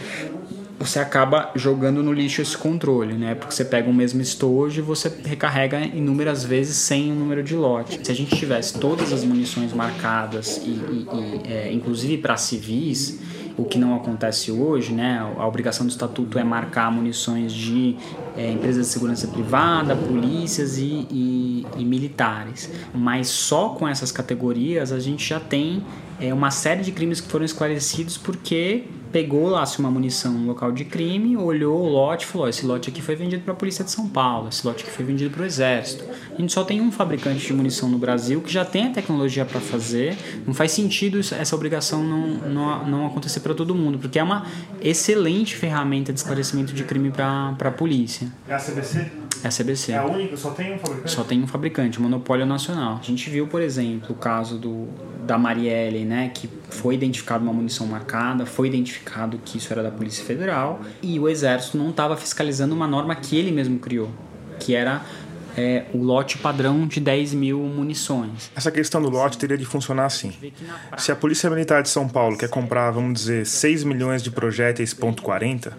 você 0.86 1.00
acaba 1.00 1.52
jogando 1.56 2.04
no 2.04 2.14
lixo 2.14 2.42
esse 2.42 2.58
controle, 2.58 3.14
né? 3.14 3.36
Porque 3.36 3.54
você 3.54 3.66
pega 3.66 3.90
o 3.90 3.94
mesmo 3.94 4.22
estojo 4.22 4.80
e 4.80 4.84
você 4.84 5.12
recarrega 5.24 5.80
inúmeras 5.80 6.44
vezes 6.44 6.76
sem 6.78 7.12
o 7.12 7.16
número 7.16 7.44
de 7.44 7.56
lote. 7.56 8.00
Se 8.04 8.12
a 8.12 8.16
gente 8.16 8.36
tivesse 8.36 8.80
todas 8.80 9.12
as 9.12 9.24
munições 9.24 9.74
marcadas 9.74 10.58
e, 10.58 10.70
e, 10.70 11.08
e 11.12 11.52
é, 11.52 11.74
inclusive 11.74 12.18
para 12.18 12.38
civis, 12.38 13.20
o 13.58 13.64
que 13.64 13.78
não 13.78 13.96
acontece 13.96 14.52
hoje, 14.52 14.94
né? 14.94 15.20
A 15.38 15.48
obrigação 15.48 15.86
do 15.86 15.90
estatuto 15.90 16.38
é 16.38 16.44
marcar 16.44 16.92
munições 16.92 17.54
de 17.54 17.96
é, 18.36 18.52
empresas 18.52 18.88
de 18.88 18.92
segurança 18.92 19.28
privada, 19.28 19.96
polícias 19.96 20.78
e, 20.78 21.08
e, 21.10 21.66
e, 21.78 21.86
militares. 21.86 22.70
Mas 22.94 23.28
só 23.30 23.70
com 23.70 23.88
essas 23.88 24.12
categorias 24.12 24.92
a 24.92 25.00
gente 25.00 25.28
já 25.28 25.40
tem 25.40 25.84
é, 26.20 26.34
uma 26.34 26.52
série 26.52 26.84
de 26.84 26.92
crimes 26.92 27.22
que 27.22 27.30
foram 27.30 27.46
esclarecidos 27.46 28.18
porque 28.18 28.84
pegou 29.16 29.48
lá 29.48 29.66
se 29.66 29.80
uma 29.80 29.90
munição 29.90 30.34
no 30.34 30.46
local 30.46 30.74
de 30.74 30.84
crime, 30.84 31.38
olhou 31.38 31.82
o 31.82 31.88
lote 31.88 32.26
e 32.26 32.28
falou: 32.28 32.50
esse 32.50 32.66
lote 32.66 32.90
aqui 32.90 33.02
foi 33.02 33.16
vendido 33.16 33.44
para 33.44 33.54
a 33.54 33.56
Polícia 33.56 33.82
de 33.86 33.90
São 33.90 34.10
Paulo, 34.10 34.50
esse 34.50 34.68
lote 34.68 34.84
aqui 34.84 34.92
foi 34.92 35.06
vendido 35.06 35.30
para 35.34 35.44
o 35.44 35.46
Exército. 35.46 36.04
A 36.34 36.42
gente 36.42 36.52
só 36.52 36.66
tem 36.66 36.82
um 36.82 36.92
fabricante 36.92 37.48
de 37.48 37.54
munição 37.54 37.88
no 37.88 37.98
Brasil 37.98 38.42
que 38.42 38.52
já 38.52 38.66
tem 38.66 38.88
a 38.88 38.90
tecnologia 38.90 39.46
para 39.46 39.62
fazer. 39.62 40.18
Não 40.46 40.54
faz 40.54 40.74
sentido 40.74 41.18
essa 41.20 41.56
obrigação 41.56 42.04
não, 42.04 42.28
não, 42.28 42.86
não 42.86 43.06
acontecer 43.06 43.40
para 43.40 43.54
todo 43.54 43.74
mundo, 43.74 43.98
porque 43.98 44.20
é 44.20 44.24
uma 44.24 44.46
excelente 44.82 45.56
ferramenta 45.56 46.12
de 46.12 46.20
esclarecimento 46.20 46.74
de 46.74 46.84
crime 46.84 47.10
para 47.10 47.56
a 47.58 47.72
polícia. 47.72 48.28
É 48.50 48.54
a 48.54 48.60
CBC? 48.60 49.12
É 49.42 49.48
a 49.48 49.50
CBC. 49.50 49.92
É 49.94 49.98
a 49.98 50.06
única? 50.06 50.36
Só 50.36 50.50
tem 50.50 50.74
um 50.74 50.80
fabricante? 50.80 51.12
Só 51.12 51.24
tem 51.24 51.42
um 51.42 51.48
fabricante, 51.48 52.02
monopólio 52.02 52.46
nacional. 52.46 53.00
A 53.00 53.06
gente 53.06 53.30
viu, 53.30 53.48
por 53.48 53.62
exemplo, 53.62 54.12
o 54.12 54.16
caso 54.16 54.58
do, 54.58 54.90
da 55.26 55.38
Marielle, 55.38 56.06
né, 56.06 56.32
que 56.34 56.50
foi 56.70 56.96
identificado 56.96 57.44
uma 57.44 57.54
munição 57.54 57.88
marcada, 57.88 58.46
foi 58.46 58.68
identificado 58.68 59.40
que 59.44 59.58
isso 59.58 59.72
era 59.74 59.82
da 59.84 59.92
Polícia 59.92 60.24
Federal 60.24 60.82
e 61.02 61.20
o 61.20 61.28
Exército 61.28 61.78
não 61.78 61.90
estava 61.90 62.16
fiscalizando 62.16 62.74
uma 62.76 62.88
norma 62.88 63.16
que 63.16 63.38
ele 63.38 63.52
mesmo 63.52 63.80
criou, 63.80 64.10
que 64.60 64.76
era 64.76 65.02
é, 65.58 65.86
o 65.94 66.04
lote 66.04 66.38
padrão 66.38 66.86
de 66.86 67.00
10 67.00 67.34
mil 67.34 67.60
munições. 67.60 68.52
Essa 68.56 68.72
questão 68.72 69.02
do 69.02 69.10
lote 69.10 69.38
teria 69.38 69.58
de 69.58 69.66
funcionar 69.66 70.06
assim. 70.06 70.34
Se 70.98 71.12
a 71.12 71.16
Polícia 71.16 71.50
Militar 71.50 71.82
de 71.82 71.90
São 71.90 72.08
Paulo 72.08 72.38
quer 72.38 72.50
comprar, 72.50 72.92
vamos 72.92 73.22
dizer, 73.22 73.46
6 73.46 73.84
milhões 73.84 74.22
de 74.22 74.30
projéteis 74.30 74.94
ponto 74.94 75.24
.40, 75.24 75.74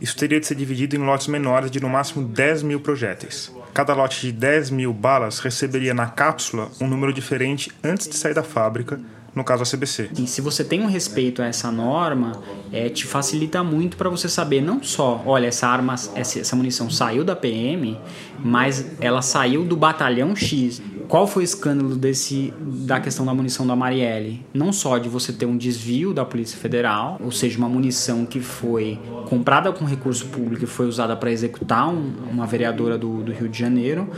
isso 0.00 0.16
teria 0.16 0.40
de 0.40 0.46
ser 0.46 0.54
dividido 0.54 0.96
em 0.96 0.98
lotes 0.98 1.26
menores 1.26 1.70
de 1.70 1.80
no 1.80 1.88
máximo 1.88 2.26
10 2.26 2.62
mil 2.62 2.80
projéteis. 2.80 3.52
Cada 3.72 3.94
lote 3.94 4.20
de 4.26 4.32
10 4.32 4.70
mil 4.70 4.92
balas 4.92 5.38
receberia 5.38 5.94
na 5.94 6.06
cápsula 6.06 6.70
um 6.80 6.86
número 6.86 7.12
diferente 7.12 7.70
antes 7.82 8.08
de 8.08 8.16
sair 8.16 8.34
da 8.34 8.42
fábrica, 8.42 9.00
no 9.34 9.44
caso 9.44 9.62
a 9.62 9.66
CBC. 9.66 10.10
E 10.18 10.26
se 10.26 10.40
você 10.40 10.64
tem 10.64 10.82
um 10.82 10.86
respeito 10.86 11.42
a 11.42 11.46
essa 11.46 11.70
norma, 11.70 12.32
é, 12.72 12.88
te 12.88 13.06
facilita 13.06 13.62
muito 13.62 13.96
para 13.96 14.08
você 14.08 14.28
saber 14.28 14.60
não 14.60 14.82
só, 14.82 15.22
olha, 15.24 15.46
essa 15.46 15.68
arma, 15.68 15.94
essa, 16.14 16.40
essa 16.40 16.56
munição 16.56 16.90
saiu 16.90 17.24
da 17.24 17.36
PM, 17.36 17.98
mas 18.38 18.84
ela 19.00 19.22
saiu 19.22 19.64
do 19.64 19.76
batalhão 19.76 20.34
X. 20.34 20.82
Qual 21.08 21.26
foi 21.26 21.42
o 21.42 21.44
escândalo 21.44 21.96
desse 21.96 22.52
da 22.60 23.00
questão 23.00 23.24
da 23.24 23.32
munição 23.32 23.66
da 23.66 23.74
Marielle? 23.74 24.44
Não 24.52 24.72
só 24.72 24.98
de 24.98 25.08
você 25.08 25.32
ter 25.32 25.46
um 25.46 25.56
desvio 25.56 26.12
da 26.12 26.22
Polícia 26.24 26.58
Federal, 26.58 27.18
ou 27.24 27.32
seja, 27.32 27.56
uma 27.56 27.68
munição 27.68 28.26
que 28.26 28.40
foi 28.40 28.98
comprada 29.26 29.72
com 29.72 29.86
recurso 29.86 30.26
público 30.26 30.64
e 30.64 30.66
foi 30.66 30.86
usada 30.86 31.16
para 31.16 31.30
executar 31.30 31.88
um, 31.88 32.12
uma 32.30 32.46
vereadora 32.46 32.98
do, 32.98 33.22
do, 33.22 33.32
Rio 33.32 33.48
de 33.48 33.58
Janeiro, 33.58 34.08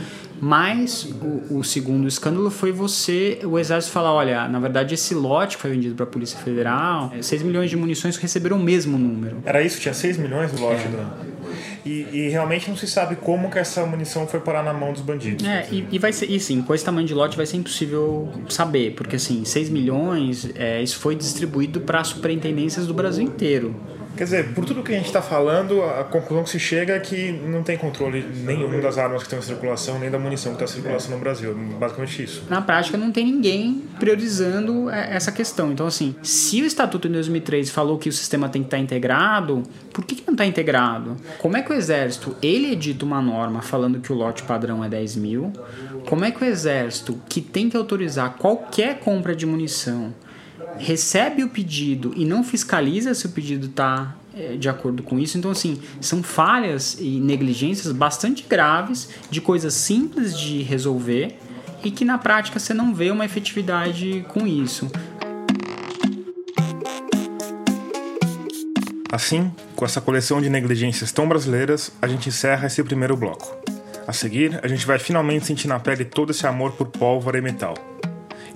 mas 0.41 1.13
o, 1.49 1.59
o, 1.59 1.63
segundo 1.63 2.07
escândalo 2.07 2.49
foi 2.49 2.71
você, 2.71 3.39
o 3.43 3.57
Exército 3.57 3.93
falar, 3.93 4.13
olha, 4.13 4.47
na 4.47 4.59
verdade 4.59 4.93
esse 4.93 5.13
lote 5.13 5.55
que 5.55 5.61
foi 5.61 5.71
vendido 5.71 5.95
para 5.95 6.03
a 6.03 6.07
Polícia 6.07 6.37
Federal, 6.39 7.11
6 7.21 7.43
milhões 7.43 7.69
de 7.69 7.77
munições 7.77 8.17
receberam 8.17 8.57
o 8.57 8.61
mesmo 8.61 8.97
número. 8.97 9.37
Era 9.45 9.61
isso? 9.61 9.79
Tinha 9.79 9.93
6 9.93 10.17
milhões 10.17 10.51
no 10.51 10.59
lote? 10.59 10.83
É. 10.83 10.87
Do... 10.87 11.30
E, 11.85 12.07
e, 12.11 12.29
realmente 12.29 12.69
não 12.69 12.77
se 12.77 12.87
sabe 12.87 13.15
como 13.15 13.49
que 13.49 13.57
essa 13.57 13.85
munição 13.85 14.27
foi 14.27 14.39
parar 14.39 14.63
na 14.63 14.73
mão 14.73 14.93
dos 14.93 15.01
bandidos. 15.01 15.45
É, 15.45 15.67
e, 15.71 15.87
e, 15.91 15.99
vai 15.99 16.13
ser, 16.13 16.29
e 16.29 16.39
sim, 16.39 16.61
com 16.61 16.75
esse 16.75 16.85
tamanho 16.85 17.07
de 17.07 17.13
lote 17.13 17.35
vai 17.35 17.45
ser 17.45 17.57
impossível 17.57 18.29
saber, 18.49 18.93
porque 18.93 19.15
assim, 19.15 19.43
6 19.43 19.69
milhões, 19.69 20.51
é, 20.55 20.81
isso 20.81 20.99
foi 20.99 21.15
distribuído 21.15 21.81
para 21.81 22.03
superintendências 22.03 22.85
do 22.85 22.93
Brasil 22.93 23.23
inteiro. 23.23 23.75
Quer 24.15 24.25
dizer, 24.25 24.53
por 24.53 24.65
tudo 24.65 24.83
que 24.83 24.91
a 24.91 24.95
gente 24.95 25.07
está 25.07 25.21
falando, 25.21 25.81
a 25.81 26.03
conclusão 26.03 26.43
que 26.43 26.49
se 26.49 26.59
chega 26.59 26.93
é 26.93 26.99
que 26.99 27.31
não 27.31 27.63
tem 27.63 27.77
controle 27.77 28.25
nenhum 28.43 28.79
das 28.81 28.97
armas 28.97 29.19
que 29.19 29.23
estão 29.23 29.39
em 29.39 29.41
circulação, 29.41 29.99
nem 29.99 30.11
da 30.11 30.19
munição 30.19 30.53
que 30.53 30.63
está 30.63 30.71
em 30.71 30.81
circulação 30.81 31.11
no 31.11 31.19
Brasil. 31.19 31.55
Basicamente 31.79 32.23
isso. 32.23 32.43
Na 32.49 32.61
prática, 32.61 32.97
não 32.97 33.11
tem 33.11 33.25
ninguém 33.25 33.83
priorizando 33.99 34.89
é, 34.89 35.15
essa 35.15 35.31
questão. 35.31 35.71
Então, 35.71 35.87
assim, 35.87 36.15
se 36.21 36.61
o 36.61 36.65
Estatuto 36.65 37.07
em 37.07 37.11
2003 37.11 37.69
falou 37.69 37.97
que 37.97 38.09
o 38.09 38.11
sistema 38.11 38.49
tem 38.49 38.61
que 38.61 38.67
estar 38.67 38.77
tá 38.77 38.83
integrado, 38.83 39.63
por 39.93 40.05
que, 40.05 40.15
que 40.15 40.23
não 40.25 40.33
está 40.33 40.45
integrado? 40.45 41.17
Como 41.39 41.57
é 41.57 41.61
que 41.61 41.71
o 41.71 41.73
Exército, 41.73 42.35
ele 42.41 42.71
edita 42.73 43.05
uma 43.05 43.21
norma 43.21 43.61
falando 43.61 43.99
que 43.99 44.11
o 44.11 44.15
lote 44.15 44.43
padrão 44.43 44.83
é 44.83 44.89
10 44.89 45.15
mil? 45.15 45.53
Como 46.07 46.25
é 46.25 46.31
que 46.31 46.43
o 46.43 46.45
Exército, 46.45 47.19
que 47.29 47.41
tem 47.41 47.69
que 47.69 47.77
autorizar 47.77 48.35
qualquer 48.37 48.99
compra 48.99 49.35
de 49.35 49.45
munição, 49.45 50.13
recebe 50.77 51.43
o 51.43 51.49
pedido 51.49 52.13
e 52.15 52.25
não 52.25 52.43
fiscaliza 52.43 53.13
se 53.13 53.25
o 53.25 53.29
pedido 53.29 53.67
está 53.67 54.15
é, 54.33 54.55
de 54.55 54.69
acordo 54.69 55.03
com 55.03 55.19
isso. 55.19 55.37
Então, 55.37 55.51
assim, 55.51 55.79
são 55.99 56.23
falhas 56.23 56.97
e 56.99 57.19
negligências 57.19 57.91
bastante 57.91 58.45
graves 58.47 59.09
de 59.29 59.41
coisas 59.41 59.73
simples 59.73 60.37
de 60.37 60.61
resolver 60.61 61.37
e 61.83 61.91
que 61.91 62.05
na 62.05 62.17
prática 62.17 62.59
você 62.59 62.73
não 62.73 62.93
vê 62.93 63.11
uma 63.11 63.25
efetividade 63.25 64.25
com 64.29 64.47
isso. 64.47 64.89
Assim, 69.11 69.51
com 69.75 69.83
essa 69.83 69.99
coleção 69.99 70.41
de 70.41 70.49
negligências 70.49 71.11
tão 71.11 71.27
brasileiras, 71.27 71.91
a 72.01 72.07
gente 72.07 72.29
encerra 72.29 72.67
esse 72.67 72.81
primeiro 72.81 73.17
bloco. 73.17 73.57
A 74.07 74.13
seguir, 74.13 74.59
a 74.63 74.67
gente 74.67 74.85
vai 74.85 74.97
finalmente 74.97 75.45
sentir 75.45 75.67
na 75.67 75.79
pele 75.79 76.05
todo 76.05 76.31
esse 76.31 76.47
amor 76.47 76.71
por 76.71 76.87
pólvora 76.87 77.37
e 77.37 77.41
metal. 77.41 77.75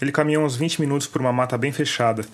Ele 0.00 0.12
caminhou 0.12 0.44
uns 0.44 0.54
20 0.54 0.80
minutos 0.80 1.06
por 1.08 1.20
uma 1.20 1.32
mata 1.32 1.58
bem 1.58 1.72
fechada, 1.72 2.24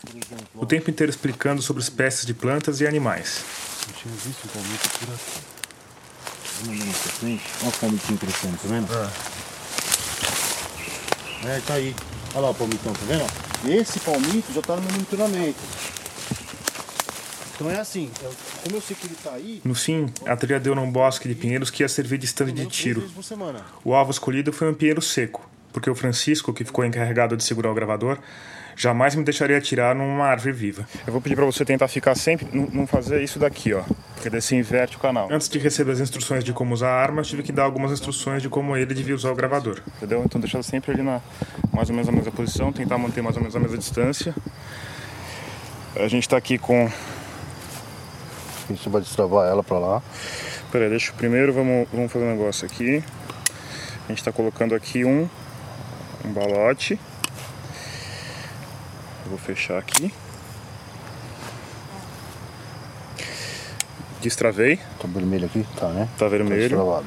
o 0.54 0.66
tempo 0.66 0.90
inteiro 0.90 1.10
explicando 1.10 1.62
sobre 1.62 1.82
espécies 1.82 2.26
de 2.26 2.34
plantas 2.34 2.80
e 2.80 2.86
animais. 2.86 3.42
Eu 3.88 3.94
tinha 3.94 4.14
visto 4.14 4.44
um 4.44 4.48
palmito 4.48 4.88
por 4.98 5.14
aqui. 5.14 5.54
Vamos 6.62 6.82
olhar 6.82 6.92
pra 6.92 7.12
frente. 7.12 7.44
Olha 7.62 7.68
o 7.68 7.72
palmitinho 7.72 8.18
crescendo, 8.18 8.56
tá 8.58 8.68
vendo? 8.68 8.92
É. 11.44 11.56
é, 11.56 11.60
tá 11.66 11.74
aí. 11.74 11.96
Olha 12.34 12.42
lá 12.42 12.50
o 12.50 12.54
palmitão, 12.54 12.92
tá 12.92 13.00
vendo? 13.06 13.26
Esse 13.66 13.98
palmito 14.00 14.52
já 14.52 14.60
tá 14.60 14.76
no 14.76 14.82
monitoramento. 14.82 15.58
Então 17.54 17.70
é 17.70 17.78
assim, 17.78 18.10
como 18.64 18.76
eu 18.76 18.80
sei 18.80 18.96
que 18.96 19.06
ele 19.06 19.16
tá 19.22 19.32
aí. 19.32 19.60
No 19.64 19.74
fim, 19.74 20.12
a 20.26 20.36
trilha 20.36 20.58
deu 20.58 20.74
num 20.74 20.90
bosque 20.90 21.28
de 21.28 21.34
pinheiros 21.34 21.70
que 21.70 21.82
ia 21.82 21.88
servir 21.88 22.18
de 22.18 22.24
estande 22.24 22.52
de 22.52 22.66
tiro. 22.66 23.08
O 23.84 23.94
alvo 23.94 24.10
escolhido 24.10 24.52
foi 24.52 24.68
um 24.70 24.74
pinheiro 24.74 25.00
seco, 25.00 25.48
porque 25.72 25.88
o 25.88 25.94
Francisco, 25.94 26.52
que 26.52 26.64
ficou 26.64 26.84
encarregado 26.84 27.36
de 27.36 27.44
segurar 27.44 27.70
o 27.70 27.74
gravador, 27.74 28.18
jamais 28.76 29.14
me 29.14 29.22
deixaria 29.22 29.56
atirar 29.56 29.94
numa 29.94 30.24
árvore 30.24 30.52
viva. 30.52 30.88
Eu 31.06 31.12
vou 31.12 31.22
pedir 31.22 31.36
para 31.36 31.44
você 31.44 31.64
tentar 31.64 31.86
ficar 31.86 32.16
sempre, 32.16 32.48
não 32.52 32.88
fazer 32.88 33.22
isso 33.22 33.38
daqui, 33.38 33.72
ó, 33.72 33.82
porque 34.14 34.28
daí 34.28 34.42
você 34.42 34.56
inverte 34.56 34.96
o 34.96 35.00
canal. 35.00 35.28
Antes 35.30 35.48
de 35.48 35.58
receber 35.60 35.92
as 35.92 36.00
instruções 36.00 36.42
de 36.42 36.52
como 36.52 36.74
usar 36.74 36.88
a 36.88 37.00
arma, 37.00 37.20
eu 37.20 37.24
tive 37.24 37.44
que 37.44 37.52
dar 37.52 37.62
algumas 37.62 37.92
instruções 37.92 38.42
de 38.42 38.48
como 38.48 38.76
ele 38.76 38.92
devia 38.92 39.14
usar 39.14 39.30
o 39.30 39.34
gravador. 39.34 39.80
Entendeu? 39.96 40.22
Então 40.24 40.40
deixar 40.40 40.62
sempre 40.64 40.90
ali 40.90 41.02
na 41.02 41.20
mais 41.72 41.88
ou 41.88 41.94
menos 41.94 42.08
a 42.08 42.12
mesma 42.12 42.32
posição, 42.32 42.72
tentar 42.72 42.98
manter 42.98 43.22
mais 43.22 43.36
ou 43.36 43.42
menos 43.42 43.54
a 43.54 43.60
mesma 43.60 43.78
distância. 43.78 44.34
A 45.94 46.08
gente 46.08 46.24
está 46.24 46.36
aqui 46.36 46.58
com 46.58 46.90
a 48.68 48.72
gente 48.72 48.88
vai 48.88 49.00
destravar 49.00 49.48
ela 49.48 49.62
pra 49.62 49.78
lá. 49.78 50.02
Peraí, 50.70 50.88
deixa 50.88 51.12
primeiro, 51.12 51.52
vamos, 51.52 51.88
vamos 51.92 52.12
fazer 52.12 52.24
um 52.24 52.32
negócio 52.32 52.66
aqui. 52.66 53.02
A 54.04 54.08
gente 54.08 54.18
está 54.18 54.32
colocando 54.32 54.74
aqui 54.74 55.04
um, 55.04 55.28
um 56.24 56.32
balote. 56.32 56.98
Eu 59.24 59.30
vou 59.30 59.38
fechar 59.38 59.78
aqui. 59.78 60.12
Destravei. 64.20 64.78
Tá 64.98 65.06
vermelho 65.06 65.46
aqui? 65.46 65.66
Tá, 65.76 65.88
né? 65.88 66.08
Tá 66.18 66.28
vermelho. 66.28 66.76
Tá 66.76 67.02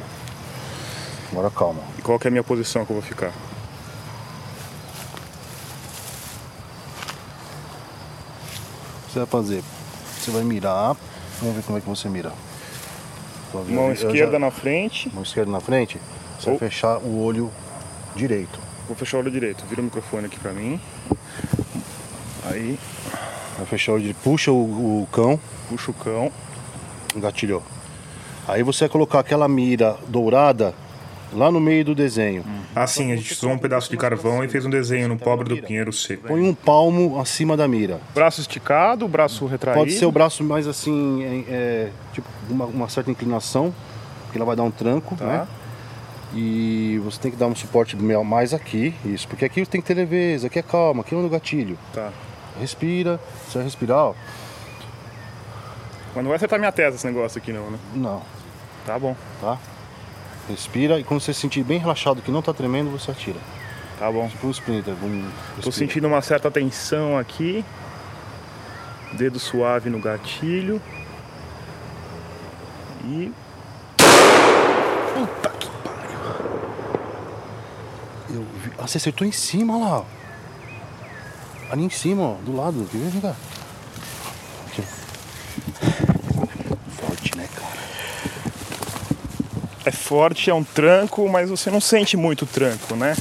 Agora 1.31 1.51
calma. 1.51 1.81
E 1.97 2.01
qual 2.01 2.17
que 2.17 2.27
é 2.27 2.29
a 2.29 2.31
minha 2.31 2.43
posição 2.43 2.85
que 2.85 2.91
eu 2.91 2.95
vou 2.95 3.03
ficar? 3.03 3.33
você 9.17 9.19
vai 9.19 9.25
fazer? 9.25 9.63
Você 10.19 10.31
vai 10.31 10.43
mirar. 10.43 10.95
Vamos 11.39 11.55
ver 11.55 11.63
como 11.63 11.77
é 11.77 11.81
que 11.81 11.87
você 11.87 12.09
mira. 12.09 12.31
Mão 13.69 13.91
esquerda 13.91 14.33
já- 14.33 14.39
na 14.39 14.51
frente. 14.51 15.09
Mão 15.13 15.23
esquerda 15.23 15.51
na 15.51 15.59
frente. 15.59 15.99
Você 16.39 16.49
Oh. 16.49 16.57
vai 16.57 16.69
fechar 16.69 16.97
o 16.97 17.23
olho 17.23 17.51
direito. 18.15 18.59
Vou 18.87 18.95
fechar 18.95 19.17
o 19.17 19.19
olho 19.21 19.31
direito. 19.31 19.63
Vira 19.65 19.81
o 19.81 19.83
microfone 19.83 20.25
aqui 20.25 20.39
pra 20.39 20.51
mim. 20.51 20.79
Aí, 22.45 22.77
Vai 23.57 23.65
fechar 23.65 23.91
o 23.91 23.95
olho 23.95 24.01
direito. 24.03 24.21
Puxa 24.23 24.51
o, 24.51 25.01
o 25.03 25.07
cão. 25.11 25.39
puxa 25.69 25.91
o 25.91 25.93
cão. 25.93 26.31
Engatilhou. 27.15 27.63
Aí 28.47 28.61
você 28.63 28.81
vai 28.81 28.89
colocar 28.89 29.19
aquela 29.19 29.47
mira 29.47 29.97
dourada 30.07 30.73
lá 31.33 31.51
no 31.51 31.59
meio 31.59 31.83
do 31.83 31.95
desenho. 31.95 32.43
Assim, 32.75 33.11
a 33.11 33.15
gente 33.15 33.33
usou 33.33 33.51
um 33.51 33.57
pedaço 33.57 33.89
de 33.89 33.97
carvão 33.97 34.43
e 34.43 34.47
fez 34.47 34.65
um 34.65 34.69
desenho 34.69 35.07
no 35.07 35.17
pobre 35.17 35.49
do 35.49 35.61
pinheiro 35.61 35.91
seco. 35.91 36.27
Põe 36.27 36.41
um 36.41 36.53
palmo 36.53 37.19
acima 37.19 37.57
da 37.57 37.67
mira. 37.67 37.99
Braço 38.13 38.41
esticado, 38.41 39.07
braço 39.07 39.45
retraído. 39.45 39.79
Pode 39.79 39.93
ser 39.93 40.05
o 40.05 40.11
braço 40.11 40.43
mais 40.43 40.67
assim, 40.67 41.23
é, 41.23 41.53
é, 41.53 41.89
tipo, 42.13 42.27
uma, 42.49 42.65
uma 42.65 42.89
certa 42.89 43.11
inclinação, 43.11 43.73
porque 44.25 44.37
ela 44.37 44.45
vai 44.45 44.55
dar 44.55 44.63
um 44.63 44.71
tranco, 44.71 45.15
Tá. 45.15 45.25
né? 45.25 45.47
E 46.33 46.99
você 47.05 47.19
tem 47.21 47.31
que 47.31 47.37
dar 47.37 47.47
um 47.47 47.55
suporte 47.55 47.95
mais 47.95 48.53
aqui, 48.53 48.93
isso, 49.05 49.27
porque 49.29 49.45
aqui 49.45 49.65
tem 49.65 49.79
que 49.79 49.87
ter 49.87 49.93
leveza, 49.93 50.47
aqui 50.47 50.59
é 50.59 50.61
calma, 50.61 51.01
aqui 51.01 51.15
é 51.15 51.17
no 51.17 51.29
gatilho. 51.29 51.77
Tá. 51.93 52.11
Respira, 52.59 53.19
você 53.47 53.59
vai 53.59 53.63
respirar, 53.63 53.97
ó. 53.97 54.13
Mas 56.13 56.23
não 56.23 56.29
vai 56.29 56.35
acertar 56.35 56.59
minha 56.59 56.71
testa 56.71 56.95
esse 56.95 57.07
negócio 57.07 57.37
aqui 57.37 57.53
não, 57.53 57.69
né? 57.71 57.79
Não, 57.95 58.21
Tá 58.85 58.97
bom, 58.97 59.15
tá? 59.41 59.57
Respira 60.49 60.99
e 60.99 61.03
quando 61.03 61.19
você 61.19 61.33
se 61.33 61.41
sentir 61.41 61.63
bem 61.63 61.77
relaxado, 61.79 62.21
que 62.21 62.31
não 62.31 62.41
tá 62.41 62.53
tremendo, 62.53 62.89
você 62.89 63.11
atira. 63.11 63.39
tá 63.99 64.09
bom. 64.11 64.27
Tipo 64.29 64.47
um 64.47 64.51
splinter, 64.51 64.93
vamos. 64.95 65.31
Tô 65.61 65.71
sentindo 65.71 66.07
uma 66.07 66.21
certa 66.21 66.49
tensão 66.49 67.17
aqui. 67.17 67.65
Dedo 69.13 69.39
suave 69.39 69.89
no 69.89 69.99
gatilho. 69.99 70.81
E. 73.05 73.31
Puta 75.13 75.49
que 75.49 75.67
Eu 78.33 78.45
vi- 78.63 78.71
Ah, 78.77 78.87
você 78.87 78.97
acertou 78.97 79.25
em 79.27 79.31
cima 79.31 79.77
lá. 79.77 80.03
Ali 81.71 81.83
em 81.83 81.89
cima, 81.89 82.21
ó, 82.23 82.33
do 82.35 82.55
lado. 82.55 82.87
Quer 82.91 82.97
ver? 82.99 83.09
Vem 83.09 83.21
cá. 83.21 83.35
Aqui. 84.67 84.81
Forte, 86.91 87.37
né, 87.37 87.47
cara? 87.55 87.67
É 89.87 89.91
forte, 89.91 90.49
é 90.49 90.53
um 90.53 90.65
tranco, 90.65 91.29
mas 91.29 91.49
você 91.49 91.71
não 91.71 91.79
sente 91.79 92.17
muito 92.17 92.45
tranco, 92.45 92.93
né? 92.93 93.15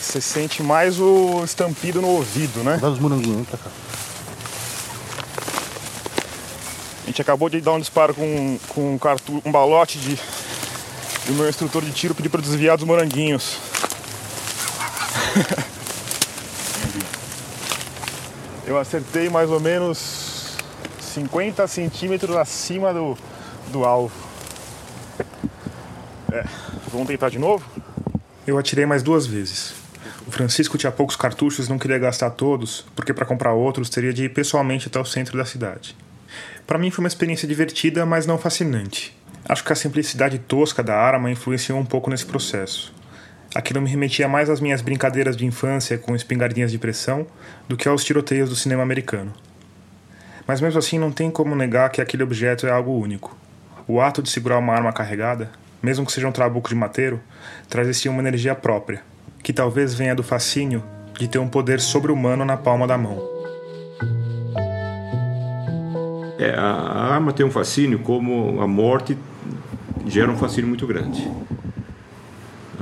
Você 0.00 0.20
sente 0.20 0.62
mais 0.62 1.00
o 1.00 1.42
estampido 1.42 2.00
no 2.00 2.06
ouvido, 2.06 2.62
né? 2.62 2.78
Dá 2.80 2.88
os 2.88 3.00
moranguinhos, 3.00 3.48
pra 3.48 3.58
cá. 3.58 3.68
A 7.02 7.06
gente 7.06 7.20
acabou 7.20 7.48
de 7.48 7.60
dar 7.60 7.72
um 7.72 7.80
disparo 7.80 8.14
com, 8.14 8.56
com 8.68 8.94
um, 8.94 8.98
cartu 8.98 9.42
um 9.44 9.50
balote 9.50 9.98
de. 9.98 10.16
E 11.26 11.32
o 11.32 11.34
meu 11.34 11.48
instrutor 11.48 11.84
de 11.84 11.90
tiro 11.90 12.14
pediu 12.14 12.30
para 12.30 12.42
desviar 12.42 12.76
dos 12.76 12.86
moranguinhos. 12.86 13.56
Eu 18.64 18.78
acertei 18.78 19.28
mais 19.28 19.50
ou 19.50 19.58
menos 19.58 20.58
50 21.00 21.66
centímetros 21.66 22.36
acima 22.36 22.94
do, 22.94 23.18
do 23.72 23.84
alvo. 23.84 24.25
É, 26.36 26.44
vamos 26.92 27.06
tentar 27.06 27.30
de 27.30 27.38
novo? 27.38 27.64
Eu 28.46 28.58
atirei 28.58 28.84
mais 28.84 29.02
duas 29.02 29.26
vezes. 29.26 29.74
O 30.26 30.30
Francisco 30.30 30.76
tinha 30.76 30.92
poucos 30.92 31.16
cartuchos 31.16 31.66
e 31.66 31.70
não 31.70 31.78
queria 31.78 31.98
gastar 31.98 32.28
todos, 32.28 32.84
porque 32.94 33.14
para 33.14 33.24
comprar 33.24 33.54
outros 33.54 33.88
teria 33.88 34.12
de 34.12 34.24
ir 34.24 34.34
pessoalmente 34.34 34.86
até 34.86 35.00
o 35.00 35.04
centro 35.04 35.38
da 35.38 35.46
cidade. 35.46 35.96
Para 36.66 36.76
mim 36.76 36.90
foi 36.90 37.02
uma 37.02 37.08
experiência 37.08 37.48
divertida, 37.48 38.04
mas 38.04 38.26
não 38.26 38.36
fascinante. 38.36 39.16
Acho 39.48 39.64
que 39.64 39.72
a 39.72 39.76
simplicidade 39.76 40.38
tosca 40.38 40.82
da 40.82 40.94
arma 40.94 41.30
influenciou 41.30 41.78
um 41.78 41.86
pouco 41.86 42.10
nesse 42.10 42.26
processo. 42.26 42.92
Aquilo 43.54 43.80
me 43.80 43.88
remetia 43.88 44.28
mais 44.28 44.50
às 44.50 44.60
minhas 44.60 44.82
brincadeiras 44.82 45.38
de 45.38 45.46
infância 45.46 45.96
com 45.96 46.14
espingardinhas 46.14 46.70
de 46.70 46.78
pressão 46.78 47.26
do 47.66 47.78
que 47.78 47.88
aos 47.88 48.04
tiroteios 48.04 48.50
do 48.50 48.56
cinema 48.56 48.82
americano. 48.82 49.32
Mas 50.46 50.60
mesmo 50.60 50.78
assim 50.78 50.98
não 50.98 51.10
tem 51.10 51.30
como 51.30 51.56
negar 51.56 51.88
que 51.88 52.02
aquele 52.02 52.24
objeto 52.24 52.66
é 52.66 52.70
algo 52.70 52.92
único. 52.92 53.34
O 53.88 54.02
ato 54.02 54.22
de 54.22 54.28
segurar 54.28 54.58
uma 54.58 54.74
arma 54.74 54.92
carregada, 54.92 55.50
mesmo 55.86 56.04
que 56.04 56.10
seja 56.10 56.26
um 56.26 56.32
trabuco 56.32 56.68
de 56.68 56.74
mateiro, 56.74 57.20
si 57.94 58.08
uma 58.08 58.18
energia 58.18 58.56
própria, 58.56 59.02
que 59.40 59.52
talvez 59.52 59.94
venha 59.94 60.16
do 60.16 60.22
fascínio 60.24 60.82
de 61.16 61.28
ter 61.28 61.38
um 61.38 61.46
poder 61.46 61.80
sobre-humano 61.80 62.44
na 62.44 62.56
palma 62.56 62.88
da 62.88 62.98
mão. 62.98 63.22
É, 66.40 66.52
a 66.58 67.14
arma 67.14 67.32
tem 67.32 67.46
um 67.46 67.52
fascínio 67.52 68.00
como 68.00 68.60
a 68.60 68.66
morte 68.66 69.16
gera 70.08 70.28
um 70.28 70.36
fascínio 70.36 70.66
muito 70.66 70.88
grande. 70.88 71.30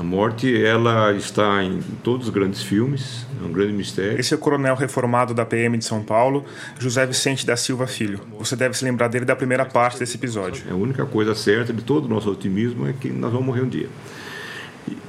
A 0.05 0.07
morte 0.07 0.63
ela 0.63 1.15
está 1.15 1.65
em 1.65 1.81
todos 2.03 2.29
os 2.29 2.33
grandes 2.33 2.63
filmes, 2.63 3.27
é 3.43 3.47
um 3.47 3.51
grande 3.51 3.73
mistério. 3.73 4.21
Esse 4.21 4.35
é 4.35 4.37
o 4.37 4.39
coronel 4.39 4.75
reformado 4.75 5.33
da 5.33 5.47
PM 5.47 5.79
de 5.79 5.85
São 5.87 6.03
Paulo, 6.03 6.45
José 6.79 7.07
Vicente 7.07 7.47
da 7.47 7.57
Silva 7.57 7.87
Filho. 7.87 8.21
Você 8.39 8.55
deve 8.55 8.77
se 8.77 8.85
lembrar 8.85 9.09
dele 9.09 9.25
da 9.25 9.35
primeira 9.35 9.65
parte 9.65 9.99
desse 9.99 10.19
episódio. 10.19 10.63
A 10.71 10.75
única 10.75 11.07
coisa 11.07 11.35
certa 11.35 11.73
de 11.73 11.81
todo 11.81 12.05
o 12.05 12.09
nosso 12.09 12.31
otimismo 12.31 12.87
é 12.87 12.93
que 12.93 13.09
nós 13.09 13.33
vamos 13.33 13.47
morrer 13.47 13.63
um 13.63 13.69
dia. 13.69 13.89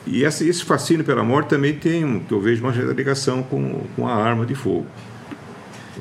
E, 0.08 0.24
esse, 0.24 0.64
fascínio 0.64 1.04
pela 1.04 1.26
morte 1.26 1.50
também 1.50 1.74
tem, 1.74 2.22
que 2.22 2.34
eu 2.34 2.40
vejo, 2.40 2.64
uma 2.64 2.72
ligação 2.94 3.44
com, 3.44 3.84
com 3.98 4.08
a 4.08 4.16
arma 4.16 4.46
de 4.46 4.56
fogo. 4.56 4.86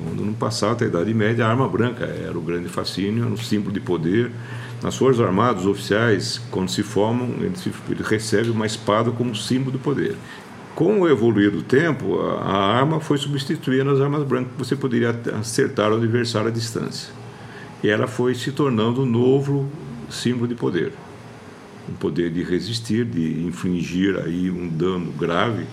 Quando 0.03 0.24
no 0.24 0.34
passado, 0.34 0.80
da 0.80 0.86
Idade 0.86 1.14
Média, 1.14 1.47
a 1.47 1.49
arma 1.49 1.68
branca 1.68 2.05
era 2.05 2.36
o 2.36 2.40
grande 2.40 2.68
fascínio, 2.68 3.24
era 3.24 3.32
um 3.32 3.36
símbolo 3.36 3.72
de 3.72 3.80
poder. 3.80 4.30
Nas 4.82 4.97
Forças 4.97 5.24
Armadas, 5.24 5.62
os 5.62 5.68
oficiais, 5.68 6.40
quando 6.51 6.68
se 6.68 6.82
formam, 6.82 7.34
eles, 7.40 7.66
eles 7.88 8.07
recebem 8.07 8.51
uma 8.51 8.66
espada 8.66 9.11
como 9.11 9.34
símbolo 9.34 9.72
do 9.72 9.78
poder. 9.78 10.16
Com 10.74 11.01
o 11.01 11.09
evoluir 11.09 11.51
do 11.51 11.62
tempo, 11.62 12.20
a, 12.20 12.40
a 12.42 12.76
arma 12.76 12.99
foi 12.99 13.16
substituindo 13.16 13.90
as 13.90 14.01
armas 14.01 14.24
brancas, 14.24 14.53
você 14.59 14.74
poderia 14.74 15.11
acertar 15.38 15.92
o 15.92 15.97
adversário 15.97 16.49
à 16.49 16.51
distância. 16.51 17.12
E 17.82 17.88
ela 17.88 18.07
foi 18.07 18.34
se 18.34 18.51
tornando 18.51 19.03
um 19.03 19.07
novo 19.07 19.70
símbolo 20.11 20.49
de 20.49 20.55
poder. 20.55 20.92
Um 21.88 21.95
poder 21.95 22.30
de 22.30 22.42
resistir, 22.42 23.05
de 23.05 23.45
infligir 23.47 24.18
aí 24.18 24.51
um 24.51 24.68
dano 24.68 25.12
grave 25.12 25.64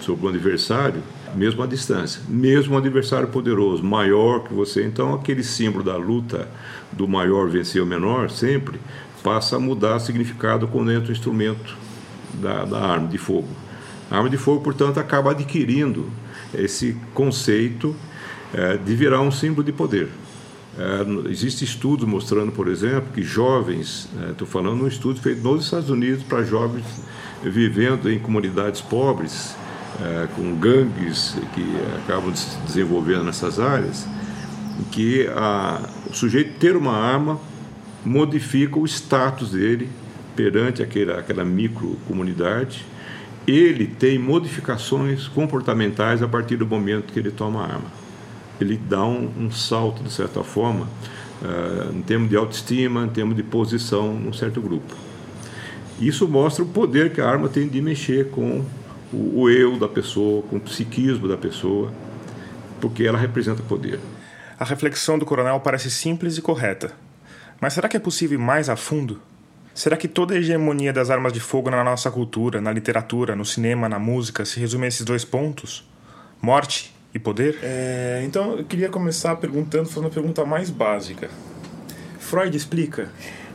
sobre 0.00 0.26
o 0.26 0.28
adversário, 0.28 1.02
mesmo 1.34 1.62
à 1.62 1.66
distância. 1.66 2.20
Mesmo 2.28 2.74
um 2.74 2.78
adversário 2.78 3.28
poderoso, 3.28 3.82
maior 3.82 4.44
que 4.44 4.54
você. 4.54 4.84
Então, 4.84 5.14
aquele 5.14 5.42
símbolo 5.42 5.84
da 5.84 5.96
luta 5.96 6.48
do 6.92 7.06
maior 7.06 7.48
vencer 7.48 7.82
o 7.82 7.86
menor, 7.86 8.30
sempre, 8.30 8.80
passa 9.22 9.56
a 9.56 9.58
mudar 9.58 9.98
significado 9.98 10.68
quando 10.68 10.92
entra 10.92 11.08
o 11.08 11.12
instrumento 11.12 11.76
da, 12.34 12.64
da 12.64 12.80
arma 12.80 13.08
de 13.08 13.18
fogo. 13.18 13.48
A 14.10 14.16
arma 14.16 14.30
de 14.30 14.36
fogo, 14.36 14.62
portanto, 14.62 14.98
acaba 14.98 15.32
adquirindo 15.32 16.08
esse 16.54 16.96
conceito 17.12 17.94
eh, 18.54 18.78
de 18.78 18.94
virar 18.94 19.20
um 19.20 19.30
símbolo 19.30 19.64
de 19.64 19.72
poder. 19.72 20.08
É, 20.78 21.30
Existem 21.30 21.66
estudos 21.66 22.06
mostrando, 22.06 22.52
por 22.52 22.68
exemplo, 22.68 23.08
que 23.12 23.22
jovens, 23.22 24.08
estou 24.30 24.46
falando 24.46 24.78
de 24.78 24.84
um 24.84 24.88
estudo 24.88 25.20
feito 25.20 25.42
nos 25.42 25.64
Estados 25.64 25.90
Unidos 25.90 26.22
para 26.22 26.44
jovens 26.44 26.84
vivendo 27.42 28.10
em 28.10 28.18
comunidades 28.18 28.80
pobres, 28.80 29.56
é, 30.00 30.28
com 30.34 30.54
gangues 30.54 31.36
que 31.54 31.64
acabam 32.02 32.34
se 32.34 32.56
desenvolvendo 32.66 33.24
nessas 33.24 33.58
áreas, 33.58 34.06
que 34.90 35.26
a, 35.28 35.80
o 36.08 36.14
sujeito 36.14 36.58
ter 36.58 36.76
uma 36.76 36.96
arma 36.96 37.38
modifica 38.04 38.78
o 38.78 38.86
status 38.86 39.52
dele 39.52 39.88
perante 40.36 40.82
aquela, 40.82 41.18
aquela 41.18 41.44
microcomunidade. 41.44 42.86
Ele 43.46 43.86
tem 43.86 44.18
modificações 44.18 45.26
comportamentais 45.26 46.22
a 46.22 46.28
partir 46.28 46.56
do 46.56 46.66
momento 46.66 47.12
que 47.12 47.18
ele 47.18 47.30
toma 47.30 47.62
a 47.62 47.64
arma 47.64 47.98
ele 48.60 48.76
dá 48.76 49.04
um, 49.04 49.30
um 49.38 49.50
salto, 49.50 50.02
de 50.02 50.10
certa 50.10 50.42
forma, 50.42 50.86
uh, 51.42 51.94
em 51.94 52.02
termos 52.02 52.28
de 52.28 52.36
autoestima, 52.36 53.04
em 53.04 53.08
termos 53.08 53.36
de 53.36 53.42
posição 53.42 54.12
num 54.12 54.32
certo 54.32 54.60
grupo. 54.60 54.94
Isso 56.00 56.28
mostra 56.28 56.64
o 56.64 56.68
poder 56.68 57.12
que 57.12 57.20
a 57.20 57.28
arma 57.28 57.48
tem 57.48 57.68
de 57.68 57.80
mexer 57.80 58.30
com 58.30 58.64
o, 59.12 59.42
o 59.42 59.50
eu 59.50 59.78
da 59.78 59.88
pessoa, 59.88 60.42
com 60.42 60.56
o 60.56 60.60
psiquismo 60.60 61.28
da 61.28 61.36
pessoa, 61.36 61.92
porque 62.80 63.04
ela 63.04 63.18
representa 63.18 63.62
poder. 63.62 64.00
A 64.58 64.64
reflexão 64.64 65.18
do 65.18 65.24
coronel 65.24 65.60
parece 65.60 65.90
simples 65.90 66.36
e 66.36 66.42
correta. 66.42 66.92
Mas 67.60 67.72
será 67.72 67.88
que 67.88 67.96
é 67.96 68.00
possível 68.00 68.38
ir 68.38 68.42
mais 68.42 68.68
a 68.68 68.76
fundo? 68.76 69.20
Será 69.74 69.96
que 69.96 70.08
toda 70.08 70.34
a 70.34 70.36
hegemonia 70.36 70.92
das 70.92 71.10
armas 71.10 71.32
de 71.32 71.38
fogo 71.38 71.70
na 71.70 71.84
nossa 71.84 72.10
cultura, 72.10 72.60
na 72.60 72.72
literatura, 72.72 73.36
no 73.36 73.44
cinema, 73.44 73.88
na 73.88 73.98
música, 73.98 74.44
se 74.44 74.58
resume 74.58 74.86
a 74.86 74.88
esses 74.88 75.04
dois 75.04 75.24
pontos? 75.24 75.88
Morte 76.42 76.92
e 77.14 77.18
poder? 77.18 77.58
É, 77.62 78.22
então 78.24 78.58
eu 78.58 78.64
queria 78.64 78.88
começar 78.88 79.36
perguntando, 79.36 79.86
fazendo 79.86 80.04
uma 80.04 80.10
pergunta 80.10 80.44
mais 80.44 80.70
básica. 80.70 81.30
Freud 82.18 82.56
explica 82.56 83.08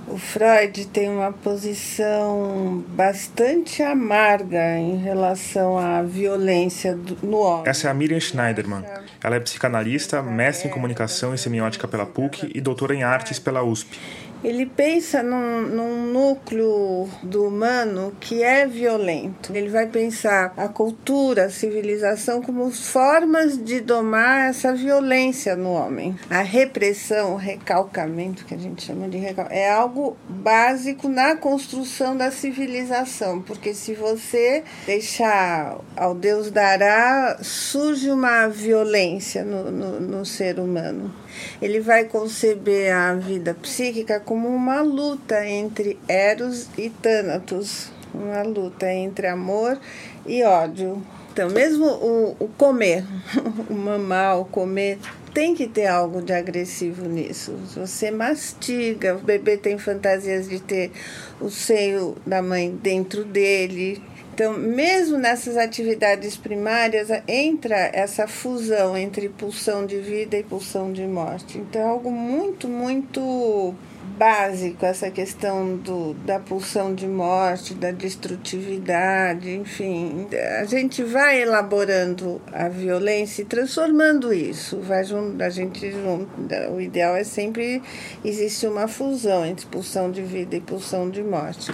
O 0.07 0.17
Freud 0.17 0.87
tem 0.87 1.09
uma 1.09 1.31
posição 1.31 2.83
bastante 2.89 3.81
amarga 3.81 4.77
em 4.77 4.97
relação 4.97 5.77
à 5.77 6.01
violência 6.01 6.95
do, 6.95 7.17
no 7.25 7.37
homem. 7.37 7.63
Essa 7.69 7.87
é 7.87 7.91
a 7.91 7.93
Miriam 7.93 8.19
Schneiderman. 8.19 8.83
Ela 9.23 9.37
é 9.37 9.39
psicanalista, 9.39 10.21
mestre 10.21 10.67
em 10.67 10.71
comunicação 10.71 11.33
e 11.33 11.37
semiótica 11.37 11.87
pela 11.87 12.05
PUC 12.05 12.51
e 12.53 12.59
doutora 12.59 12.93
em 12.93 13.03
artes 13.03 13.39
pela 13.39 13.63
USP 13.63 13.97
ele 14.43 14.65
pensa 14.65 15.23
num, 15.23 15.61
num, 15.61 16.03
núcleo 16.13 17.09
do 17.23 17.47
humano 17.47 18.15
que 18.19 18.43
é 18.43 18.67
violento. 18.67 19.55
Ele 19.55 19.69
vai 19.69 19.87
pensar 19.87 20.53
a 20.57 20.67
cultura, 20.67 21.45
a 21.45 21.49
civilização 21.49 22.41
como 22.41 22.69
formas 22.71 23.57
de 23.57 23.79
domar 23.79 24.49
essa 24.49 24.73
violência 24.73 25.55
no 25.55 25.71
homem. 25.71 26.15
A 26.29 26.41
repressão, 26.41 27.33
o 27.33 27.37
recalcamento, 27.37 28.45
que 28.45 28.53
a 28.53 28.57
gente 28.57 28.83
chama 28.83 29.07
de 29.07 29.17
recalcamento, 29.17 29.55
é 29.55 29.69
algo 29.69 30.17
básico 30.27 31.07
na 31.07 31.35
construção 31.35 32.15
da 32.15 32.29
civilização, 32.31 33.41
porque 33.41 33.73
se 33.73 33.93
você 33.93 34.63
deixar 34.85 35.77
ao 35.95 36.13
Deus 36.13 36.51
dará, 36.51 37.37
surge 37.41 38.09
uma 38.09 38.47
violência 38.47 39.43
no, 39.43 39.71
no, 39.71 39.99
no 39.99 40.25
ser 40.25 40.59
humano. 40.59 41.13
Ele 41.61 41.79
vai 41.79 42.05
conceber 42.05 42.93
a 42.93 43.13
vida 43.15 43.53
psíquica 43.53 44.19
como 44.34 44.49
uma 44.49 44.81
luta 44.81 45.47
entre 45.47 45.99
Eros 46.07 46.67
e 46.75 46.89
Thanatos, 46.89 47.91
uma 48.11 48.41
luta 48.41 48.91
entre 48.91 49.27
amor 49.27 49.79
e 50.25 50.41
ódio. 50.41 50.99
Então, 51.31 51.51
mesmo 51.51 51.86
o, 51.86 52.36
o 52.39 52.47
comer, 52.57 53.05
o 53.69 53.73
mamar, 53.75 54.39
o 54.39 54.45
comer, 54.45 54.97
tem 55.36 55.53
que 55.53 55.67
ter 55.67 55.86
algo 55.86 56.19
de 56.19 56.34
agressivo 56.34 57.07
nisso. 57.07 57.51
Você 57.75 58.09
mastiga, 58.09 59.17
o 59.17 59.19
bebê 59.19 59.55
tem 59.55 59.77
fantasias 59.77 60.49
de 60.49 60.59
ter 60.59 60.91
o 61.39 61.51
seio 61.51 62.15
da 62.25 62.41
mãe 62.41 62.75
dentro 62.81 63.23
dele, 63.23 64.01
então, 64.34 64.57
mesmo 64.57 65.19
nessas 65.19 65.57
atividades 65.57 66.36
primárias, 66.36 67.09
entra 67.27 67.75
essa 67.93 68.25
fusão 68.25 68.97
entre 68.97 69.29
pulsão 69.29 69.86
de 69.86 69.99
vida 69.99 70.36
e 70.36 70.41
pulsão 70.41 70.91
de 70.91 71.03
morte. 71.03 71.59
Então, 71.59 71.79
é 71.79 71.86
algo 71.86 72.09
muito, 72.11 72.67
muito 72.67 73.75
básico 74.17 74.85
essa 74.85 75.09
questão 75.09 75.77
do, 75.77 76.13
da 76.25 76.39
pulsão 76.39 76.93
de 76.93 77.07
morte, 77.07 77.73
da 77.73 77.91
destrutividade, 77.91 79.51
enfim. 79.51 80.27
A 80.59 80.65
gente 80.65 81.03
vai 81.03 81.41
elaborando 81.41 82.41
a 82.51 82.69
violência 82.69 83.41
e 83.41 83.45
transformando 83.45 84.33
isso. 84.33 84.79
Vai 84.79 85.03
a 85.39 85.49
gente 85.49 85.91
o 86.71 86.79
ideal 86.79 87.15
é 87.15 87.23
sempre 87.23 87.81
existe 88.23 88.67
uma 88.67 88.87
fusão 88.87 89.45
entre 89.45 89.65
pulsão 89.65 90.11
de 90.11 90.21
vida 90.21 90.55
e 90.55 90.61
pulsão 90.61 91.09
de 91.09 91.23
morte. 91.23 91.71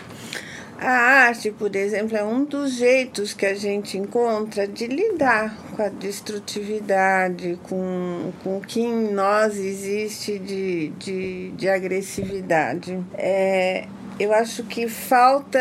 A 0.81 1.25
arte, 1.27 1.51
por 1.51 1.75
exemplo, 1.75 2.15
é 2.15 2.23
um 2.23 2.45
dos 2.45 2.75
jeitos 2.75 3.33
que 3.33 3.45
a 3.45 3.53
gente 3.53 3.97
encontra 3.97 4.65
de 4.65 4.87
lidar 4.87 5.53
com 5.75 5.81
a 5.81 5.89
destrutividade, 5.89 7.59
com, 7.63 8.31
com 8.41 8.59
o 8.59 8.61
que 8.61 8.79
em 8.79 9.11
nós 9.11 9.57
existe 9.57 10.39
de, 10.39 10.87
de, 10.97 11.51
de 11.51 11.67
agressividade. 11.67 12.97
É, 13.13 13.87
eu 14.19 14.33
acho 14.33 14.63
que 14.63 14.89
falta 14.89 15.57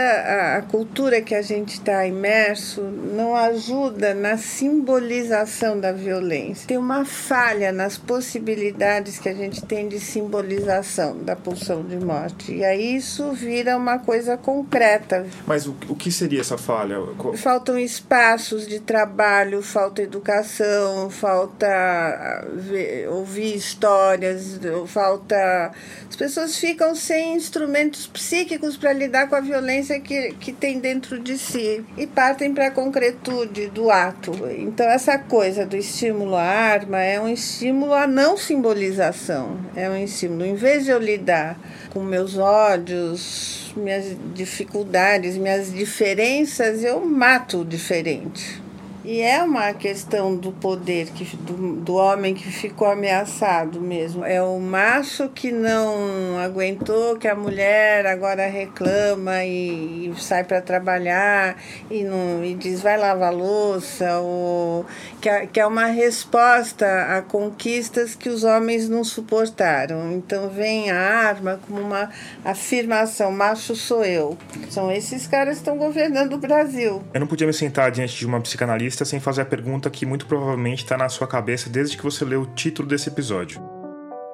a, 0.59 0.63
cultura 0.63 1.23
que 1.23 1.35
a 1.35 1.41
gente 1.41 1.75
está 1.75 2.05
imerso 2.05 2.83
não 2.83 3.37
ajuda 3.37 4.13
na 4.13 4.37
simbolização 4.37 5.79
da 5.79 5.93
violência. 5.93 6.67
Tem 6.67 6.77
uma 6.77 7.05
falha 7.05 7.71
nas 7.71 7.97
possibilidades 7.97 9.19
que 9.19 9.29
a 9.29 9.35
gente 9.35 9.65
tem 9.65 9.89
de 9.89 10.01
simbolização 10.01 11.23
da 11.23 11.37
pulsão 11.37 11.85
de 11.85 11.97
morte. 11.97 12.53
E 12.53 12.65
aí 12.65 12.97
isso 12.97 13.31
vira 13.31 13.77
uma 13.77 14.01
coisa 14.01 14.37
concreta. 14.37 15.25
Mas 15.47 15.67
o, 15.67 15.77
o 15.89 15.95
que 15.95 16.11
seria 16.11 16.41
essa 16.41 16.59
falha? 16.59 16.97
Faltam 17.37 17.79
espaços 17.79 18.67
de 18.67 18.81
trabalho, 18.81 19.63
falta 19.63 20.03
educação, 20.03 21.09
falta 21.11 21.69
ah, 21.69 22.45
ver, 22.55 23.09
ouvir 23.09 23.55
histórias, 23.55 24.59
falta. 24.87 25.71
As 26.09 26.17
pessoas 26.17 26.59
ficam 26.59 26.95
sem 26.97 27.37
instrumentos 27.37 28.09
psíquicos 28.09 28.48
psíquicos 28.49 28.79
para 28.79 28.95
lidar 28.95 29.29
com 29.29 29.35
a 29.37 29.41
violência 29.41 30.01
que, 30.01 30.33
que 30.41 30.53
tem 30.53 30.81
dentro 30.81 31.19
de 31.19 31.37
si 31.37 31.85
e 31.99 32.07
partem 32.07 32.55
para 32.55 32.69
a 32.69 32.71
concretude 32.71 33.67
do 33.67 33.91
ato. 33.91 34.33
Então, 34.57 34.87
essa 34.87 35.19
coisa 35.19 35.67
do 35.67 35.77
estímulo 35.77 36.35
à 36.35 36.43
arma 36.43 36.99
é 36.99 37.21
um 37.21 37.29
estímulo 37.29 37.93
à 37.93 38.07
não 38.07 38.39
simbolização, 38.39 39.59
é 39.77 39.89
um 39.91 39.97
estímulo. 40.03 40.47
Em 40.47 40.55
vez 40.55 40.87
de 40.87 40.91
eu 40.91 40.99
lidar 40.99 41.59
com 41.91 42.01
meus 42.01 42.39
ódios, 42.39 43.73
minhas 43.77 44.17
dificuldades, 44.35 45.37
minhas 45.37 45.71
diferenças, 45.71 46.83
eu 46.83 47.05
mato 47.05 47.61
o 47.61 47.65
diferente. 47.65 48.68
E 49.11 49.23
é 49.23 49.43
uma 49.43 49.73
questão 49.73 50.37
do 50.37 50.53
poder, 50.53 51.07
que, 51.07 51.35
do, 51.35 51.77
do 51.77 51.95
homem 51.95 52.35
que 52.35 52.53
ficou 52.53 52.87
ameaçado 52.87 53.81
mesmo. 53.81 54.23
É 54.23 54.43
o 54.43 54.61
macho 54.61 55.31
que 55.31 55.51
não 55.51 56.37
aguentou, 56.39 57.17
que 57.17 57.27
a 57.27 57.35
mulher 57.35 58.05
agora 58.05 58.47
reclama 58.47 59.43
e, 59.45 60.11
e 60.11 60.15
sai 60.21 60.45
para 60.45 60.61
trabalhar 60.61 61.57
e, 61.91 62.05
não, 62.05 62.45
e 62.45 62.53
diz 62.55 62.83
vai 62.83 62.99
lavar 62.99 63.33
louça, 63.33 64.19
ou, 64.19 64.85
que, 65.23 65.47
que 65.47 65.59
é 65.59 65.67
uma 65.67 65.87
resposta 65.87 67.17
a 67.17 67.23
conquistas 67.23 68.15
que 68.15 68.29
os 68.29 68.45
homens 68.45 68.91
não 68.91 69.03
suportaram. 69.03 70.13
Então 70.13 70.51
vem 70.51 70.91
a 70.91 71.01
arma 71.01 71.59
como 71.67 71.81
uma 71.81 72.11
afirmação: 72.45 73.33
macho 73.33 73.75
sou 73.75 74.05
eu. 74.05 74.37
São 74.69 74.93
esses 74.93 75.27
caras 75.27 75.55
que 75.55 75.61
estão 75.61 75.79
governando 75.79 76.35
o 76.35 76.39
Brasil. 76.39 77.03
Eu 77.15 77.21
não 77.21 77.27
podia 77.27 77.47
me 77.47 77.55
sentar 77.55 77.91
diante 77.91 78.15
de 78.15 78.27
uma 78.27 78.39
psicanalista 78.39 78.98
sem 79.05 79.21
fazer 79.21 79.43
a 79.43 79.47
pergunta 79.47 79.91
que 79.91 80.07
muito 80.07 80.27
provavelmente 80.27 80.85
está 80.85 80.97
na 80.97 81.09
sua 81.09 81.27
cabeça 81.27 81.69
desde 81.69 81.97
que 81.97 82.03
você 82.03 82.25
leu 82.25 82.43
o 82.43 82.47
título 82.47 82.89
desse 82.89 83.09
episódio 83.09 83.68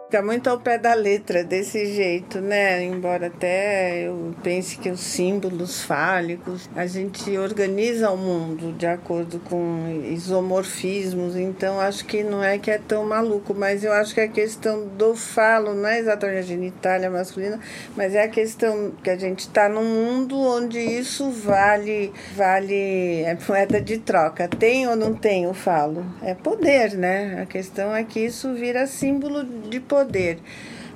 fica 0.06 0.22
muito 0.22 0.48
ao 0.48 0.60
pé 0.60 0.78
da 0.78 0.94
letra 0.94 1.42
desse 1.42 1.86
jeito, 1.86 2.40
né? 2.40 2.84
Embora 2.84 3.26
até 3.26 4.06
eu 4.06 4.34
pense 4.42 4.78
que 4.78 4.90
os 4.90 5.00
símbolos 5.00 5.82
fálicos, 5.82 6.68
a 6.76 6.86
gente 6.86 7.36
organiza 7.36 8.10
o 8.10 8.16
mundo 8.16 8.72
de 8.72 8.86
acordo 8.86 9.40
com 9.40 10.02
isomorfismos, 10.04 11.36
então 11.36 11.80
acho 11.80 12.04
que 12.04 12.22
não 12.22 12.42
é 12.44 12.58
que 12.58 12.70
é 12.70 12.78
tão 12.78 13.04
maluco, 13.04 13.54
mas 13.54 13.82
eu 13.82 13.92
acho 13.92 14.14
que 14.14 14.20
a 14.20 14.28
questão 14.28 14.86
do 14.86 15.16
falo 15.16 15.74
não 15.74 15.88
é 15.88 15.98
exatamente 15.98 16.38
a 16.38 16.42
genitália 16.42 17.10
masculina, 17.10 17.58
mas 17.96 18.14
é 18.14 18.22
a 18.22 18.28
questão 18.28 18.92
que 19.02 19.10
a 19.10 19.16
gente 19.16 19.40
está 19.40 19.68
num 19.68 19.84
mundo 19.84 20.38
onde 20.38 20.78
isso 20.78 21.30
vale, 21.30 22.12
vale, 22.36 23.22
é 23.22 23.36
moeda 23.48 23.80
de 23.80 23.98
troca. 23.98 24.48
Tem 24.48 24.86
ou 24.86 24.94
não 24.94 25.14
tem 25.14 25.46
o 25.46 25.54
falo? 25.54 26.04
É 26.22 26.34
poder, 26.34 26.92
né? 26.92 27.40
A 27.42 27.46
questão 27.46 27.94
é 27.94 28.04
que 28.04 28.20
isso 28.20 28.52
vira 28.54 28.86
símbolo 28.86 29.44
de 29.44 29.80
poder 29.80 30.03
poder. 30.04 30.38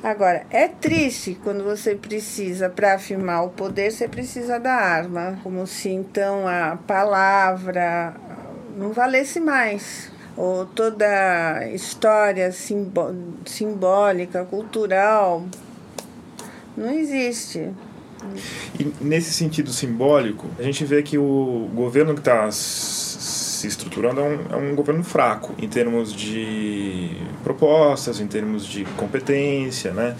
Agora, 0.03 0.47
é 0.51 0.69
triste 0.69 1.37
quando 1.43 1.65
você 1.65 1.95
precisa, 1.95 2.69
para 2.69 2.95
afirmar 2.95 3.43
o 3.45 3.49
poder, 3.49 3.91
você 3.91 4.07
precisa 4.07 4.61
da 4.61 4.73
arma, 4.73 5.39
como 5.43 5.67
se 5.67 5.89
então 5.89 6.47
a 6.47 6.79
palavra 6.87 8.15
não 8.77 8.93
valesse 8.93 9.41
mais. 9.41 10.11
Ou 10.37 10.67
toda 10.67 11.67
história 11.75 12.53
simbó 12.53 13.11
simbólica, 13.45 14.45
cultural, 14.45 15.45
não 16.77 16.93
existe. 16.93 17.71
E 18.79 18.93
nesse 19.01 19.33
sentido 19.33 19.73
simbólico, 19.73 20.47
a 20.59 20.63
gente 20.63 20.85
vê 20.85 21.03
que 21.03 21.19
o 21.19 21.69
governo 21.75 22.15
que 22.15 22.21
está 22.21 22.45
se 23.59 23.67
estruturando 23.67 24.21
é 24.21 24.25
um, 24.25 24.39
é 24.51 24.57
um 24.57 24.75
governo 24.75 25.03
fraco 25.03 25.55
em 25.59 25.69
termos 25.69 26.13
de 26.13 27.11
propostas, 27.43 28.21
em 28.21 28.27
termos 28.27 28.65
de 28.65 28.85
competência, 28.97 29.93
né? 29.93 30.17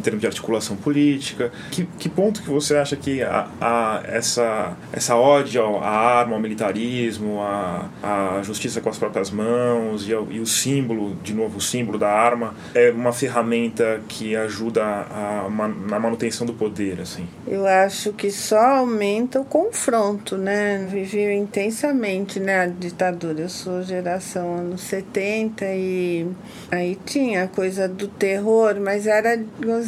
Em 0.00 0.02
termos 0.02 0.20
de 0.20 0.26
articulação 0.26 0.76
política. 0.76 1.52
Que, 1.70 1.86
que 1.98 2.08
ponto 2.08 2.42
que 2.42 2.48
você 2.48 2.76
acha 2.76 2.96
que 2.96 3.22
a, 3.22 3.48
a, 3.60 4.02
essa, 4.04 4.76
essa 4.92 5.14
ódio 5.16 5.76
à 5.78 5.88
arma, 5.88 6.34
ao 6.34 6.40
militarismo, 6.40 7.40
à, 7.40 7.88
à 8.02 8.42
justiça 8.42 8.80
com 8.80 8.88
as 8.88 8.98
próprias 8.98 9.30
mãos 9.30 10.08
e, 10.08 10.12
ao, 10.12 10.30
e 10.30 10.40
o 10.40 10.46
símbolo, 10.46 11.16
de 11.22 11.34
novo, 11.34 11.58
o 11.58 11.60
símbolo 11.60 11.98
da 11.98 12.10
arma, 12.10 12.54
é 12.74 12.90
uma 12.90 13.12
ferramenta 13.12 14.00
que 14.08 14.34
ajuda 14.34 14.82
a, 14.84 15.46
a, 15.46 15.68
na 15.68 15.98
manutenção 15.98 16.46
do 16.46 16.52
poder? 16.52 17.00
assim? 17.00 17.28
Eu 17.46 17.66
acho 17.66 18.12
que 18.12 18.30
só 18.30 18.78
aumenta 18.78 19.40
o 19.40 19.44
confronto, 19.44 20.36
né? 20.36 20.86
Viveu 20.90 21.32
intensamente, 21.32 22.40
né? 22.40 22.72
ditadura. 22.78 23.40
Eu 23.40 23.48
sou 23.48 23.82
geração 23.82 24.56
anos 24.56 24.80
70 24.82 25.64
e 25.66 26.26
aí 26.70 26.98
tinha 27.04 27.44
a 27.44 27.48
coisa 27.48 27.88
do 27.88 28.08
terror, 28.08 28.76
mas 28.80 29.06
era 29.06 29.36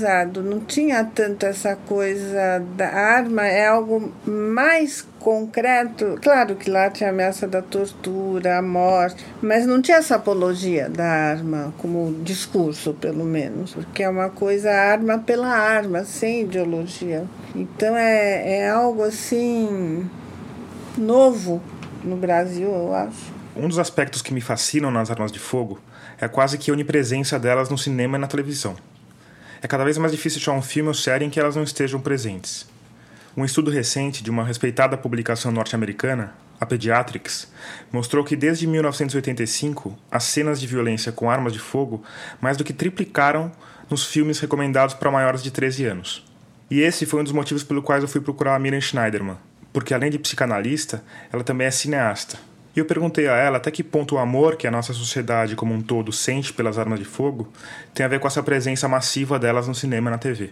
gozado. 0.02 0.42
Não 0.42 0.60
tinha 0.60 1.04
tanto 1.04 1.46
essa 1.46 1.76
coisa 1.76 2.58
da 2.76 2.88
arma, 2.88 3.46
é 3.46 3.68
algo 3.68 4.12
mais 4.26 5.06
concreto. 5.20 6.18
Claro 6.20 6.56
que 6.56 6.68
lá 6.68 6.90
tinha 6.90 7.10
a 7.10 7.12
ameaça 7.12 7.46
da 7.46 7.62
tortura, 7.62 8.58
a 8.58 8.62
morte, 8.62 9.24
mas 9.40 9.64
não 9.64 9.80
tinha 9.80 9.98
essa 9.98 10.16
apologia 10.16 10.88
da 10.88 11.06
arma 11.06 11.72
como 11.78 12.12
discurso, 12.22 12.92
pelo 12.94 13.24
menos, 13.24 13.72
porque 13.72 14.02
é 14.02 14.08
uma 14.08 14.28
coisa 14.28 14.70
arma 14.70 15.18
pela 15.18 15.48
arma, 15.48 16.04
sem 16.04 16.42
ideologia. 16.42 17.24
Então 17.54 17.96
é, 17.96 18.58
é 18.58 18.68
algo 18.68 19.02
assim 19.02 20.08
novo 20.98 21.62
no 22.02 22.16
Brasil, 22.16 22.68
eu 22.68 22.94
acho. 22.94 23.32
Um 23.54 23.68
dos 23.68 23.78
aspectos 23.78 24.22
que 24.22 24.34
me 24.34 24.40
fascinam 24.40 24.90
nas 24.90 25.10
armas 25.10 25.30
de 25.30 25.38
fogo 25.38 25.78
é 26.18 26.26
quase 26.26 26.56
que 26.56 26.70
a 26.70 26.74
onipresença 26.74 27.38
delas 27.38 27.68
no 27.68 27.76
cinema 27.76 28.16
e 28.16 28.20
na 28.20 28.26
televisão. 28.26 28.74
É 29.62 29.68
cada 29.68 29.84
vez 29.84 29.96
mais 29.96 30.10
difícil 30.10 30.40
achar 30.40 30.52
um 30.52 30.60
filme 30.60 30.88
ou 30.88 30.94
série 30.94 31.24
em 31.24 31.30
que 31.30 31.38
elas 31.38 31.54
não 31.54 31.62
estejam 31.62 32.00
presentes. 32.00 32.66
Um 33.36 33.44
estudo 33.44 33.70
recente 33.70 34.20
de 34.20 34.28
uma 34.28 34.44
respeitada 34.44 34.98
publicação 34.98 35.52
norte-americana, 35.52 36.34
a 36.60 36.66
Pediatrics, 36.66 37.46
mostrou 37.92 38.24
que 38.24 38.34
desde 38.34 38.66
1985 38.66 39.96
as 40.10 40.24
cenas 40.24 40.60
de 40.60 40.66
violência 40.66 41.12
com 41.12 41.30
armas 41.30 41.52
de 41.52 41.60
fogo 41.60 42.02
mais 42.40 42.56
do 42.56 42.64
que 42.64 42.72
triplicaram 42.72 43.52
nos 43.88 44.04
filmes 44.04 44.40
recomendados 44.40 44.96
para 44.96 45.12
maiores 45.12 45.42
de 45.44 45.52
13 45.52 45.84
anos. 45.84 46.24
E 46.68 46.80
esse 46.80 47.06
foi 47.06 47.20
um 47.20 47.24
dos 47.24 47.32
motivos 47.32 47.62
pelo 47.62 47.82
quais 47.82 48.02
eu 48.02 48.08
fui 48.08 48.20
procurar 48.20 48.56
a 48.56 48.58
Miriam 48.58 48.80
Schneiderman, 48.80 49.36
porque 49.72 49.94
além 49.94 50.10
de 50.10 50.18
psicanalista, 50.18 51.04
ela 51.32 51.44
também 51.44 51.68
é 51.68 51.70
cineasta. 51.70 52.36
E 52.74 52.78
eu 52.78 52.84
perguntei 52.86 53.28
a 53.28 53.36
ela 53.36 53.58
até 53.58 53.70
que 53.70 53.82
ponto 53.82 54.14
o 54.14 54.18
amor 54.18 54.56
que 54.56 54.66
a 54.66 54.70
nossa 54.70 54.92
sociedade 54.92 55.54
como 55.54 55.74
um 55.74 55.82
todo 55.82 56.10
sente 56.10 56.52
pelas 56.52 56.78
armas 56.78 56.98
de 56.98 57.04
fogo 57.04 57.48
tem 57.92 58.04
a 58.04 58.08
ver 58.08 58.18
com 58.18 58.26
essa 58.26 58.42
presença 58.42 58.88
massiva 58.88 59.38
delas 59.38 59.68
no 59.68 59.74
cinema 59.74 60.08
e 60.08 60.12
na 60.12 60.18
TV. 60.18 60.50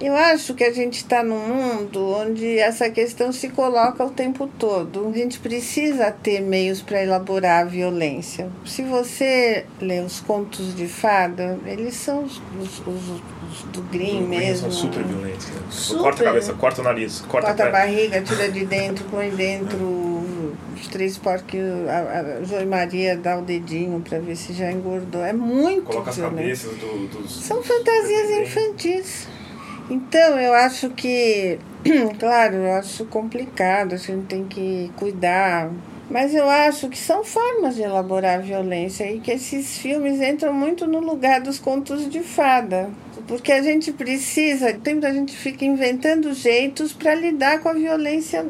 Eu 0.00 0.14
acho 0.14 0.54
que 0.54 0.62
a 0.62 0.72
gente 0.72 0.98
está 0.98 1.24
num 1.24 1.40
mundo 1.40 2.14
onde 2.14 2.56
essa 2.56 2.88
questão 2.88 3.32
se 3.32 3.48
coloca 3.48 4.04
o 4.04 4.10
tempo 4.10 4.48
todo. 4.58 5.08
A 5.08 5.12
gente 5.12 5.40
precisa 5.40 6.12
ter 6.12 6.40
meios 6.40 6.80
para 6.80 7.02
elaborar 7.02 7.62
a 7.62 7.64
violência. 7.64 8.48
Se 8.64 8.82
você 8.82 9.66
lê 9.80 9.98
os 10.00 10.20
contos 10.20 10.72
de 10.74 10.86
fada, 10.86 11.58
eles 11.66 11.96
são 11.96 12.22
os, 12.22 12.40
os, 12.60 12.78
os, 12.86 13.22
do 13.72 13.82
Grimm 13.82 14.26
mesmo. 14.26 14.70
São 14.70 14.88
super 14.88 15.02
violentos. 15.02 15.46
Né? 15.48 15.60
Super. 15.70 16.02
Corta 16.02 16.22
a 16.22 16.26
cabeça, 16.26 16.52
corta 16.54 16.80
o 16.80 16.84
nariz, 16.84 17.20
corta, 17.28 17.48
Corta 17.48 17.64
a 17.64 17.68
a 17.68 17.70
barriga, 17.70 18.20
tira 18.22 18.50
de 18.50 18.64
dentro, 18.66 19.04
põe 19.10 19.30
dentro 19.30 20.18
os 20.74 20.86
três 20.88 21.18
porcos, 21.18 21.60
a, 21.88 22.38
a 22.40 22.44
Joy 22.44 22.64
Maria 22.64 23.16
dá 23.16 23.36
o 23.36 23.42
dedinho 23.42 24.00
para 24.00 24.18
ver 24.18 24.36
se 24.36 24.52
já 24.52 24.70
engordou. 24.70 25.24
É 25.24 25.32
muito 25.32 25.82
Coloca 25.82 26.10
as 26.10 26.16
violento. 26.16 26.36
cabeças 26.36 26.76
do, 26.76 27.06
dos. 27.08 27.44
São 27.44 27.62
fantasias 27.62 28.30
infantis. 28.30 29.28
Então, 29.90 30.38
eu 30.38 30.52
acho 30.52 30.90
que, 30.90 31.58
claro, 32.20 32.56
eu 32.56 32.72
acho 32.72 33.04
complicado, 33.06 33.94
a 33.94 33.96
gente 33.96 34.26
tem 34.26 34.44
que 34.44 34.90
cuidar. 34.96 35.70
Mas 36.10 36.34
eu 36.34 36.48
acho 36.48 36.88
que 36.88 36.96
são 36.96 37.22
formas 37.22 37.74
de 37.74 37.82
elaborar 37.82 38.38
a 38.38 38.42
violência 38.42 39.10
e 39.10 39.20
que 39.20 39.30
esses 39.30 39.78
filmes 39.78 40.20
entram 40.20 40.54
muito 40.54 40.86
no 40.86 41.00
lugar 41.00 41.40
dos 41.40 41.58
contos 41.58 42.08
de 42.08 42.20
fada. 42.20 42.88
Porque 43.28 43.52
a 43.52 43.62
gente 43.62 43.92
precisa, 43.92 44.72
tempo 44.72 45.04
a 45.04 45.12
gente 45.12 45.36
fica 45.36 45.62
inventando 45.64 46.32
jeitos 46.32 46.94
para 46.94 47.14
lidar 47.14 47.60
com 47.60 47.68
a 47.68 47.74
violência 47.74 48.44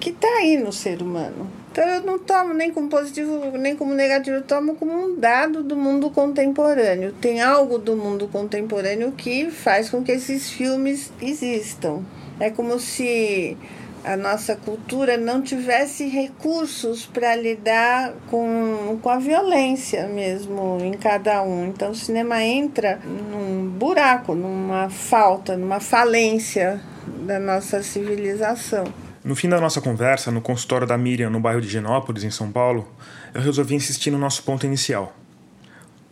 que 0.00 0.08
está 0.08 0.26
aí 0.38 0.56
no 0.56 0.72
ser 0.72 1.02
humano. 1.02 1.46
Então 1.70 1.84
eu 1.84 2.02
não 2.02 2.18
tomo 2.18 2.52
nem 2.54 2.72
como 2.72 2.88
positivo 2.88 3.56
nem 3.58 3.76
como 3.76 3.94
negativo, 3.94 4.38
eu 4.38 4.42
tomo 4.42 4.74
como 4.74 4.92
um 4.92 5.14
dado 5.14 5.62
do 5.62 5.76
mundo 5.76 6.10
contemporâneo. 6.10 7.12
Tem 7.20 7.42
algo 7.42 7.78
do 7.78 7.94
mundo 7.94 8.26
contemporâneo 8.26 9.12
que 9.12 9.50
faz 9.50 9.90
com 9.90 10.02
que 10.02 10.12
esses 10.12 10.50
filmes 10.50 11.12
existam. 11.20 12.02
É 12.40 12.50
como 12.50 12.80
se 12.80 13.56
a 14.04 14.16
nossa 14.16 14.56
cultura 14.56 15.16
não 15.16 15.42
tivesse 15.42 16.08
recursos 16.08 17.06
para 17.06 17.36
lidar 17.36 18.12
com, 18.30 18.98
com 19.02 19.08
a 19.08 19.18
violência 19.18 20.08
mesmo 20.08 20.78
em 20.80 20.92
cada 20.92 21.42
um. 21.42 21.66
Então 21.66 21.90
o 21.90 21.94
cinema 21.94 22.42
entra 22.42 22.98
num 23.04 23.68
buraco, 23.68 24.34
numa 24.34 24.88
falta, 24.88 25.56
numa 25.56 25.80
falência 25.80 26.80
da 27.26 27.38
nossa 27.38 27.82
civilização. 27.82 28.84
No 29.22 29.36
fim 29.36 29.48
da 29.48 29.60
nossa 29.60 29.80
conversa, 29.80 30.30
no 30.30 30.40
consultório 30.40 30.86
da 30.86 30.96
Miriam, 30.96 31.28
no 31.28 31.40
bairro 31.40 31.60
de 31.60 31.68
Genópolis, 31.68 32.24
em 32.24 32.30
São 32.30 32.50
Paulo, 32.50 32.88
eu 33.34 33.42
resolvi 33.42 33.74
insistir 33.74 34.10
no 34.10 34.18
nosso 34.18 34.42
ponto 34.42 34.64
inicial. 34.64 35.14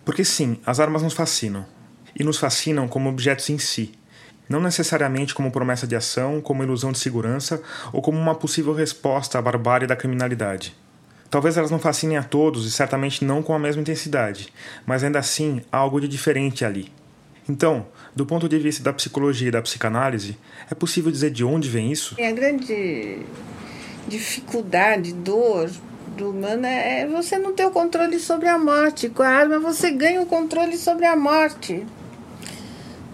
Porque 0.05 0.25
sim, 0.25 0.59
as 0.65 0.79
armas 0.79 1.03
nos 1.03 1.15
fascinam. 1.15 1.65
E 2.19 2.23
nos 2.23 2.39
fascinam 2.39 2.87
como 2.87 3.09
objetos 3.09 3.49
em 3.49 3.59
si, 3.59 3.93
não 4.49 4.61
necessariamente 4.61 5.35
como 5.35 5.51
promessa 5.51 5.87
de 5.87 5.95
ação, 5.95 6.41
como 6.41 6.63
ilusão 6.63 6.93
de 6.93 6.99
segurança 6.99 7.63
ou 7.93 8.01
como 8.01 8.19
uma 8.19 8.35
possível 8.35 8.73
resposta 8.73 9.39
à 9.39 9.43
barbárie 9.43 9.87
da 9.87 9.97
criminalidade. 9.97 10.75
Talvez 11.31 11.57
elas 11.59 11.71
não 11.71 11.79
fascinem 11.79 12.17
a 12.17 12.23
todos 12.23 12.67
e 12.67 12.71
certamente 12.71 13.25
não 13.25 13.43
com 13.43 13.53
a 13.53 13.59
mesma 13.59 13.83
intensidade, 13.83 14.53
mas 14.87 15.05
ainda 15.05 15.19
assim 15.19 15.61
há 15.71 15.77
algo 15.77 16.01
de 16.01 16.09
diferente 16.09 16.65
ali. 16.65 16.91
Então, 17.49 17.87
do 18.15 18.27
ponto 18.27 18.49
de 18.49 18.59
vista 18.59 18.83
da 18.83 18.93
psicologia 18.93 19.49
e 19.49 19.51
da 19.51 19.63
psicanálise, 19.63 20.37
é 20.71 20.75
possível 20.75 21.11
dizer 21.11 21.31
de 21.31 21.45
onde 21.45 21.69
vem 21.69 21.93
isso? 21.93 22.17
A 22.19 22.33
grande 22.33 23.21
dificuldade, 24.07 25.13
dor 25.13 25.71
do 26.17 26.31
humano 26.31 26.67
é 26.67 27.07
você 27.07 27.39
não 27.39 27.53
ter 27.53 27.67
o 27.67 27.71
controle 27.71 28.19
sobre 28.19 28.49
a 28.49 28.59
morte. 28.59 29.09
Com 29.09 29.23
a 29.23 29.29
arma 29.29 29.59
você 29.59 29.91
ganha 29.91 30.21
o 30.21 30.27
controle 30.27 30.77
sobre 30.77 31.07
a 31.07 31.17
morte. 31.17 31.87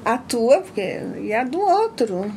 A 0.04 0.18
tua 0.18 0.60
porque, 0.60 1.00
e 1.22 1.32
a 1.32 1.44
do 1.44 1.58
outro. 1.58 2.30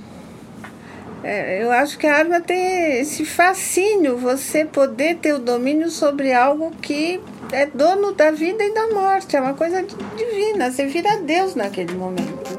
É, 1.24 1.62
eu 1.62 1.72
acho 1.72 1.98
que 1.98 2.08
a 2.08 2.16
arma 2.16 2.40
tem 2.40 3.00
esse 3.00 3.26
fascínio, 3.26 4.18
você 4.18 4.64
poder 4.64 5.18
ter 5.18 5.34
o 5.34 5.40
domínio 5.40 5.90
sobre 5.90 6.32
algo 6.32 6.72
que 6.82 7.20
é 7.52 7.66
dono 7.66 8.14
da 8.14 8.32
vida 8.32 8.64
e 8.64 8.74
da 8.74 8.88
morte. 8.90 9.36
É 9.36 9.42
uma 9.42 9.54
coisa 9.54 9.84
divina. 10.16 10.72
Você 10.72 10.86
vira 10.86 11.18
Deus 11.18 11.56
naquele 11.56 11.94
momento. 11.96 12.58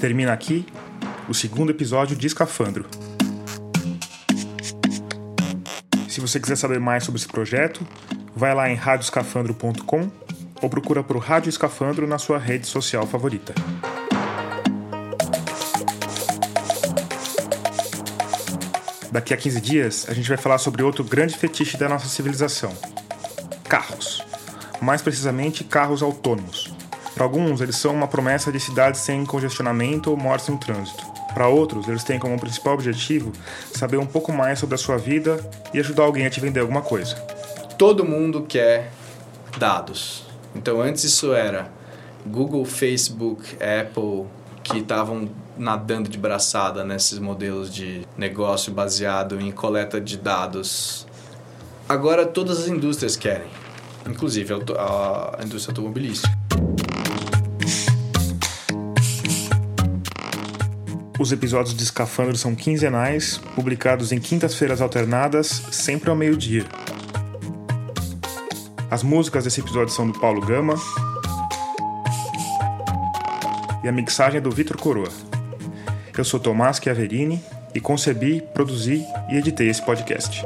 Termina 0.00 0.32
aqui 0.32 0.64
o 1.28 1.34
segundo 1.34 1.70
episódio 1.70 2.16
de 2.16 2.26
Escafandro. 2.26 2.86
Se 6.20 6.28
você 6.28 6.38
quiser 6.38 6.56
saber 6.56 6.78
mais 6.78 7.02
sobre 7.02 7.18
esse 7.18 7.26
projeto, 7.26 7.80
vai 8.36 8.54
lá 8.54 8.68
em 8.68 8.74
radioscafandro.com 8.74 10.10
ou 10.60 10.68
procura 10.68 11.02
por 11.02 11.16
Rádio 11.16 11.48
Escafandro 11.48 12.06
na 12.06 12.18
sua 12.18 12.36
rede 12.36 12.66
social 12.66 13.06
favorita. 13.06 13.54
Daqui 19.10 19.32
a 19.32 19.36
15 19.38 19.60
dias, 19.62 20.06
a 20.10 20.12
gente 20.12 20.28
vai 20.28 20.36
falar 20.36 20.58
sobre 20.58 20.82
outro 20.82 21.02
grande 21.02 21.38
fetiche 21.38 21.78
da 21.78 21.88
nossa 21.88 22.06
civilização: 22.06 22.76
carros. 23.66 24.22
Mais 24.78 25.00
precisamente, 25.00 25.64
carros 25.64 26.02
autônomos. 26.02 26.70
Para 27.14 27.24
alguns, 27.24 27.62
eles 27.62 27.76
são 27.76 27.94
uma 27.94 28.06
promessa 28.06 28.52
de 28.52 28.60
cidades 28.60 29.00
sem 29.00 29.24
congestionamento 29.24 30.10
ou 30.10 30.18
mortes 30.18 30.48
no 30.48 30.58
trânsito. 30.58 31.09
Para 31.34 31.48
outros, 31.48 31.88
eles 31.88 32.04
têm 32.04 32.18
como 32.18 32.38
principal 32.38 32.74
objetivo 32.74 33.32
saber 33.72 33.96
um 33.98 34.06
pouco 34.06 34.32
mais 34.32 34.58
sobre 34.58 34.74
a 34.74 34.78
sua 34.78 34.96
vida 34.96 35.40
e 35.72 35.78
ajudar 35.78 36.04
alguém 36.04 36.26
a 36.26 36.30
te 36.30 36.40
vender 36.40 36.60
alguma 36.60 36.82
coisa. 36.82 37.14
Todo 37.78 38.04
mundo 38.04 38.42
quer 38.42 38.90
dados. 39.58 40.24
Então, 40.54 40.80
antes 40.80 41.04
isso 41.04 41.32
era 41.32 41.70
Google, 42.26 42.64
Facebook, 42.64 43.56
Apple, 43.56 44.26
que 44.62 44.78
estavam 44.78 45.30
nadando 45.56 46.08
de 46.08 46.18
braçada 46.18 46.84
nesses 46.84 47.18
modelos 47.18 47.72
de 47.72 48.06
negócio 48.16 48.72
baseado 48.72 49.40
em 49.40 49.50
coleta 49.50 50.00
de 50.00 50.16
dados. 50.16 51.06
Agora 51.88 52.24
todas 52.24 52.60
as 52.60 52.68
indústrias 52.68 53.16
querem, 53.16 53.48
inclusive 54.08 54.54
a 54.54 55.38
indústria 55.44 55.72
automobilística. 55.72 56.39
Os 61.20 61.32
episódios 61.32 61.74
de 61.74 61.82
Escafandro 61.82 62.34
são 62.34 62.54
quinzenais, 62.54 63.36
publicados 63.54 64.10
em 64.10 64.18
quintas-feiras 64.18 64.80
alternadas, 64.80 65.48
sempre 65.70 66.08
ao 66.08 66.16
meio-dia. 66.16 66.64
As 68.90 69.02
músicas 69.02 69.44
desse 69.44 69.60
episódio 69.60 69.92
são 69.92 70.10
do 70.10 70.18
Paulo 70.18 70.40
Gama 70.40 70.76
e 73.84 73.88
a 73.88 73.92
mixagem 73.92 74.38
é 74.38 74.40
do 74.40 74.50
Vitor 74.50 74.78
Coroa. 74.78 75.10
Eu 76.16 76.24
sou 76.24 76.40
Tomás 76.40 76.80
Chiaverini 76.82 77.44
e 77.74 77.80
concebi, 77.82 78.42
produzi 78.54 79.04
e 79.30 79.36
editei 79.36 79.68
esse 79.68 79.84
podcast. 79.84 80.42